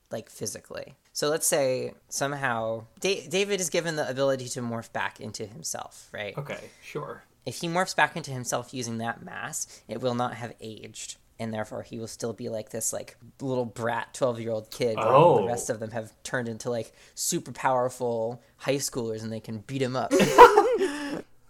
like 0.10 0.30
physically. 0.30 0.96
So 1.14 1.30
let's 1.30 1.48
say 1.48 1.94
somehow 2.08 2.86
da- 3.02 3.28
David 3.28 3.60
is 3.60 3.70
given 3.70 3.98
the 3.98 4.10
ability 4.10 4.48
to 4.50 4.62
morph 4.62 4.92
back 4.94 5.20
into 5.20 5.46
himself, 5.46 6.08
right? 6.14 6.38
Okay, 6.38 6.70
sure. 6.82 7.24
If 7.46 7.58
he 7.58 7.68
morphs 7.68 7.96
back 7.96 8.16
into 8.16 8.32
himself 8.32 8.74
using 8.74 9.00
that 9.00 9.24
mass, 9.24 9.82
it 9.88 10.00
will 10.02 10.16
not 10.16 10.36
have 10.36 10.54
aged. 10.62 11.18
And 11.42 11.52
therefore, 11.54 11.82
he 11.82 11.98
will 11.98 12.08
still 12.08 12.34
be 12.34 12.50
like 12.50 12.70
this, 12.70 12.94
like 12.94 13.18
little 13.42 13.66
brat, 13.66 14.14
twelve-year-old 14.14 14.70
kid. 14.70 14.96
While 14.98 15.08
all 15.08 15.36
the 15.38 15.42
Oh. 15.44 15.48
rest 15.48 15.70
of 15.72 15.80
them 15.80 15.90
have 15.92 16.14
turned 16.24 16.48
into 16.48 16.70
like 16.70 16.94
super 17.16 17.52
powerful 17.52 18.42
high 18.58 18.76
schoolers, 18.76 19.24
and 19.24 19.32
they 19.34 19.40
can 19.40 19.60
beat 19.68 19.82
him 19.82 19.96
up. 19.96 20.14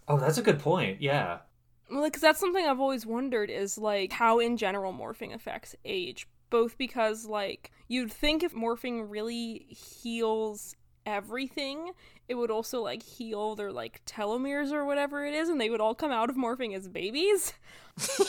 Oh, 0.07 0.17
that's 0.17 0.37
a 0.37 0.41
good 0.41 0.59
point. 0.59 1.01
Yeah. 1.01 1.37
Well, 1.89 2.03
because 2.03 2.21
that's 2.21 2.39
something 2.39 2.65
I've 2.65 2.81
always 2.81 3.05
wondered 3.05 3.49
is 3.49 3.77
like 3.77 4.11
how 4.11 4.39
in 4.39 4.57
general 4.57 4.91
morphing 4.93 5.33
affects 5.33 5.75
age. 5.85 6.27
Both 6.49 6.77
because 6.77 7.25
like 7.25 7.71
you'd 7.87 8.11
think 8.11 8.43
if 8.43 8.53
morphing 8.53 9.05
really 9.09 9.67
heals 9.69 10.75
everything, 11.05 11.91
it 12.32 12.38
would 12.38 12.49
also 12.49 12.82
like 12.82 13.03
heal 13.03 13.55
their 13.55 13.73
like 13.73 14.03
telomeres 14.05 14.71
or 14.71 14.86
whatever 14.86 15.25
it 15.25 15.34
is, 15.34 15.49
and 15.49 15.59
they 15.59 15.69
would 15.69 15.82
all 15.82 15.93
come 15.93 16.11
out 16.11 16.29
of 16.29 16.38
morphing 16.38 16.73
as 16.73 16.88
babies. 16.88 17.53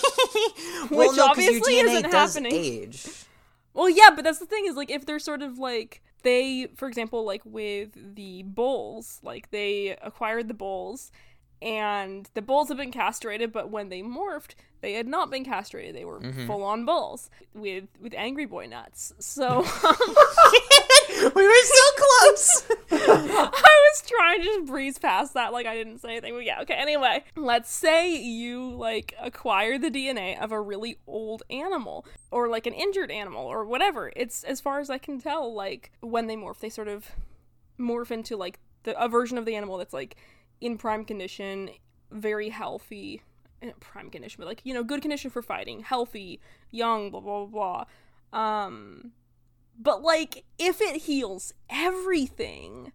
well, 0.91 1.09
Which 1.09 1.17
no, 1.17 1.27
obviously 1.27 1.79
isn't 1.79 2.11
happening. 2.13 2.53
age. 2.53 3.07
Well, 3.75 3.89
yeah, 3.89 4.11
but 4.15 4.25
that's 4.25 4.41
the 4.41 4.47
thing 4.47 4.67
is 4.67 4.75
like 4.75 4.91
if 4.91 5.07
they're 5.07 5.21
sort 5.21 5.41
of 5.41 5.57
like 5.57 6.03
they, 6.25 6.67
for 6.75 6.89
example, 6.89 7.25
like 7.25 7.43
with 7.45 8.17
the 8.17 8.43
bulls, 8.43 9.21
like 9.23 9.51
they 9.53 9.97
acquired 10.03 10.49
the 10.49 10.55
bulls, 10.55 11.13
and 11.63 12.29
the 12.35 12.43
bulls 12.43 12.69
have 12.69 12.79
been 12.79 12.91
castrated, 12.91 13.53
but 13.53 13.71
when 13.71 13.89
they 13.89 14.03
morphed, 14.03 14.57
they 14.81 14.95
had 14.95 15.07
not 15.07 15.31
been 15.31 15.45
castrated. 15.45 15.95
They 15.95 16.05
were 16.05 16.21
full 16.47 16.65
on 16.65 16.85
bulls 16.85 17.31
with 17.55 17.85
with 18.01 18.15
angry 18.17 18.47
boy 18.47 18.67
nuts. 18.67 19.15
So 19.21 19.65
we 21.37 21.47
were 21.47 21.65
so 21.65 21.85
close. 21.97 22.65
I 22.93 23.91
was 23.91 24.03
trying 24.07 24.41
to 24.41 24.45
just 24.45 24.67
breeze 24.67 24.99
past 24.99 25.35
that 25.35 25.53
like 25.53 25.67
I 25.67 25.75
didn't 25.75 25.99
say 25.99 26.11
anything. 26.13 26.35
But 26.35 26.45
yeah, 26.45 26.61
okay. 26.63 26.75
Anyway, 26.75 27.25
let's 27.37 27.71
say 27.73 28.15
you 28.17 28.71
like 28.75 29.15
acquire 29.21 29.79
the 29.79 29.91
DNA 29.91 30.41
of 30.41 30.53
a 30.53 30.61
really 30.61 30.99
old 31.07 31.43
animal 31.51 32.07
or 32.31 32.49
like 32.49 32.67
an 32.67 32.75
injured 32.75 33.11
animal 33.11 33.45
or 33.47 33.65
whatever. 33.65 34.13
It's 34.17 34.45
as 34.45 34.61
far 34.61 34.81
as 34.81 34.91
I 34.91 34.99
can 34.99 35.21
tell, 35.21 35.53
like 35.55 35.93
when 36.01 36.27
they 36.27 36.37
morph, 36.37 36.61
they 36.61 36.69
sort 36.69 36.89
of 36.89 37.11
morph 37.79 38.11
into 38.11 38.37
like 38.37 38.59
the 38.85 39.01
a 39.03 39.09
version 39.09 39.39
of 39.39 39.45
the 39.47 39.55
animal 39.57 39.79
that's 39.79 39.95
like 39.95 40.17
in 40.61 40.77
prime 40.79 41.05
condition, 41.05 41.71
very 42.11 42.51
healthy. 42.51 43.23
eh, 43.63 43.71
Prime 43.81 44.11
condition, 44.11 44.37
but 44.41 44.47
like 44.49 44.61
you 44.65 44.75
know, 44.75 44.85
good 44.85 45.03
condition 45.03 45.31
for 45.31 45.43
fighting, 45.43 45.81
healthy, 45.81 46.41
young, 46.71 47.11
blah 47.11 47.21
blah 47.21 47.47
blah. 47.47 47.85
blah. 48.33 48.39
Um, 48.41 49.13
but 49.79 50.03
like 50.03 50.45
if 50.59 50.81
it 50.81 51.03
heals 51.03 51.53
everything, 51.71 52.93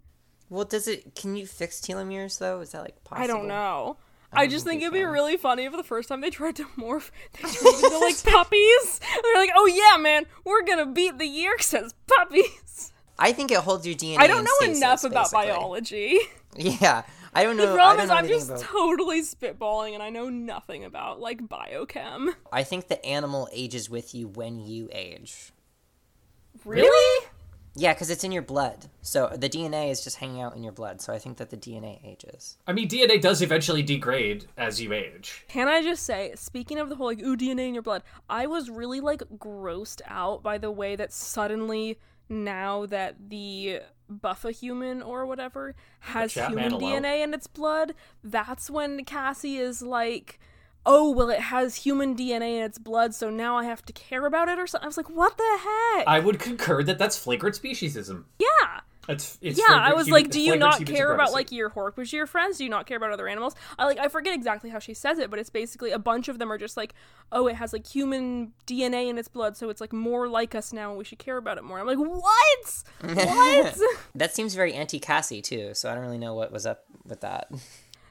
well, 0.50 0.66
does 0.66 0.88
it? 0.88 1.16
Can 1.16 1.36
you 1.36 1.46
fix 1.46 1.80
telomeres 1.82 2.40
though? 2.40 2.62
Is 2.62 2.72
that 2.72 2.82
like 2.82 3.04
possible? 3.04 3.24
I 3.24 3.28
don't 3.28 3.48
know. 3.48 3.98
I 4.34 4.42
I, 4.44 4.48
just 4.48 4.66
think 4.66 4.82
think 4.82 4.84
it'd 4.84 4.94
be 4.94 5.00
can. 5.00 5.10
really 5.10 5.38
funny 5.38 5.64
if 5.64 5.72
the 5.72 5.84
first 5.84 6.10
time 6.10 6.20
they 6.20 6.30
tried 6.30 6.58
to 6.58 6.66
morph, 6.78 7.12
they 7.34 7.44
turned 7.50 7.84
into 7.84 7.98
like 8.00 8.22
puppies. 8.26 9.00
And 9.02 9.24
they're 9.24 9.42
like, 9.42 9.52
"Oh 9.56 9.66
yeah, 9.68 10.02
man, 10.02 10.26
we're 10.44 10.64
gonna 10.64 10.86
beat 10.86 11.18
the 11.18 11.26
Yeerks 11.28 11.74
as 11.74 11.94
puppies." 12.08 12.92
I 13.20 13.32
think 13.32 13.52
it 13.52 13.60
holds 13.60 13.88
your 13.88 13.96
DNA. 13.96 14.20
I 14.20 14.28
don't 14.28 14.44
know 14.44 14.52
stasis, 14.60 14.78
enough 14.78 15.04
about 15.04 15.32
basically. 15.32 15.48
biology. 15.48 16.20
Yeah, 16.60 17.04
I 17.36 17.44
don't 17.44 17.56
know. 17.56 17.68
The 17.68 17.76
problem 17.76 18.04
is, 18.06 18.10
I'm 18.10 18.28
just 18.28 18.50
about. 18.50 18.62
totally 18.62 19.22
spitballing, 19.22 19.94
and 19.94 20.02
I 20.02 20.10
know 20.10 20.28
nothing 20.30 20.84
about 20.86 21.20
like 21.20 21.40
biochem. 21.48 22.34
I 22.52 22.64
think 22.64 22.88
the 22.88 23.04
animal 23.06 23.48
ages 23.52 23.92
with 23.92 24.16
you 24.16 24.28
when 24.28 24.60
you 24.60 24.90
age. 24.92 25.52
Really? 26.68 27.28
Yeah, 27.76 27.94
because 27.94 28.10
it's 28.10 28.24
in 28.24 28.32
your 28.32 28.42
blood. 28.42 28.88
So 29.04 29.32
the 29.36 29.48
DNA 29.48 29.92
is 29.92 30.04
just 30.04 30.18
hanging 30.18 30.42
out 30.42 30.56
in 30.56 30.64
your 30.64 30.72
blood. 30.72 31.00
So 31.00 31.14
I 31.14 31.20
think 31.20 31.38
that 31.38 31.52
the 31.52 31.58
DNA 31.58 32.04
ages. 32.04 32.58
I 32.66 32.74
mean, 32.74 32.90
DNA 32.90 33.22
does 33.22 33.44
eventually 33.44 33.84
degrade 33.84 34.46
as 34.58 34.82
you 34.82 34.94
age. 34.94 35.46
Can 35.48 35.68
I 35.68 35.84
just 35.84 36.04
say, 36.04 36.32
speaking 36.36 36.80
of 36.80 36.90
the 36.90 36.96
whole 36.96 37.06
like 37.06 37.22
ooh 37.22 37.38
DNA 37.38 37.68
in 37.68 37.76
your 37.76 37.84
blood, 37.84 38.02
I 38.30 38.48
was 38.48 38.72
really 38.72 39.00
like 39.00 39.22
grossed 39.38 40.02
out 40.08 40.42
by 40.42 40.58
the 40.58 40.72
way 40.72 40.96
that 40.96 41.14
suddenly 41.14 42.00
now 42.30 42.88
that 42.88 43.30
the 43.30 43.82
buffa 44.10 44.52
human 44.52 45.02
or 45.04 45.26
whatever 45.26 45.76
has 46.00 46.34
human 46.34 46.74
DNA 46.74 47.24
in 47.24 47.34
its 47.34 47.46
blood, 47.46 47.94
that's 48.24 48.72
when 48.72 49.06
Cassie 49.06 49.58
is 49.58 49.84
like, 49.84 50.40
"Oh, 50.88 51.12
well, 51.12 51.30
it 51.30 51.40
has 51.42 51.76
human 51.76 52.16
DNA 52.16 52.58
in 52.58 52.64
its 52.64 52.80
blood, 52.80 53.14
so 53.14 53.30
now 53.30 53.58
I 53.58 53.66
have 53.66 53.86
to 53.86 53.94
care 53.94 54.26
about 54.26 54.50
it 54.50 54.58
or 54.58 54.66
something." 54.66 54.86
I 54.86 54.88
was 54.88 54.98
like, 54.98 55.10
"What 55.10 55.38
the 55.38 55.58
heck?" 55.60 56.08
I 56.08 56.20
would 56.20 56.40
concur 56.40 56.82
that 56.84 56.98
that's 56.98 57.18
flagrant 57.18 57.56
speciesism. 57.62 58.24
yeah. 58.40 58.80
It's, 59.10 59.38
it's 59.42 59.58
Yeah, 59.58 59.64
I 59.68 59.68
flagrant 59.70 59.96
was 59.98 60.08
human- 60.08 60.24
like, 60.24 60.32
do 60.32 60.42
you 60.42 60.56
not 60.58 60.80
human 60.80 60.94
care 60.94 61.14
about 61.14 61.32
like 61.32 61.50
your 61.54 61.70
Hork-Bajir 61.70 62.28
friends? 62.28 62.58
Do 62.58 62.66
you 62.66 62.70
not 62.70 62.86
care 62.88 62.98
about 62.98 63.12
other 63.14 63.30
animals? 63.30 63.56
I 63.80 63.86
like 63.86 63.98
I 64.00 64.10
forget 64.10 64.34
exactly 64.34 64.70
how 64.70 64.80
she 64.80 64.94
says 64.94 65.18
it, 65.18 65.30
but 65.30 65.40
it's 65.40 65.50
basically 65.50 65.92
a 65.92 66.00
bunch 66.00 66.28
of 66.28 66.40
them 66.40 66.52
are 66.52 66.58
just 66.58 66.76
like, 66.76 66.94
oh, 67.32 67.48
it 67.48 67.56
has 67.56 67.72
like 67.72 67.88
human 67.88 68.52
DNA 68.66 69.08
in 69.10 69.18
its 69.18 69.30
blood, 69.30 69.56
so 69.56 69.70
it's 69.70 69.80
like 69.80 69.94
more 69.94 70.28
like 70.28 70.56
us 70.56 70.74
now, 70.74 70.90
and 70.90 70.98
we 70.98 71.06
should 71.06 71.20
care 71.20 71.38
about 71.38 71.58
it 71.58 71.64
more. 71.64 71.80
I'm 71.80 71.88
like, 71.88 71.98
what? 71.98 72.84
What? 73.28 73.78
That 74.14 74.36
seems 74.36 74.56
very 74.56 74.74
anti-Cassie 74.74 75.42
too. 75.42 75.74
So 75.74 75.90
I 75.90 75.94
don't 75.94 76.04
really 76.04 76.18
know 76.18 76.34
what 76.34 76.52
was 76.52 76.66
up 76.66 76.84
with 77.06 77.22
that. 77.22 77.50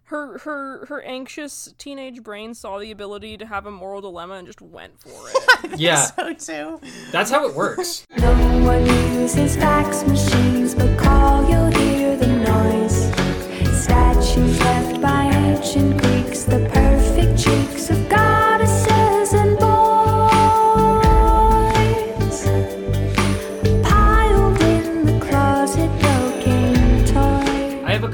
Her 0.06 0.38
her 0.38 0.86
her 0.86 1.02
anxious 1.02 1.74
teenage 1.78 2.22
brain 2.22 2.54
saw 2.54 2.78
the 2.78 2.90
ability 2.90 3.36
to 3.38 3.46
have 3.46 3.66
a 3.66 3.70
moral 3.70 4.00
dilemma 4.00 4.34
and 4.34 4.46
just 4.46 4.60
went 4.60 4.98
for 5.00 5.10
it. 5.28 5.78
Yeah, 5.78 5.96
So 5.96 6.32
too. 6.34 6.80
that's 7.10 7.30
how 7.30 7.46
it 7.48 7.54
works. 7.54 8.06
No 8.16 8.32
one 8.64 8.86
uses 8.86 9.56
fax 9.56 10.06
machines, 10.06 10.74
but 10.74 10.96
call, 10.98 11.48
you'll 11.50 11.70
hear 11.72 12.16
the 12.16 12.26
noise. 12.28 13.82
Statues 13.82 14.60
left 14.60 15.00
by 15.02 15.24
ancient 15.24 16.00
Greeks, 16.00 16.44
the 16.44 16.68
perfect 16.72 17.38
cheeks 17.38 17.90
of 17.90 18.08
goddesses 18.08 18.35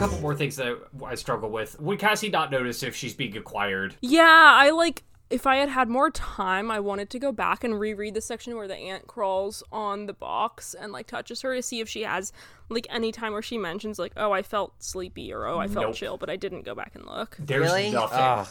couple 0.03 0.21
more 0.21 0.35
things 0.35 0.57
that 0.57 0.77
I, 1.03 1.05
I 1.05 1.15
struggle 1.15 1.51
with. 1.51 1.79
Would 1.81 1.99
Cassie 1.99 2.29
not 2.29 2.51
notice 2.51 2.83
if 2.83 2.95
she's 2.95 3.15
being 3.15 3.37
acquired? 3.37 3.95
Yeah, 4.01 4.23
I 4.27 4.71
like 4.71 5.03
if 5.31 5.47
I 5.47 5.57
had 5.57 5.71
had 5.71 5.89
more 5.89 6.11
time, 6.11 6.71
I 6.71 6.79
wanted 6.81 7.09
to 7.11 7.19
go 7.19 7.33
back 7.33 7.65
and 7.65 7.81
reread 7.81 8.13
the 8.13 8.21
section 8.21 8.55
where 8.55 8.69
the 8.69 8.77
ant 8.77 9.07
crawls 9.07 9.63
on 9.73 10.05
the 10.05 10.13
box 10.13 10.75
and 10.79 10.93
like 10.93 11.07
touches 11.07 11.41
her 11.41 11.55
to 11.55 11.63
see 11.63 11.81
if 11.81 11.89
she 11.89 12.03
has 12.03 12.33
like 12.69 12.87
any 12.91 13.13
time 13.13 13.33
where 13.33 13.41
she 13.43 13.57
mentions 13.57 13.99
like, 13.99 14.13
"Oh, 14.17 14.33
I 14.33 14.43
felt 14.43 14.75
sleepy" 14.83 15.33
or 15.33 15.47
"Oh, 15.47 15.59
I 15.59 15.69
felt 15.69 15.87
Nope. 15.87 15.95
chill," 15.95 16.17
but 16.19 16.29
I 16.29 16.37
didn't 16.37 16.63
go 16.67 16.75
back 16.75 16.93
and 16.95 17.07
look. 17.07 17.37
There's 17.39 17.63
Really? 17.63 17.91
nothing. 17.91 18.19
Ugh. 18.21 18.47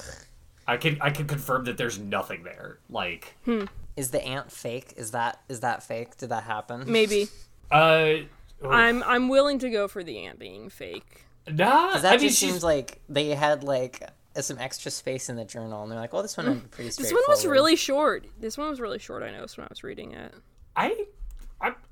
I 0.67 0.77
can 0.77 0.97
I 1.01 1.09
can 1.11 1.27
confirm 1.27 1.65
that 1.65 1.77
there's 1.77 1.99
nothing 1.99 2.43
there. 2.43 2.79
Like, 2.89 3.35
Is 3.95 4.09
the 4.11 4.23
ant 4.23 4.51
fake? 4.51 4.93
Is 4.97 5.11
that 5.11 5.39
is 5.49 5.59
that 5.59 5.83
fake? 5.83 6.17
Did 6.17 6.29
that 6.29 6.43
happen? 6.43 6.83
Maybe. 6.91 7.27
uh, 7.69 8.13
I'm 8.67 9.03
I'm 9.03 9.29
willing 9.29 9.59
to 9.59 9.69
go 9.69 9.87
for 9.87 10.03
the 10.03 10.25
ant 10.25 10.39
being 10.39 10.69
fake. 10.69 11.25
Nah. 11.49 11.91
'Cause 11.91 12.01
that 12.03 12.13
I 12.13 12.17
mean, 12.17 12.27
just 12.27 12.39
she's- 12.39 12.51
seems 12.51 12.63
like 12.63 13.01
they 13.09 13.29
had 13.29 13.63
like 13.63 14.07
uh, 14.35 14.41
some 14.41 14.57
extra 14.59 14.89
space 14.91 15.27
in 15.29 15.35
the 15.35 15.43
journal, 15.45 15.83
and 15.83 15.91
they're 15.91 15.99
like, 15.99 16.13
"Well, 16.13 16.21
this 16.21 16.37
one 16.37 16.47
I'm 16.47 16.61
pretty 16.69 16.89
This 16.89 17.11
one 17.11 17.21
was 17.27 17.45
really 17.45 17.75
short. 17.75 18.25
This 18.39 18.57
one 18.57 18.69
was 18.69 18.79
really 18.79 18.99
short. 18.99 19.23
I 19.23 19.31
noticed 19.31 19.57
when 19.57 19.65
I 19.65 19.67
was 19.69 19.83
reading 19.83 20.13
it. 20.13 20.33
I, 20.75 21.05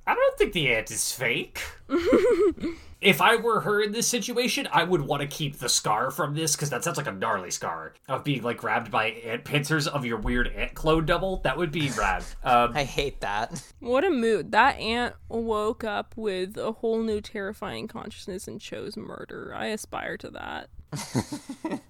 I, 0.09 0.11
I 0.11 0.15
don't 0.15 0.37
think 0.37 0.53
the 0.53 0.73
ant 0.73 0.91
is 0.91 1.11
fake. 1.11 1.61
if 3.01 3.21
I 3.21 3.35
were 3.37 3.61
her 3.61 3.81
in 3.81 3.91
this 3.91 4.07
situation, 4.07 4.67
I 4.71 4.83
would 4.83 5.01
want 5.01 5.21
to 5.21 5.27
keep 5.27 5.57
the 5.57 5.69
scar 5.69 6.11
from 6.11 6.35
this 6.35 6.55
because 6.55 6.69
that 6.71 6.83
sounds 6.83 6.97
like 6.97 7.07
a 7.07 7.11
gnarly 7.11 7.51
scar 7.51 7.93
of 8.07 8.23
being 8.23 8.43
like 8.43 8.57
grabbed 8.57 8.91
by 8.91 9.07
ant 9.07 9.45
pincers 9.45 9.87
of 9.87 10.05
your 10.05 10.17
weird 10.17 10.47
ant 10.47 10.73
clone 10.73 11.05
double. 11.05 11.37
That 11.37 11.57
would 11.57 11.71
be 11.71 11.89
rad. 11.91 12.23
Um, 12.41 12.71
I 12.73 12.83
hate 12.83 13.21
that. 13.21 13.61
What 13.79 14.03
a 14.03 14.09
mood. 14.09 14.51
That 14.51 14.79
ant 14.79 15.15
woke 15.27 15.83
up 15.83 16.13
with 16.15 16.57
a 16.57 16.71
whole 16.71 17.03
new 17.03 17.21
terrifying 17.21 17.87
consciousness 17.87 18.47
and 18.47 18.59
chose 18.59 18.97
murder. 18.97 19.53
I 19.55 19.67
aspire 19.67 20.17
to 20.17 20.29
that. 20.31 20.69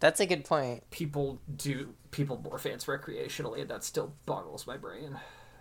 That's 0.00 0.20
a 0.20 0.26
good 0.26 0.44
point. 0.44 0.88
people 0.90 1.40
do 1.54 1.94
people 2.10 2.38
morph 2.38 2.70
ants 2.70 2.86
recreationally, 2.86 3.60
and 3.60 3.70
that 3.70 3.84
still 3.84 4.14
boggles 4.24 4.66
my 4.66 4.76
brain. 4.76 5.18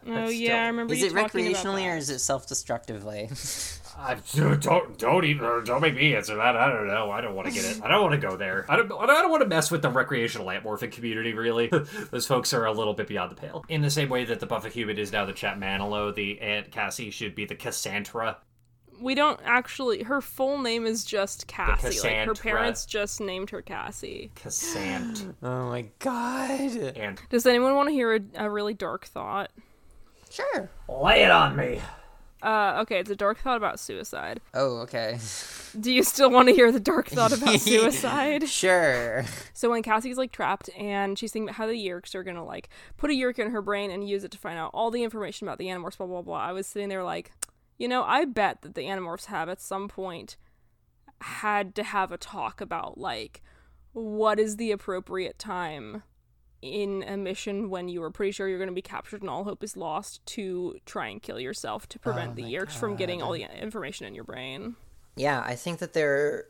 Oh 0.08 0.14
That's 0.14 0.36
yeah, 0.36 0.64
I 0.64 0.68
remember 0.68 0.94
Is 0.94 1.02
you 1.02 1.08
it 1.08 1.14
talking 1.14 1.48
about 1.48 1.64
recreationally 1.64 1.84
that. 1.84 1.94
or 1.94 1.98
is 1.98 2.10
it 2.10 2.20
self-destructively? 2.20 3.80
I 4.00 4.16
don't 4.34 4.98
don't 4.98 5.26
even 5.26 5.64
don't 5.66 5.82
make 5.82 5.96
me 5.96 6.16
answer 6.16 6.36
that. 6.36 6.56
I 6.56 6.70
don't 6.70 6.88
know. 6.88 7.12
I 7.12 7.20
don't 7.22 7.36
want 7.36 7.50
to 7.50 7.54
get 7.54 7.66
it. 7.66 7.84
I 7.84 7.90
don't 7.90 8.02
want 8.02 8.20
to 8.20 8.28
go 8.28 8.38
there. 8.38 8.66
I 8.70 8.78
don't. 8.78 8.90
I 8.92 9.06
don't 9.06 9.30
want 9.30 9.44
to 9.44 9.50
mess 9.50 9.70
with 9.72 9.82
the 9.82 9.90
recreational 9.90 10.50
ant 10.50 10.64
morphing 10.64 10.92
community. 10.92 11.34
Really, 11.34 11.68
those 12.12 12.26
folks 12.26 12.54
are 12.54 12.66
a 12.66 12.72
little 12.72 12.94
bit 12.94 13.08
beyond 13.08 13.32
the 13.32 13.36
pale. 13.36 13.66
In 13.68 13.82
the 13.82 13.90
same 13.90 14.10
way 14.10 14.24
that 14.26 14.40
the 14.40 14.48
Buffa 14.48 14.70
human 14.70 14.98
is 14.98 15.12
now 15.12 15.26
the 15.26 15.34
Chat 15.34 15.60
Manilo, 15.60 16.12
the 16.16 16.40
Aunt 16.40 16.72
Cassie 16.72 17.10
should 17.12 17.36
be 17.36 17.46
the 17.46 17.56
Cassandra. 17.56 18.38
We 19.02 19.16
don't 19.16 19.40
actually. 19.44 20.04
Her 20.04 20.22
full 20.22 20.60
name 20.60 20.86
is 20.86 21.04
just 21.04 21.48
Cassie. 21.48 22.00
Like 22.00 22.26
her 22.26 22.34
parents 22.36 22.86
just 22.86 23.20
named 23.20 23.50
her 23.50 23.62
Cassie. 23.62 24.32
Cassand. 24.36 25.36
oh 25.44 25.70
my 25.70 25.86
god. 26.00 26.72
and 26.96 27.20
Does 27.30 27.46
anyone 27.46 27.76
want 27.76 27.90
to 27.90 27.94
hear 27.94 28.16
a, 28.16 28.22
a 28.36 28.50
really 28.50 28.74
dark 28.74 29.06
thought? 29.06 29.52
Sure. 30.30 30.70
lay 30.88 31.24
it 31.24 31.32
on 31.32 31.56
me. 31.56 31.82
Uh, 32.42 32.78
okay, 32.82 33.00
it's 33.00 33.10
a 33.10 33.16
dark 33.16 33.38
thought 33.40 33.58
about 33.58 33.80
suicide. 33.80 34.40
Oh, 34.54 34.78
okay. 34.80 35.20
Do 35.80 35.92
you 35.92 36.04
still 36.04 36.30
want 36.30 36.48
to 36.48 36.56
hear 36.56 36.72
the 36.72 36.80
dark 36.80 37.10
thought 37.10 37.34
about 37.34 37.60
suicide? 37.60 38.48
Sure. 38.48 39.26
So 39.54 39.70
when 39.70 39.84
Cassie's 39.84 40.18
like 40.18 40.32
trapped 40.32 40.70
and 40.78 41.20
she's 41.20 41.34
thinking 41.34 41.50
about 41.50 41.58
how 41.58 41.68
the 41.68 41.74
Yeerks 41.74 42.16
are 42.16 42.24
gonna 42.24 42.46
like 42.46 42.70
put 42.98 43.10
a 43.10 43.14
Yeerk 43.14 43.40
in 43.40 43.52
her 43.52 43.62
brain 43.62 43.92
and 43.92 44.08
use 44.08 44.24
it 44.24 44.32
to 44.32 44.38
find 44.38 44.58
out 44.58 44.72
all 44.74 44.90
the 44.90 45.04
information 45.04 45.48
about 45.48 45.58
the 45.58 45.66
Animorphs, 45.68 45.98
blah 45.98 46.08
blah 46.08 46.22
blah. 46.22 46.38
I 46.40 46.54
was 46.54 46.66
sitting 46.66 46.88
there 46.90 47.04
like, 47.04 47.32
you 47.78 47.88
know, 47.90 48.04
I 48.04 48.24
bet 48.26 48.62
that 48.62 48.74
the 48.74 48.84
Animorphs 48.84 49.26
have 49.26 49.50
at 49.50 49.60
some 49.60 49.90
point 49.90 50.38
had 51.22 51.76
to 51.76 51.84
have 51.84 52.14
a 52.14 52.18
talk 52.18 52.62
about 52.62 52.98
like 52.98 53.42
what 53.92 54.40
is 54.40 54.56
the 54.56 54.72
appropriate 54.72 55.38
time 55.38 56.04
in 56.62 57.04
a 57.04 57.16
mission 57.16 57.70
when 57.70 57.88
you 57.88 58.02
were 58.02 58.12
pretty 58.12 58.32
sure 58.32 58.48
you're 58.48 58.58
going 58.58 58.70
to 58.70 58.74
be 58.76 58.82
captured 58.82 59.22
and 59.22 59.30
all 59.30 59.44
hope 59.44 59.64
is 59.64 59.78
lost 59.78 60.26
to 60.26 60.78
try 60.86 61.08
and 61.08 61.22
kill 61.22 61.40
yourself 61.40 61.88
to 61.90 62.00
prevent 62.00 62.32
oh 62.32 62.36
the 62.36 62.44
my 62.44 62.50
Yeerks 62.50 62.74
from 62.74 62.96
getting 62.96 63.22
all 63.22 63.32
the 63.32 63.48
information 63.62 64.06
in 64.06 64.14
your 64.14 64.24
brain. 64.24 64.76
Yeah, 65.16 65.42
I 65.46 65.56
think 65.56 65.80
that 65.80 65.94
their 65.94 66.46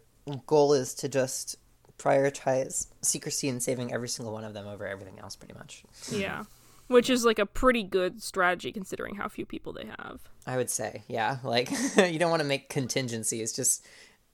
goal 0.45 0.73
is 0.73 0.93
to 0.95 1.09
just 1.09 1.55
prioritize 1.97 2.87
secrecy 3.01 3.49
and 3.49 3.61
saving 3.61 3.93
every 3.93 4.09
single 4.09 4.33
one 4.33 4.43
of 4.43 4.53
them 4.53 4.67
over 4.67 4.87
everything 4.87 5.19
else, 5.19 5.35
pretty 5.35 5.53
much. 5.53 5.83
Yeah. 6.11 6.43
Which 6.87 7.09
is 7.09 7.23
like 7.23 7.37
a 7.37 7.45
pretty 7.45 7.83
good 7.83 8.23
strategy 8.23 8.71
considering 8.71 9.15
how 9.15 9.27
few 9.27 9.45
people 9.45 9.73
they 9.73 9.85
have. 9.99 10.21
I 10.47 10.57
would 10.57 10.71
say, 10.71 11.03
yeah. 11.07 11.37
Like, 11.43 11.69
you 11.97 12.17
don't 12.17 12.31
want 12.31 12.41
to 12.41 12.47
make 12.47 12.69
contingencies, 12.69 13.53
just 13.53 13.85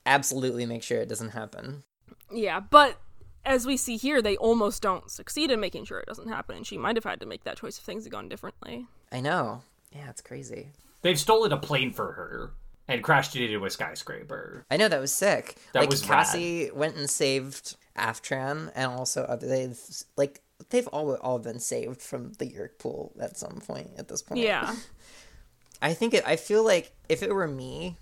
absolutely 0.06 0.66
make 0.66 0.84
sure 0.84 1.00
it 1.00 1.10
doesn't 1.10 1.32
happen. 1.32 1.84
Yeah, 2.32 2.60
but 2.60 3.00
as 3.46 3.66
we 3.66 3.78
see 3.78 3.98
here, 3.98 4.22
they 4.22 4.38
almost 4.38 4.82
don't 4.82 5.10
succeed 5.10 5.52
in 5.52 5.60
making 5.60 5.86
sure 5.86 6.00
it 6.00 6.08
doesn't 6.08 6.28
happen, 6.30 6.58
and 6.58 6.68
she 6.68 6.78
might 6.78 6.96
have 6.96 7.04
had 7.04 7.20
to 7.20 7.26
make 7.26 7.44
that 7.44 7.58
choice 7.58 7.78
if 7.78 7.84
things 7.84 8.04
had 8.04 8.12
gone 8.12 8.30
differently. 8.30 8.88
I 9.12 9.22
know. 9.22 9.62
Yeah, 9.92 10.10
it's 10.10 10.22
crazy. 10.22 10.70
They've 11.02 11.20
stolen 11.20 11.52
a 11.52 11.58
plane 11.58 11.92
for 11.92 12.12
her 12.14 12.52
and 12.88 13.04
crashed 13.04 13.36
it 13.36 13.46
into 13.46 13.64
a 13.66 13.70
skyscraper. 13.70 14.66
I 14.70 14.78
know 14.78 14.88
that 14.88 15.00
was 15.00 15.12
sick. 15.14 15.56
That 15.74 15.82
like 15.82 15.90
was 15.90 16.02
Cassie 16.02 16.72
went 16.72 16.96
and 16.98 17.10
saved 17.10 17.76
Aftran, 17.98 18.72
and 18.76 18.92
also 18.92 19.24
other 19.24 19.48
they've 19.48 19.80
like 20.18 20.42
they've 20.70 20.88
all 20.88 21.14
all 21.16 21.40
been 21.40 21.60
saved 21.60 22.02
from 22.02 22.34
the 22.34 22.46
Yeerk 22.46 22.78
pool 22.80 23.14
at 23.20 23.38
some 23.38 23.62
point. 23.66 23.92
At 23.98 24.08
this 24.08 24.22
point, 24.22 24.42
Yeah. 24.42 24.76
I 25.82 25.94
think 25.94 26.14
it. 26.14 26.24
I 26.26 26.36
feel 26.38 26.64
like 26.64 26.92
if 27.10 27.22
it 27.22 27.34
were 27.34 27.48
me, 27.48 27.98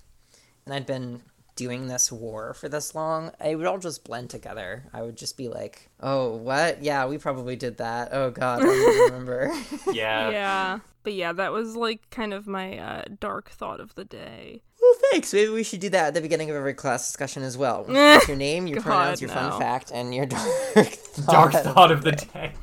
and 0.65 0.73
I'd 0.73 0.85
been 0.85 1.21
doing 1.55 1.87
this 1.87 2.11
war 2.11 2.53
for 2.53 2.67
this 2.69 2.95
long, 2.95 3.31
it 3.43 3.55
would 3.55 3.67
all 3.67 3.77
just 3.77 4.03
blend 4.03 4.29
together. 4.29 4.85
I 4.93 5.01
would 5.01 5.15
just 5.15 5.37
be 5.37 5.49
like, 5.49 5.89
"Oh, 5.99 6.35
what? 6.35 6.81
Yeah, 6.83 7.05
we 7.05 7.17
probably 7.17 7.55
did 7.55 7.77
that. 7.77 8.09
Oh 8.11 8.31
God, 8.31 8.61
I 8.61 8.65
don't 8.65 9.11
remember." 9.11 9.51
Yeah. 9.93 10.29
yeah. 10.29 10.79
But 11.03 11.13
yeah, 11.13 11.33
that 11.33 11.51
was 11.51 11.75
like 11.75 12.09
kind 12.09 12.33
of 12.33 12.47
my 12.47 12.77
uh, 12.77 13.03
dark 13.19 13.49
thought 13.49 13.79
of 13.81 13.93
the 13.95 14.05
day. 14.05 14.61
well, 14.81 14.93
thanks. 15.11 15.33
Maybe 15.33 15.51
we 15.51 15.63
should 15.63 15.81
do 15.81 15.89
that 15.89 16.07
at 16.07 16.13
the 16.13 16.21
beginning 16.21 16.49
of 16.49 16.55
every 16.55 16.73
class 16.73 17.05
discussion 17.07 17.43
as 17.43 17.57
well. 17.57 17.83
With 17.87 18.27
your 18.27 18.37
name, 18.37 18.67
your 18.67 18.77
God, 18.77 18.85
pronouns, 18.85 19.21
your 19.21 19.27
no. 19.29 19.35
fun 19.35 19.59
fact, 19.59 19.91
and 19.93 20.15
your 20.15 20.25
dark 20.25 20.41
thought. 20.87 21.51
Dark 21.51 21.53
thought 21.53 21.91
of 21.91 22.03
the 22.03 22.13
day. 22.13 22.53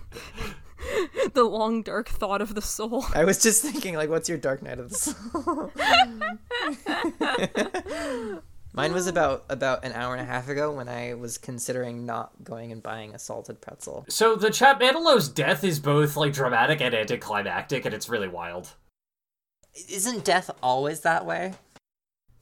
the 1.34 1.44
long 1.44 1.82
dark 1.82 2.08
thought 2.08 2.40
of 2.40 2.54
the 2.54 2.62
soul. 2.62 3.04
I 3.14 3.24
was 3.24 3.42
just 3.42 3.62
thinking, 3.62 3.94
like, 3.94 4.08
what's 4.08 4.28
your 4.28 4.38
dark 4.38 4.62
night 4.62 4.78
of 4.78 4.88
the 4.90 4.96
soul? 4.96 5.70
Mine 8.72 8.92
was 8.92 9.06
about 9.06 9.44
about 9.48 9.84
an 9.84 9.92
hour 9.92 10.14
and 10.14 10.22
a 10.22 10.30
half 10.30 10.48
ago 10.48 10.70
when 10.70 10.88
I 10.88 11.14
was 11.14 11.38
considering 11.38 12.06
not 12.06 12.44
going 12.44 12.70
and 12.70 12.82
buying 12.82 13.14
a 13.14 13.18
salted 13.18 13.60
pretzel. 13.60 14.04
So 14.08 14.36
the 14.36 14.50
Chap 14.50 14.78
Manilo's 14.78 15.28
death 15.28 15.64
is 15.64 15.80
both 15.80 16.16
like 16.16 16.32
dramatic 16.32 16.80
and 16.80 16.94
anticlimactic, 16.94 17.84
and 17.84 17.92
it's 17.94 18.08
really 18.08 18.28
wild. 18.28 18.74
Isn't 19.88 20.24
death 20.24 20.50
always 20.62 21.00
that 21.00 21.26
way? 21.26 21.54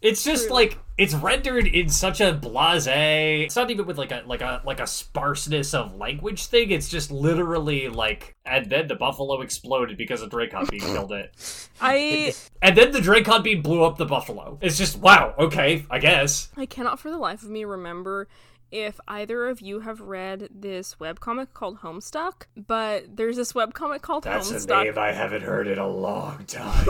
It's 0.00 0.22
just 0.22 0.50
like 0.50 0.78
it's 0.96 1.14
rendered 1.14 1.66
in 1.66 1.88
such 1.88 2.20
a 2.20 2.32
blasé. 2.32 3.42
It's 3.42 3.56
not 3.56 3.70
even 3.70 3.84
with 3.86 3.98
like 3.98 4.12
a 4.12 4.22
like 4.26 4.42
a 4.42 4.62
like 4.64 4.78
a 4.78 4.86
sparseness 4.86 5.74
of 5.74 5.96
language 5.96 6.46
thing. 6.46 6.70
It's 6.70 6.88
just 6.88 7.10
literally 7.10 7.88
like, 7.88 8.36
and 8.44 8.70
then 8.70 8.86
the 8.86 8.94
buffalo 8.94 9.40
exploded 9.40 9.96
because 9.96 10.22
a 10.22 10.28
Dracon 10.28 10.70
beam 10.70 10.80
killed 10.80 11.12
it, 11.12 11.34
I 11.80 12.32
and 12.62 12.76
then 12.76 12.92
the 12.92 13.00
Dracon 13.00 13.42
beam 13.42 13.60
blew 13.60 13.82
up 13.82 13.98
the 13.98 14.06
buffalo. 14.06 14.58
It's 14.60 14.78
just 14.78 14.98
wow. 14.98 15.34
Okay, 15.38 15.84
I 15.90 15.98
guess. 15.98 16.48
I 16.56 16.66
cannot 16.66 17.00
for 17.00 17.10
the 17.10 17.18
life 17.18 17.42
of 17.42 17.50
me 17.50 17.64
remember 17.64 18.28
if 18.70 19.00
either 19.08 19.48
of 19.48 19.60
you 19.60 19.80
have 19.80 20.00
read 20.00 20.48
this 20.54 20.96
webcomic 21.00 21.54
called 21.54 21.80
Homestuck, 21.80 22.42
but 22.54 23.16
there's 23.16 23.36
this 23.36 23.52
webcomic 23.52 24.02
called 24.02 24.24
Homestuck. 24.24 24.50
That's 24.50 24.64
a 24.64 24.84
name 24.84 24.98
I 24.98 25.12
haven't 25.12 25.42
heard 25.42 25.66
in 25.66 25.78
a 25.78 25.88
long 25.88 26.44
time. 26.46 26.86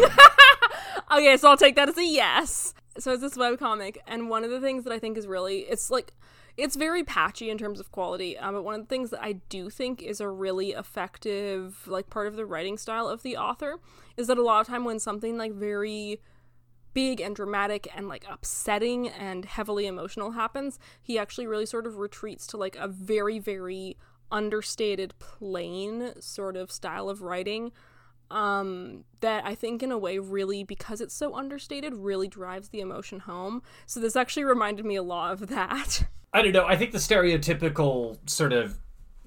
Okay, 1.11 1.37
so 1.37 1.49
I'll 1.49 1.57
take 1.57 1.77
that 1.77 1.89
as 1.89 1.97
a 1.97 2.05
yes. 2.05 2.75
So 2.99 3.13
it's 3.13 3.23
this 3.23 3.37
webcomic, 3.37 3.99
and 4.07 4.29
one 4.29 4.45
of 4.45 4.51
the 4.51 4.61
things 4.61 4.85
that 4.85 4.93
I 4.93 4.99
think 4.99 5.17
is 5.17 5.27
really, 5.27 5.61
it's 5.61 5.91
like, 5.91 6.13
it's 6.57 6.75
very 6.75 7.05
patchy 7.05 7.49
in 7.49 7.57
terms 7.59 7.79
of 7.79 7.93
quality, 7.93 8.37
um, 8.37 8.55
but 8.55 8.65
one 8.65 8.75
of 8.75 8.81
the 8.81 8.89
things 8.89 9.11
that 9.11 9.23
I 9.23 9.35
do 9.49 9.71
think 9.71 10.03
is 10.03 10.21
a 10.21 10.29
really 10.29 10.71
effective, 10.71 11.87
like, 11.87 12.11
part 12.11 12.27
of 12.27 12.35
the 12.35 12.45
writing 12.45 12.77
style 12.77 13.07
of 13.09 13.23
the 13.23 13.37
author 13.37 13.79
is 14.17 14.27
that 14.27 14.39
a 14.39 14.43
lot 14.43 14.61
of 14.61 14.67
time 14.67 14.85
when 14.85 14.99
something, 14.99 15.39
like, 15.39 15.53
very 15.53 16.21
big 16.95 17.21
and 17.21 17.37
dramatic 17.37 17.87
and 17.95 18.09
like 18.09 18.25
upsetting 18.29 19.09
and 19.09 19.45
heavily 19.45 19.87
emotional 19.87 20.33
happens, 20.33 20.81
he 21.01 21.17
actually 21.17 21.47
really 21.47 21.67
sort 21.67 21.87
of 21.87 21.99
retreats 21.99 22.47
to 22.49 22.57
like 22.57 22.75
a 22.77 22.89
very, 22.89 23.39
very 23.39 23.97
understated, 24.33 25.17
plain 25.21 26.13
sort 26.21 26.57
of 26.57 26.73
style 26.73 27.09
of 27.09 27.23
writing. 27.23 27.71
Um, 28.31 29.05
that 29.21 29.45
I 29.47 29.55
think 29.55 29.83
in 29.83 29.91
a 29.91 29.99
way 29.99 30.19
really 30.19 30.63
because 30.63 31.01
it's 31.01 31.15
so 31.15 31.35
understated 31.35 31.95
really 31.95 32.29
drives 32.29 32.69
the 32.69 32.81
emotion 32.81 33.21
home. 33.21 33.63
So 33.87 34.01
this 34.01 34.17
actually 34.17 34.45
reminded 34.45 34.85
me 34.85 34.97
a 34.97 35.03
lot 35.03 35.33
of 35.33 35.49
that. 35.49 36.05
I 36.33 36.43
don't 36.43 36.53
know. 36.53 36.67
I 36.67 36.77
think 36.77 36.93
the 36.93 36.99
stereotypical 36.99 38.19
sort 38.29 38.53
of 38.53 38.79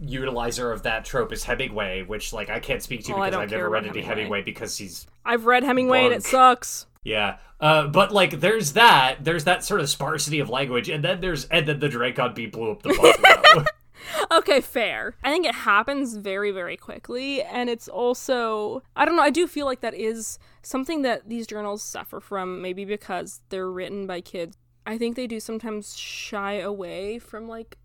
utilizer 0.01 0.71
of 0.71 0.83
that 0.83 1.05
trope 1.05 1.31
is 1.31 1.43
Hemingway, 1.43 2.03
which 2.03 2.31
like 2.33 2.49
I 2.49 2.59
can't 2.59 2.81
speak 2.81 3.03
to 3.05 3.15
I 3.15 3.29
because 3.29 3.39
I've 3.39 3.51
never 3.51 3.69
read 3.69 3.83
any 3.85 4.01
Hemingway. 4.01 4.09
Hemingway 4.09 4.41
because 4.43 4.77
he's 4.77 5.07
I've 5.25 5.45
read 5.45 5.63
Hemingway 5.63 6.05
and 6.05 6.13
it 6.13 6.23
sucks. 6.23 6.85
yeah. 7.03 7.37
Uh, 7.59 7.87
but 7.87 8.11
like 8.11 8.39
there's 8.39 8.73
that, 8.73 9.23
there's 9.23 9.43
that 9.43 9.63
sort 9.63 9.81
of 9.81 9.89
sparsity 9.89 10.39
of 10.39 10.49
language, 10.49 10.89
and 10.89 11.03
then 11.03 11.21
there's 11.21 11.45
and 11.45 11.67
then 11.67 11.79
the 11.79 11.89
Dracon 11.89 12.33
bee 12.33 12.47
blew 12.47 12.71
up 12.71 12.81
the 12.81 12.89
buffalo. 12.89 13.65
Okay, 14.31 14.61
fair. 14.61 15.15
I 15.23 15.31
think 15.31 15.45
it 15.45 15.55
happens 15.55 16.15
very, 16.15 16.51
very 16.51 16.77
quickly. 16.77 17.41
And 17.43 17.69
it's 17.69 17.87
also, 17.87 18.81
I 18.95 19.05
don't 19.05 19.15
know, 19.15 19.21
I 19.21 19.29
do 19.29 19.47
feel 19.47 19.65
like 19.65 19.81
that 19.81 19.93
is 19.93 20.39
something 20.61 21.01
that 21.01 21.27
these 21.27 21.47
journals 21.47 21.83
suffer 21.83 22.19
from, 22.19 22.61
maybe 22.61 22.85
because 22.85 23.41
they're 23.49 23.69
written 23.69 24.07
by 24.07 24.21
kids. 24.21 24.57
I 24.85 24.97
think 24.97 25.15
they 25.15 25.27
do 25.27 25.39
sometimes 25.39 25.95
shy 25.97 26.53
away 26.53 27.19
from 27.19 27.47
like 27.47 27.77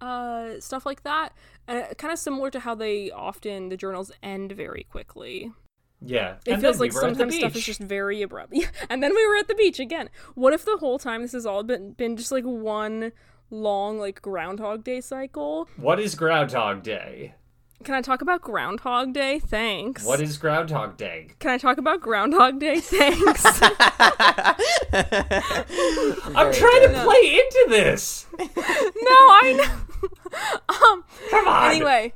uh 0.00 0.60
stuff 0.60 0.84
like 0.84 1.02
that 1.04 1.32
uh, 1.68 1.84
kind 1.96 2.12
of 2.12 2.18
similar 2.18 2.50
to 2.50 2.60
how 2.60 2.74
they 2.74 3.10
often 3.10 3.70
the 3.70 3.76
journals 3.78 4.12
end 4.22 4.52
very 4.52 4.86
quickly 4.90 5.50
yeah. 6.04 6.36
it 6.44 6.52
and 6.52 6.62
feels 6.62 6.78
we 6.78 6.88
like 6.88 6.92
the 6.92 7.00
sometimes 7.00 7.34
stuff 7.34 7.56
is 7.56 7.64
just 7.64 7.80
very 7.80 8.20
abrupt 8.20 8.54
and 8.90 9.02
then 9.02 9.14
we 9.14 9.26
were 9.26 9.36
at 9.36 9.48
the 9.48 9.54
beach 9.54 9.80
again 9.80 10.10
what 10.34 10.52
if 10.52 10.66
the 10.66 10.76
whole 10.76 10.98
time 10.98 11.22
this 11.22 11.32
has 11.32 11.46
all 11.46 11.62
been 11.62 11.92
been 11.92 12.16
just 12.16 12.30
like 12.30 12.44
one 12.44 13.12
long 13.50 13.98
like 13.98 14.20
groundhog 14.22 14.82
day 14.84 15.00
cycle 15.00 15.68
What 15.76 16.00
is 16.00 16.14
Groundhog 16.14 16.82
Day? 16.82 17.34
Can 17.84 17.94
I 17.94 18.00
talk 18.00 18.22
about 18.22 18.40
Groundhog 18.40 19.12
Day? 19.12 19.38
Thanks. 19.38 20.04
What 20.04 20.20
is 20.20 20.38
Groundhog 20.38 20.96
Day? 20.96 21.28
Can 21.38 21.50
I 21.50 21.58
talk 21.58 21.76
about 21.78 22.00
Groundhog 22.00 22.58
Day? 22.58 22.80
Thanks. 22.80 23.44
I'm 26.34 26.52
trying 26.52 26.82
to 26.82 27.02
play 27.04 27.38
into 27.38 27.66
this. 27.68 28.26
no, 28.38 28.46
I 28.48 29.52
know. 29.56 30.08
um. 30.68 31.04
Come 31.30 31.48
on. 31.48 31.70
Anyway, 31.70 32.14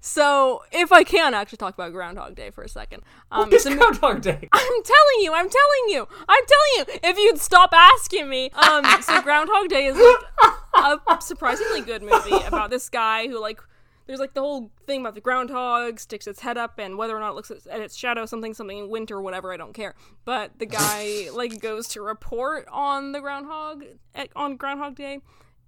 so 0.00 0.62
if 0.72 0.92
I 0.92 1.04
can 1.04 1.34
actually 1.34 1.58
talk 1.58 1.74
about 1.74 1.92
Groundhog 1.92 2.34
Day 2.34 2.50
for 2.50 2.62
a 2.62 2.68
second, 2.68 3.02
um, 3.30 3.48
it's 3.52 3.64
Groundhog 3.64 4.22
Day? 4.22 4.48
I'm 4.52 4.82
telling 4.82 5.20
you, 5.20 5.32
I'm 5.32 5.48
telling 5.48 5.88
you, 5.88 6.08
I'm 6.28 6.44
telling 6.46 6.72
you. 6.76 7.00
If 7.02 7.18
you'd 7.18 7.38
stop 7.38 7.70
asking 7.72 8.28
me, 8.28 8.50
um, 8.50 8.84
so 9.02 9.20
Groundhog 9.22 9.68
Day 9.68 9.86
is 9.86 9.96
like 9.96 11.00
a 11.08 11.20
surprisingly 11.20 11.80
good 11.80 12.02
movie 12.02 12.44
about 12.46 12.70
this 12.70 12.88
guy 12.88 13.28
who 13.28 13.40
like. 13.40 13.60
There's 14.06 14.20
like 14.20 14.32
the 14.32 14.40
whole 14.40 14.70
thing 14.86 15.02
about 15.02 15.14
the 15.14 15.20
groundhog 15.20 16.00
sticks 16.00 16.26
its 16.26 16.40
head 16.40 16.56
up 16.56 16.78
and 16.78 16.96
whether 16.96 17.14
or 17.14 17.20
not 17.20 17.32
it 17.32 17.34
looks 17.34 17.50
at 17.50 17.66
at 17.66 17.82
its 17.82 17.94
shadow, 17.94 18.24
something, 18.24 18.54
something, 18.54 18.88
winter, 18.88 19.20
whatever, 19.20 19.52
I 19.52 19.58
don't 19.58 19.74
care. 19.74 19.94
But 20.24 20.58
the 20.58 20.64
guy 20.64 21.28
like 21.34 21.60
goes 21.60 21.88
to 21.88 22.00
report 22.00 22.66
on 22.72 23.12
the 23.12 23.20
groundhog 23.20 23.84
on 24.34 24.56
Groundhog 24.56 24.94
Day 24.94 25.20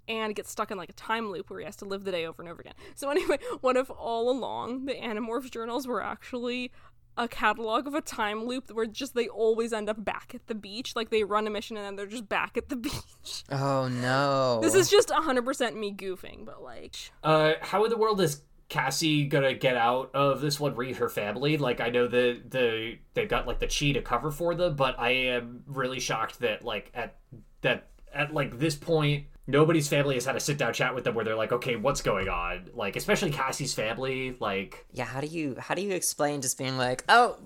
and 0.08 0.34
gets 0.34 0.50
stuck 0.50 0.70
in 0.70 0.78
like 0.78 0.90
a 0.90 0.94
time 0.94 1.30
loop 1.30 1.50
where 1.50 1.60
he 1.60 1.64
has 1.64 1.76
to 1.76 1.84
live 1.84 2.04
the 2.04 2.10
day 2.10 2.26
over 2.26 2.42
and 2.42 2.50
over 2.50 2.60
again. 2.60 2.74
So 2.94 3.10
anyway, 3.10 3.38
what 3.60 3.76
if 3.76 3.90
all 3.90 4.30
along 4.30 4.86
the 4.86 4.94
Animorphs 4.94 5.50
journals 5.50 5.86
were 5.86 6.02
actually 6.02 6.72
a 7.16 7.28
catalog 7.28 7.86
of 7.86 7.94
a 7.94 8.00
time 8.00 8.44
loop 8.44 8.70
where 8.70 8.86
just 8.86 9.14
they 9.14 9.28
always 9.28 9.72
end 9.72 9.88
up 9.90 10.02
back 10.04 10.32
at 10.34 10.46
the 10.46 10.54
beach, 10.54 10.94
like 10.96 11.10
they 11.10 11.24
run 11.24 11.46
a 11.46 11.50
mission 11.50 11.76
and 11.76 11.84
then 11.84 11.96
they're 11.96 12.06
just 12.06 12.28
back 12.28 12.56
at 12.56 12.68
the 12.68 12.76
beach. 12.76 13.44
Oh 13.50 13.88
no. 13.88 14.60
This 14.62 14.74
is 14.74 14.88
just 14.88 15.08
100% 15.08 15.74
me 15.76 15.92
goofing, 15.92 16.44
but 16.44 16.62
like 16.62 16.96
Uh, 17.22 17.54
how 17.60 17.84
in 17.84 17.90
the 17.90 17.96
world 17.98 18.20
is 18.20 18.42
Cassie 18.70 19.26
gonna 19.26 19.52
get 19.52 19.76
out 19.76 20.10
of 20.14 20.40
this 20.40 20.58
one? 20.60 20.74
Re 20.76 20.92
her 20.94 21.08
family? 21.08 21.58
Like, 21.58 21.80
I 21.80 21.90
know 21.90 22.06
the 22.06 22.40
the 22.48 22.98
they've 23.14 23.28
got 23.28 23.46
like 23.46 23.58
the 23.58 23.66
Chee 23.66 23.92
to 23.92 24.00
cover 24.00 24.30
for 24.30 24.54
them, 24.54 24.76
but 24.76 24.98
I 24.98 25.10
am 25.10 25.64
really 25.66 25.98
shocked 26.00 26.38
that 26.40 26.64
like 26.64 26.90
at 26.94 27.16
that 27.62 27.88
at 28.14 28.32
like 28.32 28.58
this 28.58 28.76
point. 28.76 29.26
Nobody's 29.50 29.88
family 29.88 30.14
has 30.14 30.24
had 30.24 30.36
a 30.36 30.40
sit 30.40 30.58
down 30.58 30.72
chat 30.72 30.94
with 30.94 31.04
them 31.04 31.14
where 31.14 31.24
they're 31.24 31.36
like, 31.36 31.52
okay, 31.52 31.76
what's 31.76 32.02
going 32.02 32.28
on? 32.28 32.70
Like, 32.74 32.96
especially 32.96 33.30
Cassie's 33.30 33.74
family. 33.74 34.36
Like, 34.38 34.86
Yeah, 34.92 35.04
how 35.04 35.20
do 35.20 35.26
you 35.26 35.56
how 35.58 35.74
do 35.74 35.82
you 35.82 35.92
explain 35.92 36.40
just 36.40 36.56
being 36.58 36.76
like, 36.76 37.04
oh, 37.08 37.36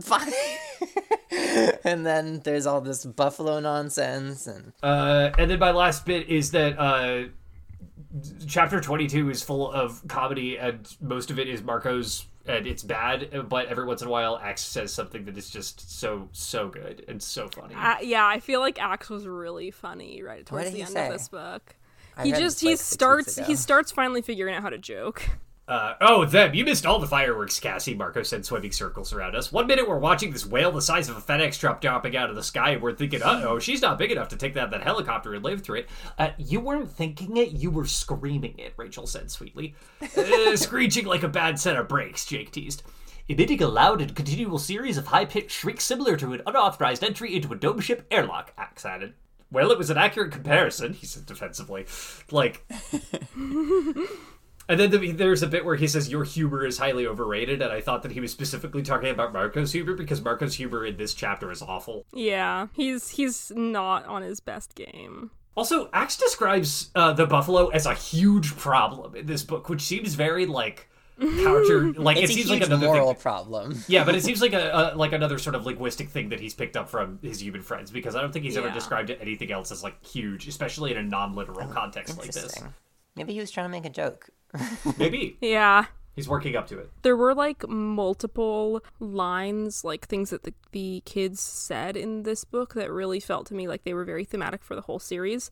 fine, 0.00 0.32
and 1.84 2.06
then 2.06 2.40
there's 2.44 2.66
all 2.66 2.80
this 2.80 3.04
buffalo 3.04 3.60
nonsense 3.60 4.46
and 4.46 4.72
Uh, 4.82 5.30
and 5.38 5.50
then 5.50 5.58
my 5.58 5.70
last 5.70 6.06
bit 6.06 6.28
is 6.28 6.50
that 6.52 6.78
uh, 6.78 7.28
chapter 8.46 8.80
22 8.80 9.30
is 9.30 9.42
full 9.42 9.70
of 9.70 10.02
comedy 10.08 10.58
and 10.58 10.96
most 11.00 11.30
of 11.30 11.38
it 11.38 11.48
is 11.48 11.62
Marco's 11.62 12.26
and 12.50 12.66
it's 12.66 12.82
bad 12.82 13.48
but 13.48 13.68
every 13.68 13.84
once 13.84 14.02
in 14.02 14.08
a 14.08 14.10
while 14.10 14.38
Ax 14.38 14.62
says 14.62 14.92
something 14.92 15.24
that 15.24 15.36
is 15.36 15.50
just 15.50 15.98
so 15.98 16.28
so 16.32 16.68
good 16.68 17.04
and 17.08 17.22
so 17.22 17.48
funny. 17.48 17.74
Uh, 17.74 17.96
yeah, 18.02 18.26
I 18.26 18.40
feel 18.40 18.60
like 18.60 18.80
Ax 18.80 19.08
was 19.08 19.26
really 19.26 19.70
funny 19.70 20.22
right 20.22 20.44
towards 20.44 20.70
the 20.72 20.82
end 20.82 20.90
say? 20.90 21.06
of 21.06 21.12
this 21.12 21.28
book. 21.28 21.76
I 22.16 22.24
he 22.24 22.30
just 22.32 22.56
this, 22.56 22.60
he 22.60 22.68
like, 22.68 22.78
six 22.78 22.80
weeks 22.80 22.90
starts 22.90 23.46
he 23.46 23.56
starts 23.56 23.92
finally 23.92 24.22
figuring 24.22 24.54
out 24.54 24.62
how 24.62 24.70
to 24.70 24.78
joke. 24.78 25.22
Uh, 25.70 25.94
oh, 26.00 26.24
them. 26.24 26.52
You 26.52 26.64
missed 26.64 26.84
all 26.84 26.98
the 26.98 27.06
fireworks, 27.06 27.60
Cassie, 27.60 27.94
Marco 27.94 28.24
said, 28.24 28.44
swimming 28.44 28.72
circles 28.72 29.12
around 29.12 29.36
us. 29.36 29.52
One 29.52 29.68
minute 29.68 29.88
we're 29.88 30.00
watching 30.00 30.32
this 30.32 30.44
whale 30.44 30.72
the 30.72 30.82
size 30.82 31.08
of 31.08 31.16
a 31.16 31.20
FedEx 31.20 31.60
truck 31.60 31.80
dropping 31.80 32.16
out 32.16 32.28
of 32.28 32.34
the 32.34 32.42
sky, 32.42 32.70
and 32.70 32.82
we're 32.82 32.92
thinking, 32.92 33.22
uh 33.22 33.44
oh, 33.46 33.60
she's 33.60 33.80
not 33.80 33.96
big 33.96 34.10
enough 34.10 34.26
to 34.30 34.36
take 34.36 34.54
that, 34.54 34.72
that 34.72 34.82
helicopter 34.82 35.32
and 35.32 35.44
live 35.44 35.62
through 35.62 35.78
it. 35.78 35.88
Uh, 36.18 36.30
you 36.38 36.58
weren't 36.58 36.90
thinking 36.90 37.36
it, 37.36 37.52
you 37.52 37.70
were 37.70 37.86
screaming 37.86 38.58
it, 38.58 38.74
Rachel 38.76 39.06
said 39.06 39.30
sweetly. 39.30 39.76
Uh, 40.02 40.56
screeching 40.56 41.06
like 41.06 41.22
a 41.22 41.28
bad 41.28 41.56
set 41.56 41.76
of 41.76 41.86
brakes, 41.86 42.26
Jake 42.26 42.50
teased. 42.50 42.82
Emitting 43.28 43.62
a 43.62 43.68
loud 43.68 44.00
and 44.00 44.16
continual 44.16 44.58
series 44.58 44.96
of 44.96 45.06
high 45.06 45.24
pitched 45.24 45.52
shrieks 45.52 45.84
similar 45.84 46.16
to 46.16 46.32
an 46.32 46.42
unauthorized 46.46 47.04
entry 47.04 47.36
into 47.36 47.52
a 47.52 47.56
dome 47.56 47.78
ship 47.78 48.04
airlock, 48.10 48.52
Ax 48.58 48.84
added. 48.84 49.14
Well, 49.52 49.70
it 49.70 49.78
was 49.78 49.90
an 49.90 49.98
accurate 49.98 50.32
comparison, 50.32 50.94
he 50.94 51.06
said 51.06 51.26
defensively. 51.26 51.86
Like, 52.32 52.64
and 54.70 54.78
then 54.80 54.90
the, 54.90 55.12
there's 55.12 55.42
a 55.42 55.46
bit 55.46 55.64
where 55.64 55.76
he 55.76 55.86
says 55.88 56.08
your 56.08 56.24
humor 56.24 56.64
is 56.64 56.78
highly 56.78 57.06
overrated, 57.06 57.60
and 57.60 57.72
I 57.72 57.80
thought 57.80 58.02
that 58.04 58.12
he 58.12 58.20
was 58.20 58.30
specifically 58.32 58.82
talking 58.82 59.10
about 59.10 59.32
Marco's 59.32 59.72
humor 59.72 59.94
because 59.94 60.22
Marco's 60.22 60.54
humor 60.54 60.84
in 60.86 60.96
this 60.96 61.12
chapter 61.12 61.50
is 61.50 61.60
awful. 61.60 62.04
Yeah, 62.12 62.68
he's 62.74 63.10
he's 63.10 63.50
not 63.54 64.06
on 64.06 64.22
his 64.22 64.40
best 64.40 64.74
game. 64.74 65.30
Also, 65.56 65.90
Ax 65.92 66.16
describes 66.16 66.90
uh, 66.94 67.12
the 67.12 67.26
buffalo 67.26 67.68
as 67.68 67.84
a 67.84 67.94
huge 67.94 68.56
problem 68.56 69.14
in 69.16 69.26
this 69.26 69.42
book, 69.42 69.68
which 69.68 69.82
seems 69.82 70.14
very 70.14 70.46
like 70.46 70.88
counter. 71.20 71.92
like 71.96 72.16
It's 72.16 72.30
it 72.30 72.30
a 72.30 72.34
seems 72.34 72.48
huge 72.48 72.60
like 72.60 72.66
another 72.68 72.86
moral 72.86 73.12
thing. 73.12 73.20
problem. 73.20 73.84
Yeah, 73.88 74.04
but 74.04 74.14
it 74.14 74.22
seems 74.24 74.40
like 74.40 74.52
a, 74.52 74.92
a 74.94 74.96
like 74.96 75.12
another 75.12 75.38
sort 75.38 75.56
of 75.56 75.66
linguistic 75.66 76.08
thing 76.08 76.28
that 76.30 76.40
he's 76.40 76.54
picked 76.54 76.76
up 76.76 76.88
from 76.88 77.18
his 77.22 77.42
human 77.42 77.62
friends 77.62 77.90
because 77.90 78.14
I 78.14 78.20
don't 78.20 78.32
think 78.32 78.44
he's 78.44 78.56
ever 78.56 78.70
described 78.70 79.10
anything 79.10 79.50
else 79.50 79.72
as 79.72 79.82
like 79.82 80.02
huge, 80.06 80.46
especially 80.48 80.92
in 80.92 80.96
a 80.96 81.02
non-literal 81.02 81.68
context 81.68 82.16
like 82.18 82.30
this. 82.32 82.54
Maybe 83.16 83.32
he 83.34 83.40
was 83.40 83.50
trying 83.50 83.66
to 83.66 83.70
make 83.70 83.84
a 83.84 83.90
joke. 83.90 84.30
Maybe 84.98 85.36
Yeah, 85.40 85.86
he's 86.14 86.28
working 86.28 86.56
up 86.56 86.66
to 86.68 86.78
it. 86.78 86.90
there 87.02 87.16
were 87.16 87.34
like 87.34 87.68
multiple 87.68 88.82
lines, 88.98 89.84
like 89.84 90.06
things 90.08 90.30
that 90.30 90.42
the, 90.42 90.54
the 90.72 91.02
kids 91.04 91.40
said 91.40 91.96
in 91.96 92.22
this 92.24 92.44
book 92.44 92.74
that 92.74 92.90
really 92.90 93.20
felt 93.20 93.46
to 93.46 93.54
me 93.54 93.68
like 93.68 93.84
they 93.84 93.94
were 93.94 94.04
very 94.04 94.24
thematic 94.24 94.62
for 94.64 94.74
the 94.74 94.82
whole 94.82 94.98
series. 94.98 95.50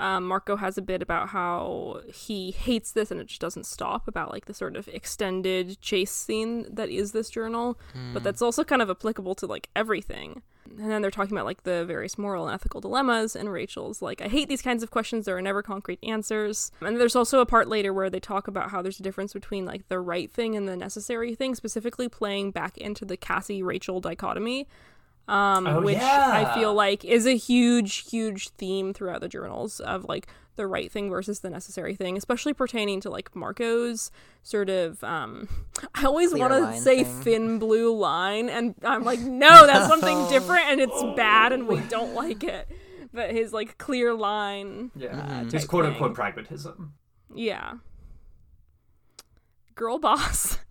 Um, 0.00 0.26
Marco 0.26 0.56
has 0.56 0.78
a 0.78 0.82
bit 0.82 1.02
about 1.02 1.28
how 1.28 2.00
he 2.06 2.52
hates 2.52 2.92
this 2.92 3.10
and 3.10 3.20
it 3.20 3.26
just 3.26 3.40
doesn't 3.40 3.66
stop 3.66 4.08
about 4.08 4.32
like 4.32 4.46
the 4.46 4.54
sort 4.54 4.74
of 4.74 4.88
extended 4.88 5.78
chase 5.82 6.10
scene 6.10 6.66
that 6.72 6.88
is 6.88 7.12
this 7.12 7.28
journal, 7.28 7.78
but 8.14 8.22
that's 8.22 8.40
also 8.40 8.64
kind 8.64 8.80
of 8.80 8.88
applicable 8.88 9.34
to 9.36 9.46
like 9.46 9.68
everything. 9.76 10.40
And 10.78 10.90
then 10.90 11.02
they're 11.02 11.10
talking 11.10 11.36
about 11.36 11.44
like 11.44 11.64
the 11.64 11.84
various 11.84 12.16
moral 12.16 12.46
and 12.46 12.54
ethical 12.54 12.80
dilemmas, 12.80 13.36
and 13.36 13.52
Rachel's 13.52 14.00
like, 14.00 14.22
I 14.22 14.28
hate 14.28 14.48
these 14.48 14.62
kinds 14.62 14.82
of 14.82 14.90
questions, 14.90 15.26
there 15.26 15.36
are 15.36 15.42
never 15.42 15.62
concrete 15.62 15.98
answers. 16.02 16.72
And 16.80 16.98
there's 16.98 17.16
also 17.16 17.40
a 17.40 17.46
part 17.46 17.68
later 17.68 17.92
where 17.92 18.08
they 18.08 18.20
talk 18.20 18.48
about 18.48 18.70
how 18.70 18.80
there's 18.80 19.00
a 19.00 19.02
difference 19.02 19.34
between 19.34 19.66
like 19.66 19.88
the 19.88 19.98
right 20.00 20.30
thing 20.30 20.56
and 20.56 20.66
the 20.66 20.76
necessary 20.76 21.34
thing, 21.34 21.54
specifically 21.54 22.08
playing 22.08 22.52
back 22.52 22.78
into 22.78 23.04
the 23.04 23.18
Cassie 23.18 23.62
Rachel 23.62 24.00
dichotomy 24.00 24.66
um, 25.28 25.66
Oh, 25.66 25.80
which 25.82 25.96
yeah. 25.96 26.30
I 26.32 26.54
feel 26.58 26.74
like 26.74 27.04
is 27.04 27.26
a 27.26 27.36
huge, 27.36 28.08
huge 28.10 28.48
theme 28.50 28.92
throughout 28.92 29.20
the 29.20 29.28
journals 29.28 29.80
of 29.80 30.04
like 30.06 30.26
the 30.56 30.66
right 30.66 30.90
thing 30.92 31.08
versus 31.08 31.40
the 31.40 31.48
necessary 31.50 31.94
thing, 31.94 32.16
especially 32.16 32.52
pertaining 32.52 33.00
to 33.00 33.08
like 33.10 33.34
Marco's 33.34 34.10
sort 34.42 34.68
of. 34.68 35.02
Um, 35.04 35.48
I 35.94 36.04
always 36.04 36.34
want 36.34 36.52
to 36.52 36.78
say 36.80 37.04
thing. 37.04 37.22
thin 37.22 37.58
blue 37.58 37.94
line, 37.96 38.48
and 38.48 38.74
I'm 38.84 39.04
like, 39.04 39.20
no, 39.20 39.66
that's 39.66 39.86
something 39.88 40.28
different, 40.28 40.64
and 40.66 40.80
it's 40.80 41.02
bad, 41.16 41.52
and 41.52 41.66
we 41.68 41.80
don't 41.80 42.14
like 42.14 42.42
it. 42.44 42.68
But 43.12 43.30
his 43.32 43.52
like 43.52 43.78
clear 43.78 44.12
line, 44.14 44.90
Yeah, 44.94 45.44
his 45.44 45.64
quote 45.64 45.84
unquote 45.86 46.14
pragmatism. 46.14 46.92
yeah. 47.34 47.74
Girl 49.74 49.98
boss. 49.98 50.58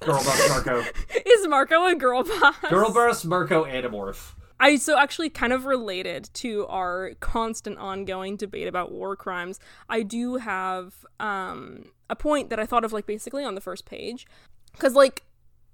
Girl 0.00 0.16
boss 0.16 0.48
Marco. 0.48 0.84
is 1.26 1.46
Marco 1.48 1.86
a 1.86 1.94
girl 1.94 2.22
boss? 2.22 2.56
Girl 2.68 2.92
boss 2.92 3.24
Marco 3.24 3.64
Animorph. 3.64 4.34
I 4.58 4.76
so 4.76 4.98
actually 4.98 5.30
kind 5.30 5.52
of 5.52 5.66
related 5.66 6.30
to 6.34 6.66
our 6.68 7.12
constant 7.20 7.78
ongoing 7.78 8.36
debate 8.36 8.68
about 8.68 8.92
war 8.92 9.16
crimes. 9.16 9.60
I 9.88 10.02
do 10.02 10.36
have 10.36 11.04
um 11.20 11.86
a 12.08 12.16
point 12.16 12.50
that 12.50 12.60
I 12.60 12.66
thought 12.66 12.84
of 12.84 12.92
like 12.92 13.06
basically 13.06 13.44
on 13.44 13.54
the 13.54 13.60
first 13.60 13.86
page 13.86 14.26
cuz 14.78 14.94
like 14.94 15.24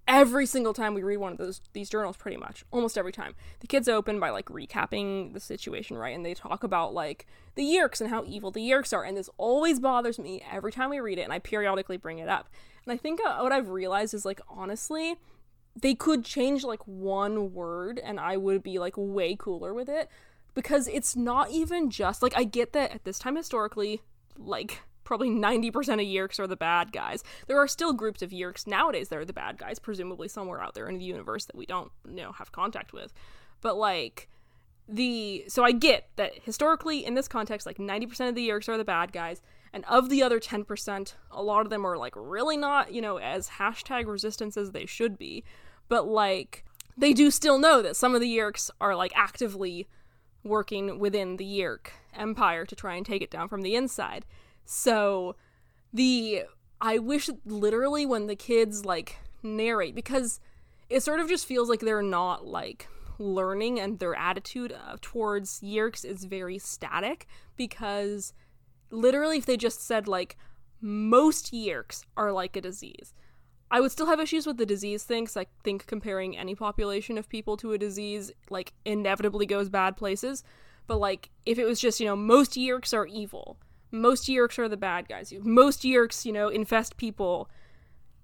every 0.08 0.46
single 0.46 0.74
time 0.74 0.94
we 0.94 1.02
read 1.02 1.18
one 1.18 1.32
of 1.32 1.38
those 1.38 1.60
these 1.72 1.88
journals 1.88 2.16
pretty 2.16 2.36
much 2.36 2.64
almost 2.72 2.98
every 2.98 3.12
time 3.12 3.34
the 3.60 3.66
kids 3.68 3.88
open 3.88 4.18
by 4.18 4.30
like 4.30 4.46
recapping 4.46 5.32
the 5.32 5.38
situation 5.38 5.96
right 5.96 6.14
and 6.14 6.26
they 6.26 6.34
talk 6.34 6.64
about 6.64 6.92
like 6.92 7.26
the 7.54 7.62
Yeerks 7.62 8.00
and 8.00 8.10
how 8.10 8.24
evil 8.26 8.50
the 8.50 8.60
Yeerks 8.60 8.92
are 8.92 9.04
and 9.04 9.16
this 9.16 9.30
always 9.36 9.78
bothers 9.78 10.18
me 10.18 10.42
every 10.50 10.72
time 10.72 10.90
we 10.90 10.98
read 10.98 11.18
it 11.18 11.22
and 11.22 11.32
i 11.32 11.38
periodically 11.38 11.96
bring 11.96 12.18
it 12.18 12.28
up 12.28 12.48
and 12.84 12.92
i 12.92 12.96
think 12.96 13.20
uh, 13.24 13.38
what 13.38 13.52
i've 13.52 13.70
realized 13.70 14.14
is 14.14 14.24
like 14.24 14.40
honestly 14.48 15.16
they 15.80 15.94
could 15.94 16.24
change 16.24 16.64
like 16.64 16.86
one 16.86 17.52
word 17.52 17.98
and 18.02 18.20
I 18.20 18.36
would 18.36 18.62
be 18.62 18.78
like 18.78 18.94
way 18.96 19.36
cooler 19.36 19.72
with 19.72 19.88
it 19.88 20.08
because 20.54 20.86
it's 20.88 21.16
not 21.16 21.50
even 21.50 21.90
just 21.90 22.22
like 22.22 22.36
I 22.36 22.44
get 22.44 22.72
that 22.72 22.92
at 22.92 23.04
this 23.04 23.18
time 23.18 23.36
historically 23.36 24.02
like 24.36 24.82
probably 25.04 25.30
90% 25.30 25.68
of 25.94 26.00
Yeerks 26.00 26.38
are 26.38 26.46
the 26.46 26.56
bad 26.56 26.92
guys. 26.92 27.24
There 27.46 27.58
are 27.58 27.66
still 27.66 27.92
groups 27.92 28.22
of 28.22 28.30
Yeerks 28.30 28.66
nowadays 28.66 29.08
that 29.08 29.18
are 29.18 29.24
the 29.24 29.32
bad 29.32 29.58
guys 29.58 29.78
presumably 29.78 30.28
somewhere 30.28 30.62
out 30.62 30.74
there 30.74 30.88
in 30.88 30.98
the 30.98 31.04
universe 31.04 31.46
that 31.46 31.56
we 31.56 31.66
don't 31.66 31.90
you 32.06 32.16
know 32.16 32.32
have 32.32 32.52
contact 32.52 32.92
with. 32.92 33.12
But 33.60 33.76
like 33.76 34.28
the 34.88 35.44
so 35.48 35.64
I 35.64 35.72
get 35.72 36.10
that 36.16 36.32
historically 36.42 37.04
in 37.04 37.14
this 37.14 37.28
context 37.28 37.66
like 37.66 37.78
90% 37.78 38.28
of 38.28 38.34
the 38.34 38.46
Yeerks 38.46 38.68
are 38.68 38.76
the 38.76 38.84
bad 38.84 39.12
guys 39.12 39.40
and 39.72 39.84
of 39.86 40.08
the 40.08 40.22
other 40.22 40.38
10% 40.38 41.14
a 41.30 41.42
lot 41.42 41.64
of 41.64 41.70
them 41.70 41.86
are 41.86 41.96
like 41.96 42.14
really 42.16 42.56
not 42.56 42.92
you 42.92 43.00
know 43.00 43.16
as 43.16 43.48
hashtag 43.50 44.06
resistance 44.06 44.56
as 44.56 44.72
they 44.72 44.86
should 44.86 45.18
be. 45.18 45.44
But 45.88 46.06
like 46.06 46.64
they 46.96 47.12
do 47.12 47.30
still 47.30 47.58
know 47.58 47.82
that 47.82 47.96
some 47.96 48.14
of 48.14 48.20
the 48.20 48.36
Yeerks 48.36 48.70
are 48.80 48.94
like 48.94 49.12
actively 49.14 49.88
working 50.44 50.98
within 50.98 51.36
the 51.36 51.44
Yeerk 51.44 51.92
empire 52.14 52.66
to 52.66 52.76
try 52.76 52.94
and 52.96 53.06
take 53.06 53.22
it 53.22 53.30
down 53.30 53.48
from 53.48 53.62
the 53.62 53.74
inside. 53.74 54.24
So 54.64 55.36
the 55.92 56.44
I 56.80 56.98
wish 56.98 57.30
literally 57.44 58.04
when 58.06 58.26
the 58.26 58.36
kids 58.36 58.84
like 58.84 59.18
narrate 59.42 59.94
because 59.94 60.40
it 60.88 61.02
sort 61.02 61.20
of 61.20 61.28
just 61.28 61.46
feels 61.46 61.68
like 61.68 61.80
they're 61.80 62.02
not 62.02 62.46
like 62.46 62.88
learning 63.18 63.78
and 63.80 63.98
their 63.98 64.14
attitude 64.14 64.72
uh, 64.72 64.96
towards 65.00 65.60
Yeerks 65.60 66.04
is 66.04 66.24
very 66.24 66.58
static 66.58 67.26
because 67.56 68.32
literally 68.92 69.38
if 69.38 69.46
they 69.46 69.56
just 69.56 69.84
said 69.84 70.06
like 70.06 70.36
most 70.80 71.52
Yeerks 71.52 72.04
are 72.16 72.32
like 72.32 72.56
a 72.56 72.60
disease 72.60 73.14
I 73.72 73.80
would 73.80 73.90
still 73.90 74.06
have 74.06 74.20
issues 74.20 74.46
with 74.46 74.58
the 74.58 74.66
disease 74.66 75.02
thing 75.02 75.24
because 75.24 75.38
I 75.38 75.46
think 75.64 75.86
comparing 75.86 76.36
any 76.36 76.54
population 76.54 77.16
of 77.16 77.26
people 77.26 77.56
to 77.56 77.72
a 77.72 77.78
disease 77.78 78.30
like 78.50 78.74
inevitably 78.84 79.46
goes 79.46 79.70
bad 79.70 79.96
places. 79.96 80.44
But 80.86 80.98
like 80.98 81.30
if 81.46 81.58
it 81.58 81.64
was 81.64 81.80
just 81.80 81.98
you 81.98 82.04
know 82.04 82.14
most 82.14 82.52
Yeerks 82.52 82.92
are 82.92 83.06
evil, 83.06 83.56
most 83.90 84.28
Yeerks 84.28 84.58
are 84.58 84.68
the 84.68 84.76
bad 84.76 85.08
guys, 85.08 85.32
most 85.40 85.84
Yeerks 85.84 86.26
you 86.26 86.32
know 86.32 86.48
infest 86.48 86.98
people 86.98 87.48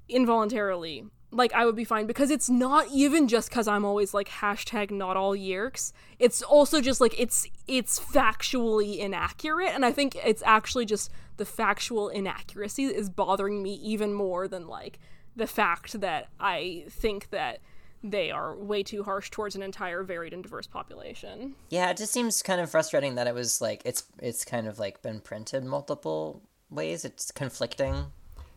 involuntarily. 0.07 1.07
Like 1.31 1.53
I 1.53 1.67
would 1.67 1.77
be 1.77 1.85
fine 1.85 2.07
because 2.07 2.31
it's 2.31 2.49
not 2.49 2.87
even 2.91 3.29
just 3.29 3.51
because 3.51 3.69
I'm 3.69 3.85
always 3.85 4.15
like 4.15 4.29
hashtag 4.29 4.91
not 4.91 5.17
all 5.17 5.37
Yeerks. 5.37 5.93
It's 6.19 6.41
also 6.43 6.81
just 6.81 7.01
like 7.01 7.19
it's 7.19 7.47
it's 7.67 8.01
factually 8.01 8.99
inaccurate, 8.99 9.71
and 9.75 9.85
I 9.85 9.93
think 9.93 10.17
it's 10.25 10.43
actually 10.47 10.87
just 10.87 11.11
the 11.37 11.45
factual 11.45 12.09
inaccuracy 12.09 12.85
is 12.85 13.11
bothering 13.11 13.63
me 13.63 13.75
even 13.75 14.15
more 14.15 14.49
than 14.49 14.67
like 14.67 14.99
the 15.37 15.47
fact 15.47 16.01
that 16.01 16.29
I 16.41 16.85
think 16.89 17.31
that 17.31 17.61
they 18.03 18.31
are 18.31 18.57
way 18.57 18.83
too 18.83 19.03
harsh 19.03 19.31
towards 19.31 19.57
an 19.57 19.63
entire 19.63 20.03
varied 20.03 20.33
and 20.33 20.43
diverse 20.43 20.67
population. 20.67 21.55
Yeah, 21.71 21.91
it 21.91 21.97
just 21.97 22.13
seems 22.13 22.43
kind 22.43 22.61
of 22.61 22.71
frustrating 22.71 23.17
that 23.17 23.27
it 23.27 23.35
was 23.35 23.61
like 23.61 23.83
it's 23.85 24.05
it's 24.21 24.45
kind 24.45 24.67
of 24.67 24.79
like 24.79 25.03
been 25.03 25.21
printed 25.21 25.65
multiple 25.65 26.43
ways. 26.71 27.05
It's 27.05 27.31
conflicting 27.31 28.07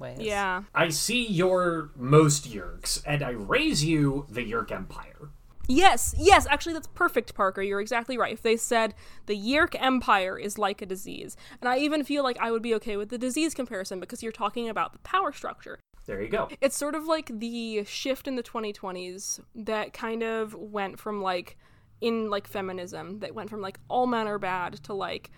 ways. 0.01 0.19
Yeah. 0.19 0.63
I 0.75 0.89
see 0.89 1.25
your 1.25 1.91
most 1.95 2.51
Yeerks, 2.51 3.01
and 3.05 3.23
I 3.23 3.29
raise 3.29 3.85
you 3.85 4.25
the 4.29 4.41
Yeerk 4.41 4.71
Empire. 4.71 5.29
Yes, 5.67 6.13
yes, 6.17 6.45
actually 6.49 6.73
that's 6.73 6.87
perfect, 6.87 7.33
Parker. 7.33 7.61
You're 7.61 7.79
exactly 7.79 8.17
right. 8.17 8.33
If 8.33 8.41
they 8.41 8.57
said 8.57 8.93
the 9.27 9.37
Yeerk 9.37 9.75
Empire 9.79 10.37
is 10.37 10.57
like 10.57 10.81
a 10.81 10.85
disease, 10.85 11.37
and 11.61 11.69
I 11.69 11.77
even 11.77 12.03
feel 12.03 12.23
like 12.23 12.37
I 12.41 12.51
would 12.51 12.61
be 12.61 12.73
okay 12.75 12.97
with 12.97 13.09
the 13.09 13.17
disease 13.17 13.53
comparison 13.53 13.99
because 14.01 14.21
you're 14.21 14.33
talking 14.33 14.67
about 14.67 14.91
the 14.91 14.99
power 14.99 15.31
structure. 15.31 15.79
There 16.07 16.21
you 16.21 16.29
go. 16.29 16.49
It's 16.59 16.75
sort 16.75 16.95
of 16.95 17.05
like 17.05 17.39
the 17.39 17.85
shift 17.85 18.27
in 18.27 18.35
the 18.35 18.43
2020s 18.43 19.39
that 19.55 19.93
kind 19.93 20.23
of 20.23 20.53
went 20.55 20.99
from 20.99 21.21
like 21.21 21.57
in 22.01 22.29
like 22.29 22.47
feminism 22.47 23.19
that 23.19 23.35
went 23.35 23.49
from 23.49 23.61
like 23.61 23.79
all 23.87 24.07
men 24.07 24.27
are 24.27 24.39
bad 24.39 24.73
to 24.83 24.93
like 24.93 25.29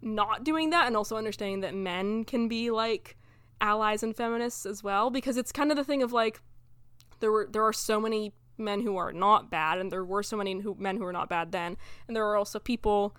not 0.00 0.44
doing 0.44 0.70
that 0.70 0.86
and 0.86 0.96
also 0.96 1.16
understanding 1.16 1.60
that 1.60 1.74
men 1.74 2.24
can 2.24 2.48
be 2.48 2.70
like 2.70 3.16
allies 3.60 4.02
and 4.02 4.16
feminists 4.16 4.66
as 4.66 4.82
well 4.82 5.10
because 5.10 5.36
it's 5.36 5.52
kind 5.52 5.70
of 5.70 5.76
the 5.76 5.84
thing 5.84 6.02
of 6.02 6.12
like 6.12 6.40
there 7.20 7.32
were 7.32 7.48
there 7.50 7.64
are 7.64 7.72
so 7.72 8.00
many 8.00 8.32
men 8.58 8.82
who 8.82 8.96
are 8.96 9.12
not 9.12 9.50
bad 9.50 9.78
and 9.78 9.90
there 9.90 10.04
were 10.04 10.22
so 10.22 10.36
many 10.36 10.60
who, 10.60 10.74
men 10.78 10.96
who 10.96 11.04
are 11.04 11.12
not 11.12 11.28
bad 11.28 11.52
then 11.52 11.76
and 12.06 12.16
there 12.16 12.26
are 12.26 12.36
also 12.36 12.58
people 12.58 13.16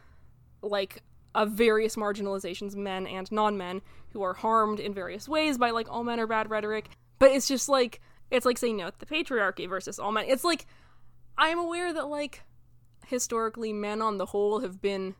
like 0.61 1.03
of 1.35 1.51
various 1.51 1.95
marginalizations 1.95 2.75
men 2.75 3.05
and 3.05 3.31
non-men 3.31 3.81
who 4.11 4.23
are 4.23 4.33
harmed 4.33 4.79
in 4.79 4.93
various 4.93 5.29
ways 5.29 5.57
by 5.57 5.69
like 5.69 5.87
all 5.89 6.03
men 6.03 6.19
are 6.19 6.27
bad 6.27 6.49
rhetoric. 6.49 6.89
But 7.19 7.31
it's 7.31 7.47
just 7.47 7.69
like 7.69 8.01
it's 8.31 8.45
like 8.45 8.57
saying 8.57 8.77
no 8.77 8.91
the 8.97 9.05
patriarchy 9.05 9.69
versus 9.69 9.99
all 9.99 10.11
men. 10.11 10.25
It's 10.27 10.43
like 10.43 10.65
i'm 11.37 11.59
aware 11.59 11.93
that 11.93 12.07
like 12.07 12.43
historically 13.05 13.71
men 13.71 14.01
on 14.01 14.17
the 14.17 14.25
whole 14.25 14.59
have 14.59 14.81
been 14.81 15.15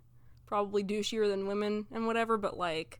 probably 0.47 0.83
douchier 0.83 1.29
than 1.29 1.47
women 1.47 1.85
and 1.91 2.07
whatever 2.07 2.37
but 2.37 2.57
like 2.57 2.99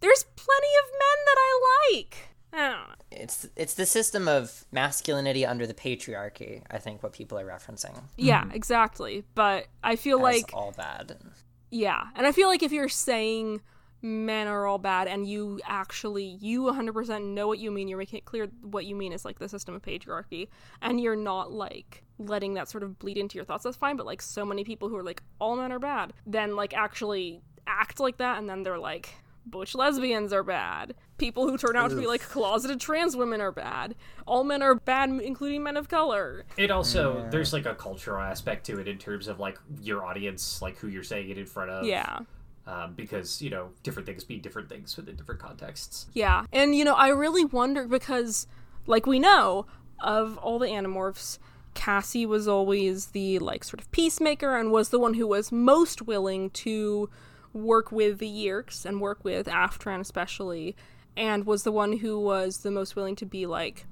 there's 0.00 0.24
plenty 0.36 0.72
of 0.82 0.90
men 0.92 1.18
that 1.26 1.36
i 1.38 1.92
like 1.92 2.16
i 2.52 2.56
don't 2.56 2.88
know 2.88 2.94
It's 3.10 3.48
it's 3.56 3.74
the 3.74 3.86
system 3.86 4.26
of 4.28 4.64
masculinity 4.72 5.46
under 5.46 5.66
the 5.66 5.74
patriarchy. 5.74 6.62
I 6.70 6.78
think 6.78 7.02
what 7.02 7.12
people 7.12 7.38
are 7.38 7.46
referencing. 7.46 8.02
yeah 8.16 8.42
mm-hmm. 8.42 8.52
exactly 8.52 9.24
but 9.34 9.66
i 9.84 9.96
feel 9.96 10.18
as 10.18 10.22
like 10.22 10.50
all 10.54 10.72
bad. 10.76 11.16
Yeah. 11.70 12.04
And 12.16 12.26
I 12.26 12.32
feel 12.32 12.48
like 12.48 12.62
if 12.62 12.72
you're 12.72 12.88
saying 12.88 13.60
men 14.02 14.46
are 14.46 14.66
all 14.66 14.78
bad 14.78 15.06
and 15.08 15.26
you 15.28 15.60
actually 15.66 16.24
you 16.40 16.62
100% 16.62 17.24
know 17.34 17.46
what 17.46 17.58
you 17.58 17.70
mean, 17.70 17.86
you're 17.86 17.98
making 17.98 18.18
it 18.18 18.24
clear 18.24 18.48
what 18.62 18.86
you 18.86 18.96
mean 18.96 19.12
is 19.12 19.24
like 19.24 19.38
the 19.38 19.48
system 19.48 19.74
of 19.74 19.82
patriarchy 19.82 20.48
and 20.80 21.00
you're 21.00 21.16
not 21.16 21.52
like 21.52 22.02
letting 22.18 22.54
that 22.54 22.68
sort 22.68 22.82
of 22.82 22.98
bleed 22.98 23.16
into 23.16 23.36
your 23.36 23.44
thoughts, 23.44 23.64
that's 23.64 23.76
fine, 23.76 23.96
but 23.96 24.06
like 24.06 24.20
so 24.22 24.44
many 24.44 24.64
people 24.64 24.88
who 24.88 24.96
are 24.96 25.02
like 25.02 25.22
all 25.38 25.56
men 25.56 25.70
are 25.72 25.78
bad, 25.78 26.12
then 26.26 26.56
like 26.56 26.74
actually 26.74 27.42
act 27.66 28.00
like 28.00 28.16
that 28.16 28.38
and 28.38 28.48
then 28.48 28.62
they're 28.62 28.78
like 28.78 29.14
butch 29.46 29.74
lesbians 29.74 30.32
are 30.32 30.42
bad. 30.42 30.94
People 31.18 31.48
who 31.48 31.58
turn 31.58 31.76
out 31.76 31.90
to 31.90 31.96
be 31.96 32.06
like 32.06 32.22
closeted 32.22 32.80
trans 32.80 33.16
women 33.16 33.40
are 33.40 33.52
bad. 33.52 33.94
All 34.26 34.44
men 34.44 34.62
are 34.62 34.74
bad, 34.74 35.10
including 35.10 35.62
men 35.62 35.76
of 35.76 35.88
color. 35.88 36.44
It 36.56 36.70
also 36.70 37.28
there's 37.30 37.52
like 37.52 37.66
a 37.66 37.74
cultural 37.74 38.22
aspect 38.22 38.66
to 38.66 38.78
it 38.78 38.88
in 38.88 38.98
terms 38.98 39.28
of 39.28 39.38
like 39.38 39.58
your 39.82 40.04
audience, 40.04 40.62
like 40.62 40.78
who 40.78 40.88
you're 40.88 41.02
saying 41.02 41.30
it 41.30 41.38
in 41.38 41.46
front 41.46 41.70
of. 41.70 41.84
Yeah. 41.84 42.20
Um, 42.66 42.94
because 42.94 43.42
you 43.42 43.50
know 43.50 43.70
different 43.82 44.06
things 44.06 44.28
mean 44.28 44.40
different 44.40 44.68
things 44.68 44.96
within 44.96 45.16
different 45.16 45.40
contexts. 45.40 46.06
Yeah. 46.12 46.44
And, 46.52 46.74
you 46.74 46.84
know, 46.84 46.94
I 46.94 47.08
really 47.08 47.44
wonder 47.44 47.88
because, 47.88 48.46
like, 48.86 49.06
we 49.06 49.18
know 49.18 49.66
of 49.98 50.38
all 50.38 50.58
the 50.58 50.68
Animorphs, 50.68 51.38
Cassie 51.74 52.26
was 52.26 52.46
always 52.46 53.06
the, 53.06 53.38
like, 53.40 53.64
sort 53.64 53.80
of 53.80 53.90
peacemaker 53.90 54.56
and 54.56 54.70
was 54.70 54.90
the 54.90 55.00
one 55.00 55.14
who 55.14 55.26
was 55.26 55.50
most 55.50 56.02
willing 56.02 56.50
to 56.50 57.10
work 57.52 57.90
with 57.92 58.18
the 58.18 58.28
Yeerks 58.30 58.84
and 58.84 59.00
work 59.00 59.24
with 59.24 59.46
Aftran 59.46 60.00
especially, 60.00 60.76
and 61.16 61.44
was 61.44 61.62
the 61.64 61.72
one 61.72 61.98
who 61.98 62.18
was 62.18 62.58
the 62.58 62.70
most 62.70 62.96
willing 62.96 63.16
to 63.16 63.26
be, 63.26 63.46
like, 63.46 63.86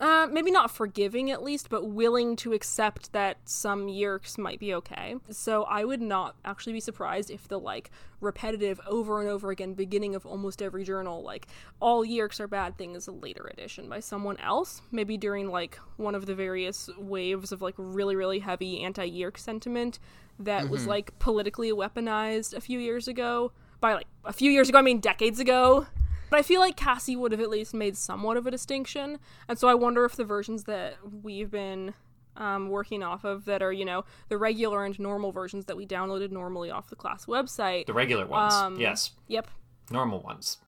uh, 0.00 0.26
maybe 0.30 0.50
not 0.50 0.70
forgiving 0.70 1.30
at 1.30 1.42
least, 1.42 1.70
but 1.70 1.86
willing 1.86 2.34
to 2.36 2.52
accept 2.52 3.12
that 3.12 3.38
some 3.44 3.86
Yeerks 3.86 4.36
might 4.36 4.58
be 4.58 4.74
okay. 4.74 5.14
So 5.30 5.62
I 5.64 5.84
would 5.84 6.02
not 6.02 6.34
actually 6.44 6.72
be 6.72 6.80
surprised 6.80 7.30
if 7.30 7.46
the 7.46 7.58
like 7.58 7.90
repetitive 8.20 8.80
over 8.86 9.20
and 9.20 9.30
over 9.30 9.50
again 9.50 9.74
beginning 9.74 10.14
of 10.14 10.26
almost 10.26 10.60
every 10.60 10.82
journal, 10.82 11.22
like 11.22 11.46
all 11.80 12.04
Yeerks 12.04 12.40
are 12.40 12.48
bad 12.48 12.76
thing 12.76 12.96
is 12.96 13.06
a 13.06 13.12
later 13.12 13.48
edition 13.52 13.88
by 13.88 14.00
someone 14.00 14.36
else, 14.38 14.82
maybe 14.90 15.16
during 15.16 15.48
like 15.48 15.78
one 15.96 16.14
of 16.16 16.26
the 16.26 16.34
various 16.34 16.90
waves 16.98 17.52
of 17.52 17.62
like 17.62 17.74
really, 17.78 18.16
really 18.16 18.40
heavy 18.40 18.82
anti 18.82 19.08
Yeerk 19.08 19.38
sentiment 19.38 20.00
that 20.38 20.68
was 20.68 20.86
like 20.86 21.18
politically 21.18 21.70
weaponized 21.72 22.54
a 22.54 22.60
few 22.60 22.78
years 22.78 23.08
ago. 23.08 23.52
By 23.80 23.94
like 23.94 24.06
a 24.24 24.32
few 24.32 24.50
years 24.50 24.68
ago, 24.68 24.78
I 24.78 24.82
mean 24.82 25.00
decades 25.00 25.38
ago. 25.40 25.86
But 26.30 26.38
I 26.38 26.42
feel 26.42 26.60
like 26.60 26.76
Cassie 26.76 27.16
would 27.16 27.32
have 27.32 27.40
at 27.40 27.50
least 27.50 27.74
made 27.74 27.96
somewhat 27.96 28.36
of 28.36 28.46
a 28.46 28.50
distinction. 28.50 29.18
And 29.48 29.58
so 29.58 29.68
I 29.68 29.74
wonder 29.74 30.04
if 30.04 30.16
the 30.16 30.24
versions 30.24 30.64
that 30.64 30.96
we've 31.22 31.50
been 31.50 31.94
um, 32.36 32.70
working 32.70 33.02
off 33.02 33.24
of 33.24 33.44
that 33.44 33.62
are, 33.62 33.72
you 33.72 33.84
know, 33.84 34.04
the 34.28 34.38
regular 34.38 34.84
and 34.84 34.98
normal 34.98 35.30
versions 35.30 35.66
that 35.66 35.76
we 35.76 35.86
downloaded 35.86 36.32
normally 36.32 36.70
off 36.70 36.88
the 36.88 36.96
class 36.96 37.26
website. 37.26 37.86
The 37.86 37.92
regular 37.92 38.26
ones, 38.26 38.54
Um, 38.54 38.80
yes. 38.80 39.12
Yep. 39.28 39.48
Normal 39.90 40.20
ones. 40.20 40.58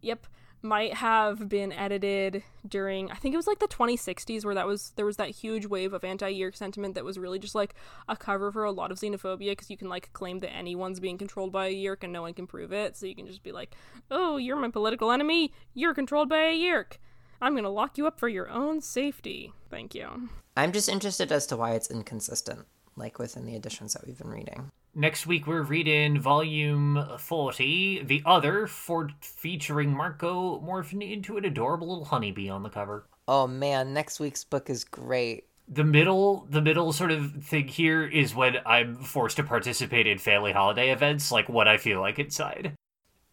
Yep. 0.00 0.26
Might 0.62 0.94
have 0.94 1.48
been 1.48 1.72
edited 1.72 2.44
during 2.66 3.10
I 3.10 3.16
think 3.16 3.34
it 3.34 3.36
was 3.36 3.48
like 3.48 3.58
the 3.58 3.66
2060s 3.66 4.44
where 4.44 4.54
that 4.54 4.66
was 4.66 4.92
there 4.94 5.04
was 5.04 5.16
that 5.16 5.30
huge 5.30 5.66
wave 5.66 5.92
of 5.92 6.04
anti-Yeerk 6.04 6.54
sentiment 6.54 6.94
that 6.94 7.04
was 7.04 7.18
really 7.18 7.40
just 7.40 7.56
like 7.56 7.74
a 8.08 8.16
cover 8.16 8.52
for 8.52 8.62
a 8.62 8.70
lot 8.70 8.92
of 8.92 8.98
xenophobia 8.98 9.50
because 9.50 9.70
you 9.70 9.76
can 9.76 9.88
like 9.88 10.12
claim 10.12 10.38
that 10.38 10.54
anyone's 10.54 11.00
being 11.00 11.18
controlled 11.18 11.50
by 11.50 11.66
a 11.66 11.74
Yeerk 11.74 12.04
and 12.04 12.12
no 12.12 12.22
one 12.22 12.32
can 12.32 12.46
prove 12.46 12.72
it. 12.72 12.96
So 12.96 13.06
you 13.06 13.16
can 13.16 13.26
just 13.26 13.42
be 13.42 13.50
like 13.50 13.74
oh 14.10 14.36
you're 14.36 14.56
my 14.56 14.70
political 14.70 15.10
enemy. 15.10 15.52
You're 15.74 15.94
controlled 15.94 16.28
by 16.28 16.42
a 16.42 16.56
Yeerk 16.56 16.98
I'm 17.42 17.56
gonna 17.56 17.70
lock 17.70 17.98
you 17.98 18.06
up 18.06 18.20
for 18.20 18.28
your 18.28 18.48
own 18.48 18.80
safety. 18.80 19.52
Thank 19.68 19.96
you. 19.96 20.28
I'm 20.56 20.70
just 20.70 20.88
interested 20.88 21.32
as 21.32 21.44
to 21.48 21.56
why 21.56 21.72
it's 21.72 21.90
inconsistent, 21.90 22.66
like 22.94 23.18
within 23.18 23.46
the 23.46 23.56
editions 23.56 23.94
that 23.94 24.06
we've 24.06 24.16
been 24.16 24.30
reading. 24.30 24.70
Next 24.94 25.26
week 25.26 25.46
we're 25.46 25.62
reading 25.62 26.20
volume 26.20 27.02
40, 27.18 28.02
The 28.04 28.22
Other, 28.26 28.66
for 28.66 29.08
featuring 29.22 29.90
Marco 29.90 30.60
morphing 30.60 31.10
into 31.10 31.38
an 31.38 31.46
adorable 31.46 31.88
little 31.88 32.04
honeybee 32.04 32.50
on 32.50 32.62
the 32.62 32.68
cover. 32.68 33.06
Oh 33.26 33.46
man, 33.46 33.94
next 33.94 34.20
week's 34.20 34.44
book 34.44 34.68
is 34.68 34.84
great. 34.84 35.46
The 35.66 35.84
middle 35.84 36.46
the 36.50 36.60
middle 36.60 36.92
sort 36.92 37.10
of 37.10 37.42
thing 37.42 37.68
here 37.68 38.06
is 38.06 38.34
when 38.34 38.56
I'm 38.66 38.96
forced 38.96 39.36
to 39.38 39.42
participate 39.42 40.06
in 40.06 40.18
family 40.18 40.52
holiday 40.52 40.90
events, 40.90 41.32
like 41.32 41.48
what 41.48 41.66
I 41.66 41.78
feel 41.78 42.00
like 42.00 42.18
inside. 42.18 42.74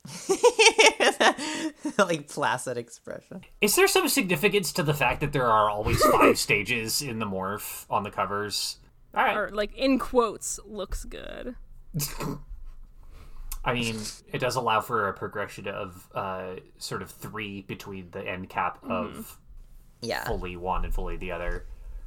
like 1.97 2.29
placid 2.29 2.77
expression. 2.77 3.41
Is 3.59 3.75
there 3.75 3.87
some 3.87 4.07
significance 4.07 4.71
to 4.73 4.83
the 4.83 4.93
fact 4.93 5.19
that 5.19 5.33
there 5.33 5.47
are 5.47 5.69
always 5.69 6.01
five 6.05 6.37
stages 6.45 7.01
in 7.01 7.19
the 7.19 7.25
morph 7.25 7.85
on 7.89 8.03
the 8.03 8.11
covers? 8.11 8.77
All 9.15 9.23
right. 9.23 9.35
or 9.37 9.49
like 9.49 9.75
in 9.75 9.97
quotes 9.99 10.59
looks 10.65 11.03
good 11.05 11.55
I 13.65 13.73
mean, 13.73 13.99
it 14.31 14.39
does 14.39 14.55
allow 14.55 14.79
for 14.79 15.09
a 15.09 15.13
progression 15.13 15.67
of 15.67 16.07
uh, 16.15 16.55
sort 16.77 17.01
of 17.01 17.11
three 17.11 17.61
between 17.63 18.09
the 18.11 18.21
end 18.25 18.49
cap 18.49 18.79
of 18.83 19.37
Yeah. 20.01 20.23
fully 20.25 20.55
one 20.55 20.85
and 20.85 20.93
fully 20.93 21.17
the 21.17 21.31
other. 21.33 21.65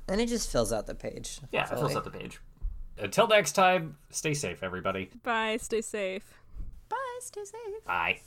And 0.09 0.21
it 0.21 0.27
just 0.27 0.51
fills 0.51 0.73
out 0.73 0.87
the 0.87 0.95
page. 0.95 1.41
Yeah, 1.53 1.65
it 1.65 1.69
fills 1.79 1.95
out 1.95 2.05
the 2.05 2.11
page. 2.11 2.41
Until 2.99 3.29
next 3.29 3.53
time, 3.53 3.97
stay 4.11 4.33
safe, 4.35 4.63
everybody. 4.63 5.11
bye 5.23 5.59
stay 5.61 5.81
safe 5.83 6.35
Bye, 6.89 7.19
stay 7.21 7.45
safe. 7.45 7.85
Bye. 7.87 8.21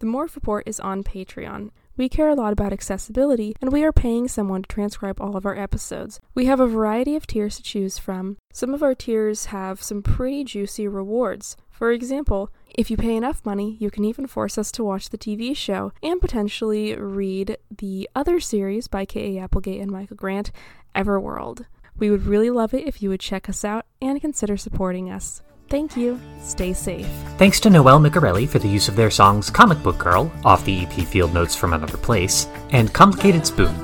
The 0.00 0.06
Morph 0.06 0.34
Report 0.34 0.64
is 0.66 0.78
on 0.80 1.02
Patreon. 1.04 1.70
We 1.98 2.10
care 2.10 2.28
a 2.28 2.34
lot 2.34 2.52
about 2.52 2.74
accessibility, 2.74 3.56
and 3.62 3.72
we 3.72 3.82
are 3.82 3.92
paying 3.92 4.28
someone 4.28 4.62
to 4.62 4.68
transcribe 4.68 5.18
all 5.18 5.34
of 5.34 5.46
our 5.46 5.56
episodes. 5.56 6.20
We 6.34 6.44
have 6.44 6.60
a 6.60 6.66
variety 6.66 7.16
of 7.16 7.26
tiers 7.26 7.56
to 7.56 7.62
choose 7.62 7.96
from. 7.96 8.36
Some 8.52 8.74
of 8.74 8.82
our 8.82 8.94
tiers 8.94 9.46
have 9.46 9.82
some 9.82 10.02
pretty 10.02 10.44
juicy 10.44 10.86
rewards. 10.88 11.56
For 11.70 11.92
example, 11.92 12.50
if 12.76 12.90
you 12.90 12.98
pay 12.98 13.16
enough 13.16 13.46
money, 13.46 13.78
you 13.80 13.90
can 13.90 14.04
even 14.04 14.26
force 14.26 14.58
us 14.58 14.70
to 14.72 14.84
watch 14.84 15.08
the 15.08 15.16
TV 15.16 15.56
show 15.56 15.92
and 16.02 16.20
potentially 16.20 16.94
read 16.94 17.56
the 17.74 18.10
other 18.14 18.40
series 18.40 18.88
by 18.88 19.06
K.A. 19.06 19.42
Applegate 19.42 19.80
and 19.80 19.90
Michael 19.90 20.16
Grant, 20.16 20.52
Everworld. 20.94 21.64
We 21.98 22.10
would 22.10 22.26
really 22.26 22.50
love 22.50 22.74
it 22.74 22.86
if 22.86 23.00
you 23.00 23.08
would 23.08 23.20
check 23.20 23.48
us 23.48 23.64
out 23.64 23.86
and 24.02 24.20
consider 24.20 24.58
supporting 24.58 25.10
us. 25.10 25.40
Thank 25.68 25.96
you. 25.96 26.20
Stay 26.40 26.72
safe. 26.72 27.08
Thanks 27.38 27.58
to 27.60 27.70
Noelle 27.70 27.98
Micarelli 27.98 28.48
for 28.48 28.60
the 28.60 28.68
use 28.68 28.86
of 28.88 28.94
their 28.94 29.10
songs 29.10 29.50
Comic 29.50 29.82
Book 29.82 29.98
Girl, 29.98 30.30
off 30.44 30.64
the 30.64 30.86
EP 30.86 30.92
Field 30.92 31.34
Notes 31.34 31.56
from 31.56 31.72
Another 31.72 31.98
Place, 31.98 32.46
and 32.70 32.92
Complicated 32.92 33.44
Spoon. 33.44 33.74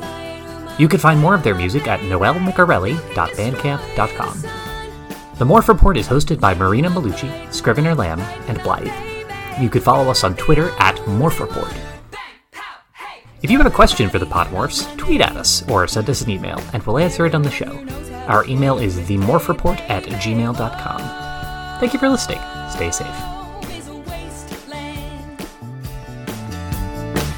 You 0.78 0.86
can 0.88 1.00
find 1.00 1.18
more 1.20 1.34
of 1.34 1.42
their 1.42 1.56
music 1.56 1.88
at 1.88 1.98
noellemicarelli.bandcamp.com. 2.00 4.42
The 5.38 5.44
Morph 5.44 5.68
Report 5.68 5.96
is 5.96 6.06
hosted 6.06 6.38
by 6.38 6.54
Marina 6.54 6.88
Maulucci, 6.88 7.52
Scrivener 7.52 7.96
Lamb, 7.96 8.20
and 8.48 8.62
Blythe. 8.62 8.88
You 9.60 9.68
could 9.68 9.82
follow 9.82 10.08
us 10.10 10.22
on 10.22 10.36
Twitter 10.36 10.70
at 10.78 10.94
Morph 10.98 11.40
Report. 11.40 11.74
If 13.42 13.50
you 13.50 13.58
have 13.58 13.66
a 13.66 13.70
question 13.70 14.08
for 14.08 14.20
the 14.20 14.26
Podimorphs, 14.26 14.96
tweet 14.96 15.20
at 15.20 15.36
us 15.36 15.68
or 15.68 15.88
send 15.88 16.08
us 16.08 16.22
an 16.22 16.30
email, 16.30 16.62
and 16.72 16.80
we'll 16.84 16.98
answer 16.98 17.26
it 17.26 17.34
on 17.34 17.42
the 17.42 17.50
show. 17.50 17.84
Our 18.28 18.44
email 18.46 18.78
is 18.78 19.00
themorphreport 19.00 19.80
at 19.90 20.04
gmail.com. 20.04 21.21
Thank 21.82 21.94
you 21.94 21.98
for 21.98 22.08
listening. 22.08 22.38
Stay 22.70 22.92
safe. 22.92 23.08
always 23.08 23.88
a 23.88 23.94
wasteland. 23.94 25.40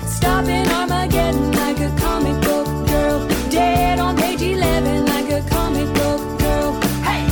Stop 0.07 0.45
in 0.45 0.69
Armageddon 0.69 1.51
like 1.53 1.81
a 1.81 1.89
comic 1.99 2.39
book 2.43 2.67
girl. 2.87 3.27
Dead 3.49 3.99
on 3.99 4.19
page 4.19 4.43
11 4.43 5.07
like 5.07 5.31
a 5.31 5.41
comic 5.49 5.87
book 5.95 6.39
girl. 6.41 6.79
Hey! 7.01 7.25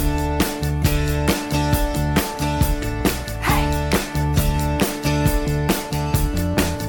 Hey! 3.43 3.67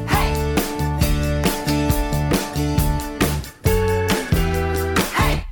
Hey! 0.08 0.56
Hey! 5.18 5.46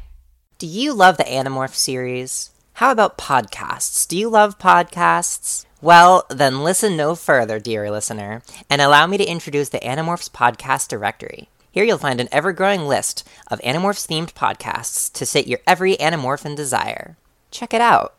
Do 0.60 0.66
you 0.66 0.94
love 0.94 1.18
the 1.18 1.26
Animorph 1.26 1.76
series? 1.76 2.51
How 2.82 2.90
about 2.90 3.16
podcasts? 3.16 4.08
Do 4.08 4.18
you 4.18 4.28
love 4.28 4.58
podcasts? 4.58 5.68
Well, 5.84 6.26
then 6.32 6.64
listen 6.64 6.98
no 6.98 7.14
further, 7.14 7.60
dear 7.60 7.92
listener, 7.92 8.42
and 8.72 8.82
allow 8.82 9.06
me 9.06 9.20
to 9.20 9.24
introduce 9.24 9.70
the 9.70 9.78
Animorphs 9.82 10.32
Podcast 10.32 10.88
Directory. 10.88 11.48
Here 11.72 11.84
you'll 11.84 12.00
find 12.00 12.20
an 12.20 12.28
ever 12.32 12.52
growing 12.52 12.88
list 12.88 13.24
of 13.52 13.60
Animorphs 13.60 14.08
themed 14.08 14.34
podcasts 14.34 15.14
to 15.14 15.28
sit 15.28 15.46
your 15.46 15.60
every 15.68 15.96
Animorphin 15.98 16.56
desire. 16.56 17.18
Check 17.52 17.76
it 17.76 17.82
out. 17.82 18.16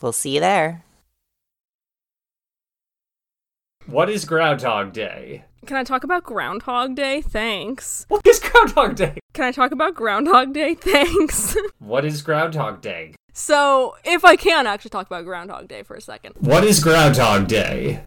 We'll 0.00 0.12
see 0.12 0.36
you 0.36 0.40
there. 0.40 0.82
What 3.84 4.08
is 4.08 4.24
Groundhog 4.24 4.94
Day? 4.94 5.44
Can 5.66 5.76
I 5.76 5.84
talk 5.84 6.04
about 6.04 6.24
Groundhog 6.24 6.94
Day? 6.94 7.20
Thanks. 7.20 8.06
What 8.08 8.26
is 8.26 8.40
Groundhog 8.40 8.96
Day? 8.96 9.18
Can 9.34 9.44
I 9.44 9.52
talk 9.52 9.72
about 9.72 9.94
Groundhog 9.94 10.54
Day? 10.54 10.72
Thanks. 10.74 11.54
What 11.80 12.06
is 12.06 12.22
Groundhog 12.22 12.80
Day? 12.80 13.12
So, 13.38 13.96
if 14.02 14.24
I 14.24 14.34
can 14.36 14.66
actually 14.66 14.88
talk 14.88 15.06
about 15.06 15.26
Groundhog 15.26 15.68
Day 15.68 15.82
for 15.82 15.94
a 15.94 16.00
second. 16.00 16.36
What 16.40 16.64
is 16.64 16.82
Groundhog 16.82 17.48
Day? 17.48 18.06